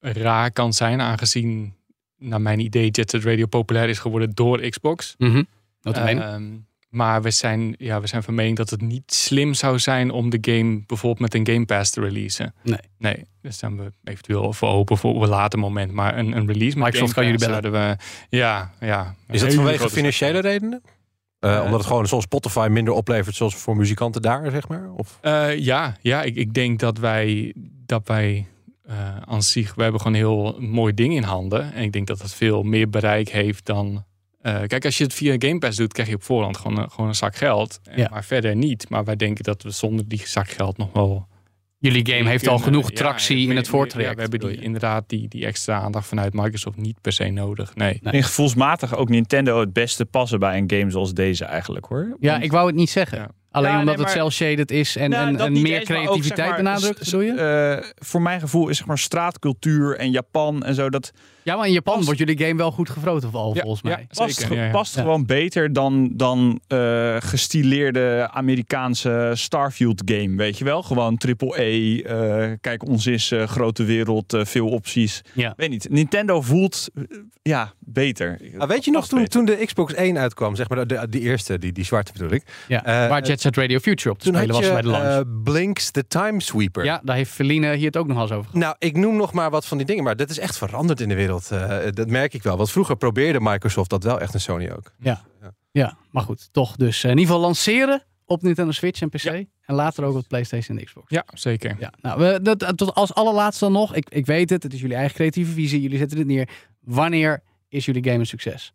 raar 0.00 0.50
kan 0.50 0.72
zijn, 0.72 1.00
aangezien 1.00 1.74
naar 2.18 2.40
mijn 2.40 2.60
idee 2.60 2.90
Jet 2.90 3.10
Set 3.10 3.24
Radio 3.24 3.46
populair 3.46 3.88
is 3.88 3.98
geworden 3.98 4.30
door 4.34 4.60
Xbox. 4.68 5.14
Mhm. 5.18 5.42
Notabene. 5.82 6.20
Ehm, 6.22 6.52
maar 6.92 7.22
we 7.22 7.30
zijn, 7.30 7.74
ja, 7.78 8.00
we 8.00 8.06
zijn 8.06 8.22
van 8.22 8.34
mening 8.34 8.56
dat 8.56 8.70
het 8.70 8.80
niet 8.80 9.12
slim 9.12 9.54
zou 9.54 9.78
zijn 9.78 10.10
om 10.10 10.30
de 10.30 10.38
game 10.40 10.82
bijvoorbeeld 10.86 11.20
met 11.20 11.34
een 11.34 11.54
Game 11.54 11.64
Pass 11.64 11.90
te 11.90 12.00
releasen. 12.00 12.54
Nee. 12.62 12.78
Nee, 12.98 13.26
daar 13.42 13.52
zijn 13.52 13.76
we 13.76 13.92
eventueel 14.04 14.52
voor 14.52 14.68
open 14.68 14.96
voor 14.96 15.14
op 15.14 15.22
een 15.22 15.28
later 15.28 15.58
moment. 15.58 15.92
Maar 15.92 16.18
een, 16.18 16.36
een 16.36 16.46
release 16.46 16.78
met 16.78 16.86
Microsoft 16.86 17.12
Game 17.12 17.12
kan 17.12 17.24
jullie 17.24 17.40
zouden 17.40 17.72
we, 17.72 17.96
ja, 18.36 18.72
ja. 18.80 19.14
Is 19.28 19.40
dat 19.40 19.54
vanwege 19.54 19.90
financiële 19.90 20.32
stap. 20.32 20.44
redenen? 20.44 20.82
Eh, 21.38 21.56
Eh, 21.56 21.64
omdat 21.64 21.78
het 21.78 21.86
gewoon 21.88 22.06
zoals 22.06 22.24
Spotify 22.24 22.68
minder 22.70 22.94
oplevert 22.94 23.36
zoals 23.36 23.56
voor 23.56 23.76
muzikanten 23.76 24.22
daar, 24.22 24.50
zeg 24.50 24.68
maar? 24.68 24.90
Of? 24.96 25.18
Eh, 25.20 25.58
ja, 25.58 25.96
ja 26.00 26.22
ik, 26.22 26.34
ik 26.34 26.54
denk 26.54 26.78
dat 26.78 26.98
wij, 26.98 27.54
dat 27.86 28.06
wij 28.06 28.46
eh 28.86 29.16
aan 29.24 29.42
zich, 29.42 29.74
we 29.74 29.82
hebben 29.82 30.00
gewoon 30.00 30.16
een 30.16 30.24
heel 30.26 30.56
mooi 30.60 30.94
ding 30.94 31.14
in 31.14 31.22
handen. 31.22 31.72
En 31.72 31.82
ik 31.82 31.92
denk 31.92 32.06
dat 32.06 32.22
het 32.22 32.34
veel 32.34 32.62
meer 32.62 32.88
bereik 32.90 33.28
heeft 33.28 33.64
dan... 33.66 34.04
eh, 34.42 34.60
kijk, 34.66 34.84
als 34.84 34.98
je 34.98 35.04
het 35.04 35.14
via 35.14 35.34
Game 35.38 35.58
Pass 35.58 35.76
doet, 35.76 35.92
krijg 35.92 36.08
je 36.08 36.14
op 36.14 36.22
voorhand 36.22 36.56
gewoon 36.56 36.78
een, 36.78 36.90
gewoon 36.90 37.08
een 37.08 37.14
zak 37.14 37.36
geld. 37.36 37.80
En- 37.84 37.98
Ja. 37.98 38.08
Maar 38.10 38.24
verder 38.24 38.56
niet. 38.56 38.88
Maar 38.88 39.04
wij 39.04 39.16
denken 39.16 39.44
dat 39.44 39.62
we 39.62 39.70
zonder 39.70 40.08
die 40.08 40.22
zak 40.26 40.50
geld 40.50 40.76
nog 40.78 40.92
wel... 40.92 41.30
Jullie 41.78 42.06
game 42.12 42.28
heeft 42.28 42.46
al 42.48 42.58
genoeg 42.58 42.88
Ja, 42.88 42.94
tractie 42.96 43.44
we- 43.46 43.50
in 43.50 43.56
het 43.56 43.68
voortraject. 43.68 44.10
Ja, 44.10 44.14
we 44.28 44.30
hebben 44.30 44.48
die, 44.50 44.60
inderdaad 44.64 45.04
die, 45.08 45.28
die 45.28 45.46
extra 45.46 45.80
aandacht 45.80 46.06
vanuit 46.06 46.32
Microsoft 46.32 46.76
niet 46.76 47.00
per 47.00 47.12
se 47.12 47.24
nodig. 47.28 47.74
Nee. 47.74 47.98
Nee. 48.02 48.12
En 48.12 48.22
gevoelsmatig 48.22 48.96
ook 48.96 49.08
Nintendo 49.08 49.60
het 49.60 49.72
beste 49.72 50.04
passen 50.06 50.38
bij 50.38 50.58
een 50.58 50.70
game 50.78 50.90
zoals 50.90 51.14
deze 51.14 51.44
eigenlijk 51.44 51.84
hoor. 51.86 52.16
Ja, 52.20 52.30
Want- 52.32 52.44
ik 52.44 52.50
wou 52.52 52.66
het 52.66 52.76
niet 52.76 52.90
zeggen. 52.90 53.28
Alleen 53.52 53.70
Ja, 53.72 53.78
omdat 53.78 53.96
nee, 53.96 54.04
het 54.04 54.14
cel-shaded 54.14 54.70
is 54.70 54.96
en, 54.96 55.10
Nou, 55.10 55.36
en, 55.36 55.52
meer 55.52 55.78
eens, 55.78 55.88
maar 55.88 55.98
ook, 55.98 56.04
creativiteit 56.04 56.36
zeg 56.36 56.46
maar, 56.46 56.56
benadrukt, 56.56 57.04
bedoel 57.04 57.20
je? 57.20 57.32
eh, 57.82 57.90
voor 57.98 58.22
mijn 58.22 58.40
gevoel 58.40 58.68
is 58.68 58.76
zeg 58.76 58.86
maar 58.86 58.98
straatcultuur 58.98 59.96
en 59.96 60.10
Japan 60.10 60.62
en 60.62 60.74
zo 60.74 60.90
dat 60.90 61.12
ja, 61.44 61.56
maar 61.56 61.66
in 61.66 61.72
Japan 61.72 61.94
past- 61.94 62.04
wordt 62.04 62.18
jullie 62.20 62.38
game 62.38 62.56
wel 62.56 62.70
goed 62.70 62.90
gefroten 62.90 63.30
al, 63.32 63.54
Ja, 63.54 63.60
volgens 63.62 63.82
ja. 63.82 63.88
mij. 63.96 64.06
past, 64.14 64.34
Zeker, 64.40 64.56
ja, 64.56 64.64
ja. 64.64 64.70
past 64.70 64.94
Ja. 64.94 65.00
gewoon 65.02 65.26
beter 65.26 65.72
dan, 65.72 66.10
dan 66.14 66.60
eh, 66.66 67.16
gestileerde 67.18 68.28
Amerikaanse 68.32 69.30
Starfield 69.34 70.02
game, 70.04 70.36
weet 70.36 70.58
je 70.58 70.64
wel? 70.64 70.82
Gewoon 70.82 71.16
triple 71.16 71.62
E, 71.62 72.02
eh, 72.02 72.50
kijk 72.60 72.86
ons 72.88 73.06
is 73.06 73.30
eh, 73.30 73.46
grote 73.46 73.84
wereld, 73.84 74.36
veel 74.42 74.68
opties. 74.68 75.22
Ja. 75.32 75.52
Weet 75.56 75.70
niet, 75.70 75.86
Nintendo 75.90 76.40
voelt 76.40 76.88
ja, 77.42 77.72
beter. 77.78 78.40
Ah, 78.58 78.68
weet 78.68 78.84
je 78.84 78.90
nog 78.90 79.08
toen, 79.08 79.18
beter. 79.22 79.32
toen 79.32 79.44
de 79.44 79.64
Xbox 79.66 79.94
1 79.94 80.18
uitkwam, 80.18 80.56
zeg 80.56 80.68
maar, 80.68 80.86
de, 80.86 81.06
die 81.10 81.20
eerste, 81.20 81.58
die, 81.58 81.72
die 81.72 81.84
zwarte 81.84 82.12
bedoel 82.12 82.30
ik. 82.32 82.42
Ja, 82.68 82.84
Eh, 82.84 83.08
waar 83.08 83.22
Jet 83.22 83.40
Set 83.42 83.56
Radio 83.56 83.78
Future 83.78 84.10
op 84.10 84.18
te 84.18 84.24
Toen 84.24 84.34
spelen 84.34 84.54
had 84.54 84.64
was 84.64 84.74
je 84.74 84.82
bij 84.82 84.92
de 84.92 84.98
launch. 84.98 85.26
eh, 85.26 85.42
Blinks 85.42 85.90
the 85.90 86.06
Time 86.06 86.40
Sweeper. 86.42 86.84
ja, 86.84 87.00
daar 87.04 87.16
heeft 87.16 87.30
Feline 87.30 87.74
hier 87.74 87.86
het 87.86 87.96
ook 87.96 88.06
nog 88.06 88.20
eens 88.20 88.30
over 88.30 88.44
gehad. 88.50 88.60
Nou, 88.60 88.76
ik 88.78 88.96
noem 88.96 89.16
nog 89.16 89.32
maar 89.32 89.50
wat 89.50 89.66
van 89.66 89.76
die 89.76 89.86
dingen, 89.86 90.04
maar 90.04 90.16
dat 90.16 90.30
is 90.30 90.38
echt 90.38 90.58
veranderd 90.58 91.00
in 91.00 91.08
de 91.08 91.14
wereld. 91.14 91.50
Eh, 91.50 91.78
dat 91.90 92.08
merk 92.08 92.34
ik 92.34 92.42
wel. 92.42 92.56
Want 92.56 92.70
vroeger 92.70 92.96
probeerde 92.96 93.40
Microsoft 93.40 93.90
dat 93.90 94.04
wel 94.04 94.20
echt 94.20 94.34
en 94.34 94.40
Sony 94.40 94.70
ook. 94.70 94.92
Ja, 95.72 95.96
maar 96.10 96.22
goed, 96.22 96.48
toch 96.52 96.76
dus 96.76 97.04
eh, 97.04 97.10
in 97.10 97.18
ieder 97.18 97.26
geval 97.32 97.46
lanceren 97.46 98.02
op 98.24 98.42
Nintendo 98.42 98.72
Switch 98.72 99.00
en 99.00 99.08
PC. 99.08 99.24
En 99.24 99.74
later 99.74 100.04
ook 100.04 100.16
op 100.16 100.28
PlayStation 100.28 100.78
en 100.78 100.84
Xbox. 100.84 101.06
Ja, 101.10 101.24
zeker. 101.34 101.76
Ja, 101.78 101.92
nou, 102.00 102.18
we, 102.20 102.38
dat, 102.42 102.72
tot 102.76 102.94
als 102.94 103.14
allerlaatste 103.14 103.64
dan 103.64 103.72
nog. 103.72 103.94
Ik, 103.94 104.06
ik 104.10 104.26
weet 104.26 104.50
het, 104.50 104.62
het 104.62 104.72
is 104.72 104.80
jullie 104.80 104.96
eigen 104.96 105.14
creatieve 105.14 105.52
visie. 105.52 105.80
Jullie 105.80 105.98
zetten 105.98 106.18
het 106.18 106.26
neer. 106.26 106.48
Wanneer 106.80 107.42
is 107.68 107.84
jullie 107.84 108.04
game 108.04 108.18
een 108.18 108.26
succes? 108.26 108.72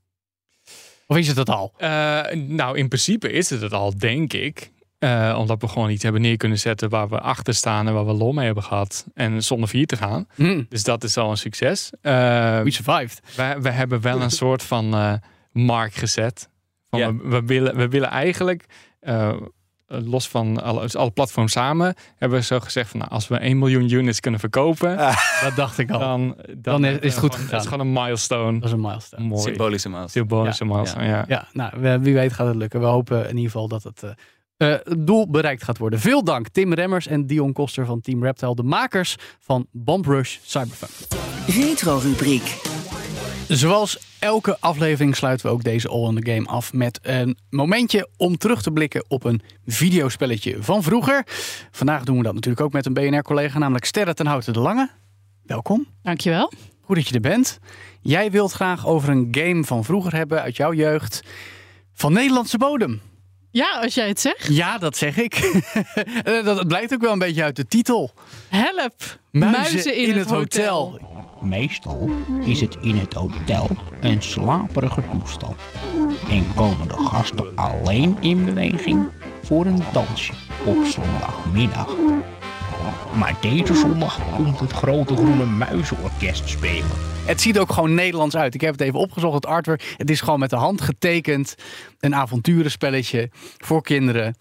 Of 1.07 1.17
is 1.17 1.27
het 1.27 1.37
het 1.37 1.49
al? 1.49 1.73
Eh, 1.77 2.21
nou, 2.33 2.77
in 2.77 2.87
principe 2.87 3.31
is 3.31 3.49
het 3.49 3.61
het 3.61 3.73
al, 3.73 3.97
denk 3.97 4.33
ik. 4.33 4.71
Eh, 4.99 5.35
omdat 5.39 5.61
we 5.61 5.67
gewoon 5.67 5.89
iets 5.89 6.03
hebben 6.03 6.21
neer 6.21 6.37
kunnen 6.37 6.59
zetten 6.59 6.89
waar 6.89 7.09
we 7.09 7.19
achter 7.19 7.53
staan 7.53 7.87
en 7.87 7.93
waar 7.93 8.05
we 8.05 8.13
lol 8.13 8.33
mee 8.33 8.45
hebben 8.45 8.63
gehad. 8.63 9.05
En 9.13 9.43
zonder 9.43 9.69
vier 9.69 9.85
te 9.85 9.97
gaan. 9.97 10.27
Hm, 10.35 10.63
Dus 10.69 10.83
dat 10.83 11.03
is 11.03 11.17
al 11.17 11.29
een 11.31 11.37
succes. 11.37 11.89
Eh, 12.01 12.11
we 12.61 12.71
survived. 12.71 13.19
we, 13.35 13.57
we 13.61 13.69
hebben 13.69 14.01
wel 14.01 14.21
een 14.21 14.31
soort 14.31 14.63
van 14.63 14.93
eh, 14.93 15.13
mark 15.51 15.93
gezet. 15.93 16.49
Van 16.89 16.99
we, 17.17 17.29
we, 17.29 17.41
willen, 17.45 17.75
we 17.75 17.87
willen 17.87 18.09
eigenlijk, 18.09 18.65
eh, 18.99 19.35
los 19.87 20.27
van 20.29 20.63
alle, 20.63 20.81
dus 20.81 20.95
alle 20.95 21.11
platforms 21.11 21.51
samen, 21.51 21.95
hebben 22.15 22.39
we 22.39 22.45
zo 22.45 22.59
gezegd 22.59 22.89
van 22.89 22.99
nou, 22.99 23.11
als 23.11 23.27
we 23.27 23.37
1 23.37 23.57
miljoen 23.59 23.91
units 23.91 24.19
kunnen 24.19 24.39
verkopen, 24.39 24.97
Dat 25.43 25.55
dacht 25.55 25.77
ik 25.77 25.91
al. 25.91 25.99
dan, 25.99 26.35
Dan 26.57 26.85
is- 26.85 26.91
het 26.93 27.01
goed 27.03 27.13
gewoon- 27.13 27.31
gegaan. 27.31 27.49
Dat 27.51 27.61
is 27.61 27.67
gewoon 27.67 27.87
een 27.87 27.93
milestone. 27.93 28.53
Dat 28.59 28.63
is 28.67 28.71
een 28.71 28.81
milestone. 28.81 29.23
Mooi. 29.23 29.41
Symbolische 29.41 29.89
maat. 29.89 30.11
Symbolische 30.11 30.65
milestone, 30.65 31.05
ja. 31.05 31.25
Ja, 31.27 31.47
nou, 31.53 31.71
we- 31.81 31.99
wie 31.99 32.13
weet 32.13 32.33
gaat 32.33 32.47
het 32.47 32.55
lukken. 32.55 32.79
We 32.79 32.85
hopen 32.85 33.21
in 33.29 33.35
ieder 33.35 33.51
geval 33.51 33.67
dat 33.67 33.83
het, 33.83 34.03
eh, 34.03 34.09
eh, 34.73 34.79
het 34.83 35.07
doel 35.07 35.29
bereikt 35.29 35.63
gaat 35.63 35.77
worden. 35.77 35.99
Veel 35.99 36.23
dank 36.23 36.47
Tim 36.47 36.73
Remmers 36.73 37.07
en 37.07 37.27
Dion 37.27 37.53
Koster 37.53 37.85
van 37.85 38.01
Team 38.01 38.23
Reptile, 38.23 38.55
de 38.55 38.63
makers 38.63 39.15
van 39.39 39.67
Bomb 39.71 40.05
Rush 40.05 40.37
Cyberpunk. 40.43 40.91
Retro-rubriek. 41.47 42.61
Zoals 43.47 43.97
elke 44.19 44.57
aflevering 44.59 45.15
sluiten 45.15 45.45
we 45.45 45.51
ook 45.51 45.63
deze 45.63 45.87
All 45.87 46.07
in 46.07 46.21
the 46.21 46.31
Game 46.31 46.47
af 46.47 46.73
met 46.73 46.99
een 47.01 47.37
momentje 47.49 48.09
om 48.17 48.37
terug 48.37 48.61
te 48.61 48.71
blikken 48.71 49.05
op 49.07 49.23
een 49.23 49.41
videospelletje 49.65 50.57
van 50.59 50.83
vroeger. 50.83 51.23
Vandaag 51.71 52.03
doen 52.03 52.17
we 52.17 52.23
dat 52.23 52.33
natuurlijk 52.33 52.63
ook 52.63 52.73
met 52.73 52.85
een 52.85 52.93
BNR-collega, 52.93 53.59
namelijk 53.59 53.85
Sterre 53.85 54.13
ten 54.13 54.25
Houten 54.25 54.53
de 54.53 54.59
Lange. 54.59 54.89
Welkom. 55.43 55.87
Dankjewel. 56.01 56.51
Goed 56.81 56.95
dat 56.95 57.07
je 57.07 57.13
er 57.13 57.21
bent. 57.21 57.59
Jij 58.01 58.31
wilt 58.31 58.51
graag 58.51 58.87
over 58.87 59.09
een 59.09 59.27
game 59.31 59.63
van 59.63 59.83
vroeger 59.83 60.15
hebben 60.15 60.41
uit 60.41 60.57
jouw 60.57 60.73
jeugd. 60.73 61.21
Van 61.93 62.13
Nederlandse 62.13 62.57
bodem. 62.57 63.01
Ja, 63.57 63.79
als 63.81 63.93
jij 63.93 64.07
het 64.07 64.19
zegt. 64.19 64.47
Ja, 64.47 64.77
dat 64.77 64.97
zeg 64.97 65.17
ik. 65.17 65.35
Eh, 66.23 66.45
dat 66.45 66.67
blijkt 66.67 66.93
ook 66.93 67.01
wel 67.01 67.11
een 67.11 67.19
beetje 67.19 67.43
uit 67.43 67.55
de 67.55 67.67
titel. 67.67 68.11
Help. 68.49 69.19
Muizen, 69.31 69.95
in, 69.95 70.17
het 70.17 70.29
hotel. 70.29 70.99
Meestal 71.41 72.09
is 72.45 72.61
het 72.61 72.77
in 72.81 72.97
het 72.97 73.13
hotel 73.13 73.69
een 74.01 74.21
slaperige 74.21 75.01
toestand. 75.11 75.55
En 76.29 76.53
komen 76.55 76.87
de 76.87 76.97
gasten 76.97 77.55
alleen 77.55 78.17
in 78.19 78.45
beweging 78.45 79.09
voor 79.43 79.65
een 79.65 79.83
dansje 79.91 80.33
op 80.65 80.85
zondagmiddag. 80.85 81.95
Maar 83.13 83.35
deze 83.41 83.73
zondag 83.73 84.19
komt 84.35 84.59
het 84.59 84.71
grote 84.71 85.15
groene 85.15 85.45
muizenorkest 85.45 86.49
spelen. 86.49 86.89
Het 87.25 87.41
ziet 87.41 87.59
ook 87.59 87.71
gewoon 87.71 87.93
Nederlands 87.93 88.35
uit. 88.35 88.53
Ik 88.53 88.61
heb 88.61 88.71
het 88.71 88.81
even 88.81 88.99
opgezocht, 88.99 89.33
het 89.33 89.45
artwork. 89.45 89.95
Het 89.97 90.09
is 90.09 90.21
gewoon 90.21 90.39
met 90.39 90.49
de 90.49 90.55
hand 90.55 90.81
getekend. 90.81 91.55
Een 91.99 92.15
avonturenspelletje 92.15 93.29
voor 93.57 93.81
kinderen. 93.81 94.35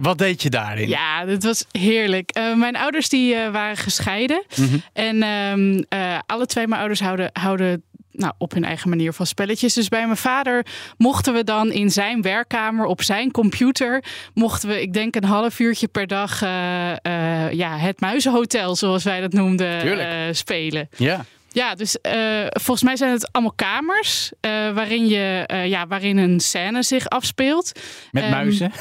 Wat 0.00 0.18
deed 0.18 0.42
je 0.42 0.50
daarin? 0.50 0.88
Ja, 0.88 1.24
dat 1.24 1.42
was 1.42 1.64
heerlijk. 1.70 2.30
Eh, 2.30 2.54
mijn 2.54 2.76
ouders 2.76 3.08
die 3.08 3.34
eh, 3.34 3.52
waren 3.52 3.76
gescheiden. 3.76 4.44
Mhm. 4.56 4.78
En 4.92 5.22
ehm, 5.22 5.82
eh, 5.88 6.18
alle 6.26 6.46
twee 6.46 6.66
mijn 6.66 6.80
ouders 6.80 7.00
houden, 7.00 7.30
houden 7.32 7.82
nou, 8.20 8.32
op 8.38 8.52
hun 8.52 8.64
eigen 8.64 8.88
manier 8.88 9.12
van 9.12 9.26
spelletjes. 9.26 9.74
Dus 9.74 9.88
bij 9.88 10.04
mijn 10.04 10.16
vader 10.16 10.66
mochten 10.96 11.34
we 11.34 11.44
dan 11.44 11.72
in 11.72 11.90
zijn 11.90 12.22
werkkamer 12.22 12.86
op 12.86 13.02
zijn 13.02 13.30
computer... 13.30 14.04
mochten 14.34 14.68
we, 14.68 14.82
ik 14.82 14.92
denk 14.92 15.14
een 15.14 15.24
half 15.24 15.58
uurtje 15.58 15.88
per 15.88 16.06
dag... 16.06 16.42
eh, 16.42 16.90
eh, 16.92 17.52
ja, 17.52 17.76
het 17.76 18.00
muizenhotel, 18.00 18.76
zoals 18.76 19.04
wij 19.04 19.20
dat 19.20 19.32
noemden, 19.32 19.98
eh, 19.98 20.32
spelen. 20.32 20.88
Ja. 20.96 21.24
Ja, 21.52 21.74
dus 21.74 22.00
eh, 22.00 22.46
volgens 22.46 22.82
mij 22.82 22.96
zijn 22.96 23.10
het 23.12 23.28
allemaal 23.32 23.52
kamers 23.56 24.32
eh, 24.40 24.50
waarin, 24.50 25.08
je, 25.08 25.44
eh, 25.46 25.66
ja, 25.66 25.86
waarin 25.86 26.16
een 26.16 26.40
scène 26.40 26.82
zich 26.82 27.08
afspeelt. 27.08 27.72
Met 28.10 28.22
Ehm, 28.22 28.32
muizen? 28.32 28.72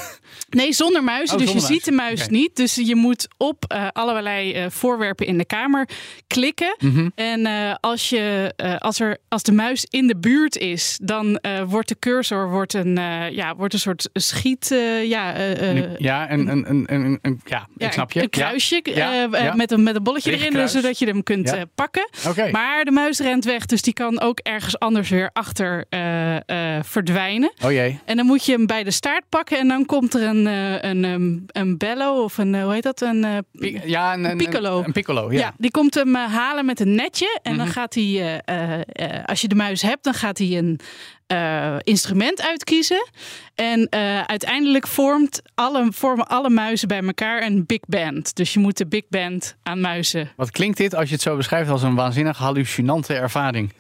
Nee, 0.50 0.74
zonder 0.74 1.04
muizen. 1.04 1.38
Oh, 1.40 1.44
dus 1.44 1.52
je 1.54 1.60
ziet 1.60 1.86
de 1.86 1.92
muis 1.92 2.28
niet. 2.28 2.56
Dus 2.56 2.76
je 2.76 2.96
moet 2.96 3.28
op 3.38 3.90
allerlei 3.94 4.66
voorwerpen 4.70 5.26
in 5.26 5.38
de 5.38 5.46
kamer 5.46 5.90
klikken. 6.28 6.76
Mhm. 6.80 7.10
En 7.16 7.46
als, 7.80 8.10
je, 8.10 8.54
als, 8.80 9.00
er, 9.00 9.18
als 9.28 9.44
de 9.44 9.52
muis 9.52 9.86
in 9.90 10.08
de 10.08 10.18
buurt 10.18 10.58
is, 10.58 11.00
dan 11.04 11.40
wordt 11.68 11.88
de 11.88 12.00
cursor 12.00 12.50
wordt 12.50 12.74
een, 12.74 12.96
ja, 13.32 13.56
wordt 13.56 13.74
een 13.74 13.80
soort 13.80 14.10
schiet. 14.14 14.68
ja, 15.04 15.38
ja, 15.98 16.32
een, 16.32 16.48
een, 16.48 16.70
een, 16.70 16.86
een, 16.94 17.20
een- 17.22 17.42
ja, 17.46 17.68
ja, 17.78 17.86
ik 17.88 17.94
snap 17.94 18.12
je. 18.12 18.22
Een 18.22 18.30
kruisje 18.30 18.80
Ja. 18.84 19.12
Ja, 19.14 19.28
ja. 19.44 19.54
Met, 19.56 19.72
een, 19.72 19.84
met 19.84 19.96
een 19.96 20.04
bolletje 20.04 20.32
erin, 20.32 20.70
zodat 20.70 21.00
je 21.00 21.06
hem 21.06 21.24
kunt 21.24 21.56
pakken. 21.76 22.10
Oké. 22.28 22.50
Maar 22.60 22.86
de 22.86 22.92
muis 22.92 23.20
rent 23.20 23.46
weg, 23.46 23.66
dus 23.66 23.82
die 23.82 23.94
kan 23.94 24.20
ook 24.22 24.40
ergens 24.40 24.80
anders 24.80 25.10
weer 25.10 25.30
achter 25.34 25.86
eh, 25.90 26.36
eh, 26.36 26.84
verdwijnen. 26.84 27.52
Oh 27.66 27.72
jee. 27.72 28.00
En 28.06 28.16
dan 28.18 28.26
moet 28.26 28.46
je 28.46 28.52
hem 28.52 28.66
bij 28.66 28.84
de 28.84 28.92
staart 28.92 29.24
pakken 29.30 29.58
en 29.58 29.68
dan 29.68 29.86
komt 29.86 30.14
er 30.14 30.24
een, 30.24 30.48
eh, 30.48 30.90
een, 30.90 31.04
een, 31.04 31.44
een 31.48 31.78
bello 31.78 32.24
of 32.24 32.38
een, 32.38 32.62
hoe 32.62 32.74
heet 32.74 32.84
dat? 32.84 33.02
Een, 33.02 33.46
Ja, 33.86 34.14
een, 34.14 34.24
een, 34.24 34.38
piccolo. 34.38 34.80
Een, 34.80 34.86
een 34.86 34.92
piccolo, 34.92 35.32
ja. 35.32 35.40
ja. 35.40 35.54
die 35.58 35.72
komt 35.72 35.94
hem 35.94 36.16
halen 36.16 36.66
met 36.66 36.80
een 36.80 36.96
netje. 36.96 37.40
En 37.44 37.58
dan 37.58 37.66
Mhm. 37.66 37.76
gaat 37.76 37.94
hij, 37.94 38.42
als 39.26 39.42
je 39.42 39.48
de 39.48 39.56
muis 39.56 39.82
hebt, 39.82 40.04
dan 40.04 40.14
gaat 40.14 40.38
hij 40.38 40.58
een 40.58 40.80
eh, 41.30 41.76
instrument 41.84 42.42
uitkiezen. 42.42 43.08
En 43.56 43.88
eh, 43.90 44.22
uiteindelijk 44.22 44.88
vormt 44.88 45.42
alle, 45.56 45.88
vormen 45.92 46.28
alle 46.28 46.50
muizen 46.50 46.88
bij 46.88 47.02
elkaar 47.02 47.44
een 47.44 47.66
big 47.66 47.80
band. 47.88 48.36
Dus 48.36 48.54
je 48.54 48.60
moet 48.60 48.78
de 48.78 48.88
big 48.88 49.04
band 49.10 49.56
aan 49.64 49.82
muizen. 49.82 50.32
Wat 50.36 50.52
klinkt 50.52 50.78
dit 50.78 50.96
als 50.96 51.08
je 51.08 51.14
het 51.14 51.24
zo 51.24 51.36
beschrijft 51.36 51.70
als 51.70 51.84
een 51.84 51.96
waanzinnig 51.96 52.38
hallucinante 52.38 53.14
ervaring? 53.14 53.74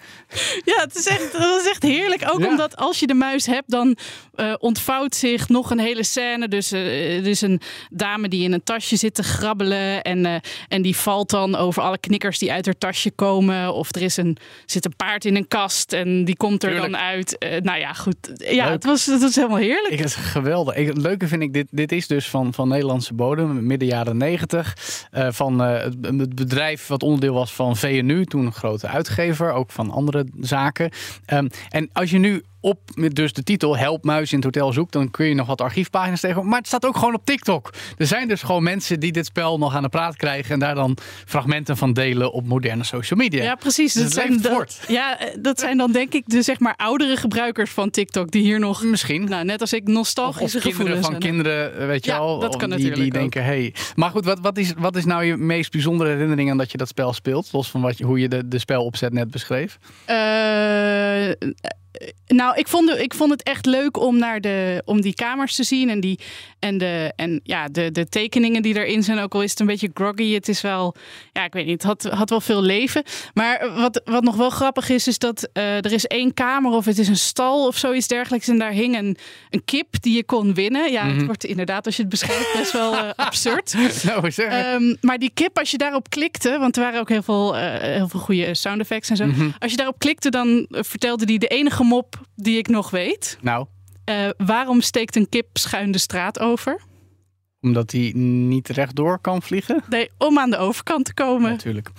Ja, 0.66 0.82
het 0.82 0.96
is 0.96 1.08
echt, 1.08 1.32
dat 1.32 1.62
is 1.62 1.70
echt 1.70 1.84
heerlijk. 1.84 2.24
Ook 2.32 2.40
Ja. 2.40 2.48
omdat 2.48 2.76
als 2.76 3.00
je 3.00 3.08
de 3.08 3.14
muis 3.14 3.46
hebt, 3.46 3.70
dan 3.72 3.98
eh, 4.40 4.54
ontvouwt 4.60 5.16
zich 5.16 5.50
nog 5.50 5.72
een 5.72 5.80
hele 5.80 6.04
scène. 6.04 6.48
Dus 6.48 6.72
eh, 6.72 7.18
er 7.18 7.28
is 7.28 7.42
een 7.42 7.62
dame 7.90 8.28
die 8.28 8.44
in 8.44 8.54
een 8.54 8.64
tasje 8.64 8.96
zit 8.96 9.14
te 9.14 9.24
grabbelen. 9.24 10.02
En, 10.02 10.26
eh, 10.26 10.36
en 10.68 10.82
die 10.82 10.96
valt 10.96 11.30
dan 11.30 11.56
over 11.56 11.82
alle 11.82 11.98
knikkers 11.98 12.38
die 12.38 12.52
uit 12.52 12.66
haar 12.66 12.78
tasje 12.78 13.12
komen. 13.12 13.74
Of 13.74 13.96
er 13.96 14.02
is 14.02 14.18
een, 14.18 14.38
zit 14.66 14.86
een 14.86 14.96
paard 14.96 15.26
in 15.26 15.36
een 15.36 15.48
kast 15.48 15.94
en 15.94 16.26
die 16.26 16.36
komt 16.38 16.64
er 16.64 16.70
Tuurlijk. 16.70 16.92
dan 16.92 17.02
uit. 17.02 17.38
Eh, 17.38 17.62
nou 17.62 17.80
ja, 17.80 17.94
goed. 17.94 18.16
Ja, 18.36 18.64
Leuk. 18.64 18.74
het 18.74 18.84
was, 18.84 19.06
het 19.06 19.22
was 19.22 19.36
helemaal 19.36 19.58
heerlijk. 19.58 19.94
Ik, 19.94 20.00
het 20.00 20.08
is 20.08 20.16
geweldig. 20.16 20.76
Ik, 20.76 20.88
het 20.88 20.98
leuke 20.98 21.28
vind 21.28 21.42
ik, 21.42 21.54
dit, 21.54 21.68
dit 21.72 21.92
is 21.92 22.08
dus 22.08 22.30
van, 22.30 22.54
van 22.54 22.68
Nederlandse 22.68 23.14
bodem, 23.14 23.66
midden 23.66 23.88
jaren 23.88 24.18
negentig. 24.18 24.76
eh, 25.12 25.28
van 25.32 25.64
eh, 25.64 25.84
het, 25.84 25.96
het 26.18 26.36
bedrijf 26.36 26.88
wat 26.88 27.04
onderdeel 27.04 27.34
was 27.34 27.54
van 27.54 27.78
VNU, 27.78 28.26
toen 28.26 28.46
een 28.46 28.52
grote 28.54 28.88
uitgever, 28.88 29.52
ook 29.52 29.72
van 29.72 29.92
andere 29.92 30.26
zaken. 30.40 30.90
Ehm, 31.26 31.48
en 31.70 31.90
als 31.94 32.10
je 32.10 32.18
nu 32.18 32.44
op 32.62 32.80
met 32.94 33.16
dus 33.16 33.34
de 33.34 33.44
titel 33.44 33.78
Help 33.78 34.04
Muis 34.04 34.30
in 34.32 34.36
het 34.36 34.46
Hotel 34.46 34.74
zoekt, 34.74 34.92
dan 34.94 35.12
kun 35.12 35.26
je 35.26 35.34
nog 35.34 35.48
wat 35.48 35.62
archiefpagina's 35.62 36.20
tegen. 36.20 36.48
Maar 36.48 36.58
het 36.58 36.68
staat 36.68 36.86
ook 36.86 36.98
gewoon 36.98 37.14
op 37.14 37.26
TikTok. 37.26 37.74
Er 37.98 38.08
zijn 38.08 38.28
dus 38.28 38.42
gewoon 38.42 38.64
mensen 38.64 39.00
die 39.00 39.12
dit 39.12 39.26
spel 39.26 39.58
nog 39.58 39.76
aan 39.76 39.84
de 39.84 39.90
praat 39.90 40.16
krijgen 40.16 40.54
en 40.54 40.60
daar 40.60 40.76
dan 40.76 40.98
fragmenten 41.26 41.78
van 41.78 41.94
delen 41.94 42.32
op 42.32 42.46
moderne 42.46 42.84
social 42.84 43.20
media. 43.20 43.44
Ja, 43.44 43.56
precies. 43.56 43.94
Dus 43.94 44.04
dat, 44.04 44.12
zijn 44.12 44.42
ja, 44.88 45.18
dat 45.40 45.60
zijn 45.60 45.78
dan 45.78 45.92
denk 45.92 46.14
ik 46.14 46.24
de 46.26 46.42
zeg 46.42 46.60
maar 46.60 46.74
oudere 46.78 47.18
gebruikers 47.18 47.72
van 47.72 47.90
TikTok 47.90 48.32
die 48.32 48.44
hier 48.44 48.60
nog, 48.60 48.84
Misschien. 48.84 49.30
nou, 49.30 49.44
net 49.46 49.62
als 49.62 49.74
ik, 49.74 49.82
Of, 49.82 49.88
of 49.88 49.94
nostalgische 49.94 50.60
kinderen 50.60 50.86
gevoelens 50.88 51.08
van 51.08 51.20
kinderen, 51.20 51.80
eh, 51.80 51.86
weet 51.88 52.06
je 52.06 52.12
Ja, 52.12 52.18
al. 52.18 52.40
dat 52.40 52.56
kan 52.56 52.70
die, 52.70 52.78
die 52.78 52.88
natuurlijk 52.90 53.16
ook. 53.16 53.22
denken, 53.22 53.44
hey. 53.44 53.74
Maar 53.96 54.10
goed, 54.10 54.26
wat, 54.26 54.40
wat, 54.40 54.58
is, 54.58 54.74
wat 54.78 54.96
is 54.96 55.06
nou 55.06 55.24
je 55.24 55.38
meest 55.38 55.72
bijzondere 55.72 56.10
herinnering 56.10 56.52
aan 56.52 56.58
dat 56.58 56.72
je 56.72 56.78
dat 56.78 56.88
spel 56.88 57.14
speelt? 57.14 57.50
Los 57.52 57.70
van 57.70 57.82
wat 57.82 57.98
je, 57.98 58.06
hoe 58.06 58.20
je 58.20 58.30
de, 58.30 58.48
de 58.48 58.60
spelopzet 58.60 59.14
net 59.14 59.32
beschreef. 59.32 59.78
Eh, 60.06 61.30
nou, 62.28 62.58
ik 62.58 62.68
vond, 62.68 62.90
ik 62.90 63.14
vond 63.14 63.32
het 63.32 63.44
echt 63.44 63.66
leuk 63.66 63.98
om, 63.98 64.18
naar 64.18 64.42
de, 64.42 64.82
om 64.86 65.02
die 65.02 65.14
kamers 65.14 65.56
te 65.56 65.64
zien. 65.64 65.90
En, 65.90 66.00
die, 66.00 66.20
en, 66.60 66.78
de, 66.78 67.14
en 67.16 67.40
ja, 67.44 67.68
de, 67.68 67.92
de 67.92 68.10
tekeningen 68.10 68.62
die 68.62 68.78
erin 68.78 69.04
zijn. 69.04 69.20
Ook 69.20 69.34
al 69.34 69.42
is 69.44 69.50
het 69.50 69.60
een 69.60 69.66
beetje 69.66 69.90
groggy. 69.94 70.34
Het 70.34 70.48
is 70.48 70.62
wel, 70.62 70.96
ja, 71.34 71.44
ik 71.44 71.54
weet 71.54 71.66
niet, 71.66 71.84
het 71.84 72.04
had, 72.04 72.04
had 72.14 72.30
wel 72.30 72.42
veel 72.42 72.62
leven. 72.62 73.04
Maar 73.34 73.74
wat, 73.76 74.02
wat 74.06 74.24
nog 74.24 74.36
wel 74.36 74.50
grappig 74.50 74.90
is, 74.90 75.08
is 75.08 75.18
dat 75.18 75.50
eh, 75.54 75.78
er 75.86 75.92
is 75.92 76.06
één 76.06 76.34
kamer 76.34 76.72
of 76.72 76.86
het 76.86 76.98
is 76.98 77.08
een 77.08 77.18
stal 77.18 77.68
of 77.68 77.78
zoiets 77.78 78.08
dergelijks. 78.08 78.48
En 78.48 78.58
daar 78.58 78.72
hing 78.72 78.98
een, 78.98 79.18
een 79.50 79.64
kip 79.66 80.02
die 80.02 80.16
je 80.16 80.24
kon 80.24 80.54
winnen. 80.54 80.92
Ja, 80.92 81.04
Mhm. 81.04 81.18
het 81.18 81.26
wordt 81.26 81.44
inderdaad, 81.46 81.86
als 81.86 81.96
je 81.96 82.02
het 82.02 82.12
beschrijft, 82.12 82.54
best 82.58 82.72
wel 82.72 82.96
eh, 82.98 83.10
absurd. 83.26 83.74
nou. 84.04 84.32
Ehm, 84.36 84.96
maar 85.02 85.18
die 85.18 85.32
kip, 85.34 85.58
als 85.60 85.72
je 85.72 85.78
daarop 85.78 86.10
klikte, 86.10 86.58
want 86.60 86.78
er 86.78 86.84
waren 86.84 87.00
ook 87.00 87.10
heel 87.10 87.24
veel, 87.24 87.58
eh, 87.58 87.80
heel 87.82 88.08
veel 88.08 88.20
goede 88.20 88.56
sound 88.56 88.82
effects 88.82 89.10
en 89.10 89.16
zo. 89.16 89.26
Mhm. 89.26 89.50
Als 89.60 89.72
je 89.72 89.78
daarop 89.78 90.00
klikte, 90.00 90.30
dan 90.30 90.66
eh, 90.70 90.84
vertelde 90.84 91.26
die 91.26 91.40
de 91.40 91.48
enige 91.48 91.79
mop 91.84 92.22
die 92.36 92.58
ik 92.58 92.68
nog 92.68 92.90
weet. 92.90 93.38
nou, 93.42 93.66
Eh, 94.06 94.16
waarom 94.38 94.82
steekt 94.82 95.16
een 95.16 95.30
kip 95.30 95.48
schuin 95.58 95.92
de 95.92 95.98
straat 95.98 96.40
over? 96.40 96.82
omdat 97.62 97.92
hij 97.92 98.12
niet 98.16 98.68
rechtdoor 98.70 99.20
kan 99.20 99.42
vliegen? 99.42 99.84
Nee, 99.90 100.10
om 100.18 100.40
aan 100.40 100.50
de 100.50 100.58
overkant 100.58 101.06
te 101.06 101.14
komen. 101.14 101.50
Natuurlijk. 101.52 101.90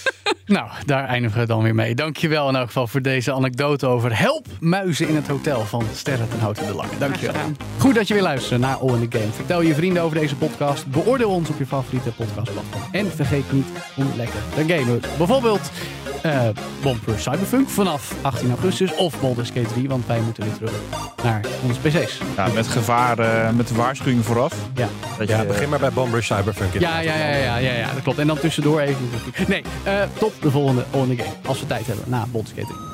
nou, 0.46 0.70
daar 0.86 1.04
eindigen 1.04 1.40
we 1.40 1.46
dan 1.46 1.62
weer 1.62 1.74
mee. 1.74 1.94
Dankjewel 1.94 2.48
in 2.48 2.56
elk 2.56 2.66
geval 2.66 2.86
voor 2.86 3.02
deze 3.02 3.32
anekdote 3.32 3.86
over 3.86 4.18
help 4.18 4.46
muizen 4.60 5.08
in 5.08 5.14
het 5.14 5.26
hotel 5.26 5.60
van 5.64 5.84
Sterren 5.94 6.28
ten 6.28 6.38
Houten 6.38 6.66
de 6.66 6.74
Lange. 6.74 6.98
Dankjewel. 6.98 7.42
Goed 7.78 7.94
dat 7.94 8.08
je 8.08 8.14
weer 8.14 8.22
luistert 8.22 8.60
naar 8.60 8.76
All 8.76 8.94
in 9.00 9.08
the 9.08 9.18
Game. 9.18 9.32
Vertel 9.32 9.60
je 9.60 9.74
vrienden 9.74 10.02
over 10.02 10.18
deze 10.18 10.36
podcast. 10.36 10.86
Beoordeel 10.86 11.30
ons 11.30 11.48
op 11.48 11.58
je 11.58 11.66
favoriete 11.66 12.10
podcastplatform. 12.12 12.82
En 12.92 13.10
vergeet 13.10 13.52
niet 13.52 13.66
om 13.96 14.06
lekker 14.16 14.40
te 14.54 14.64
gamen. 14.74 15.00
Bijvoorbeeld 15.18 15.70
eh 16.24 16.48
Bomper 16.82 17.18
Cyberpunk 17.18 17.68
vanaf 17.68 18.14
18 18.22 18.48
augustus. 18.50 18.94
Of 18.94 19.20
Baldur's 19.20 19.50
Gate 19.50 19.68
3, 19.68 19.88
want 19.88 20.06
wij 20.06 20.20
moeten 20.20 20.42
weer 20.42 20.52
terug 20.52 20.72
naar 21.22 21.44
onze 21.66 21.80
pc's. 21.80 22.18
Ja, 22.36 22.48
met 22.48 22.66
gevaar, 22.66 23.18
eh, 23.18 23.50
met 23.50 23.68
de 23.68 23.74
waarschuwing 23.74 24.24
vooraf. 24.24 24.54
Ja. 24.74 24.88
Dat 25.18 25.28
Ja, 25.28 25.40
je, 25.40 25.46
begin 25.46 25.68
maar 25.68 25.78
bij 25.78 25.90
Bomber 25.92 26.22
Cyberpunk. 26.22 26.72
Ja, 26.72 27.00
ja, 27.00 27.16
ja, 27.16 27.28
ja, 27.28 27.56
ja, 27.56 27.72
ja, 27.72 27.92
dat 27.92 28.02
klopt. 28.02 28.18
En 28.18 28.26
dan 28.26 28.38
tussendoor 28.38 28.80
even. 28.80 29.08
Nee, 29.48 29.62
eh, 29.82 30.02
tot 30.18 30.32
de 30.42 30.50
volgende 30.50 30.84
All 30.90 31.00
in 31.02 31.16
the 31.16 31.22
Game. 31.22 31.34
Als 31.46 31.60
we 31.60 31.66
tijd 31.66 31.86
hebben 31.86 32.04
na 32.08 32.26
Baldur's 32.32 32.54
Gate 32.56 32.66
3. 32.66 32.93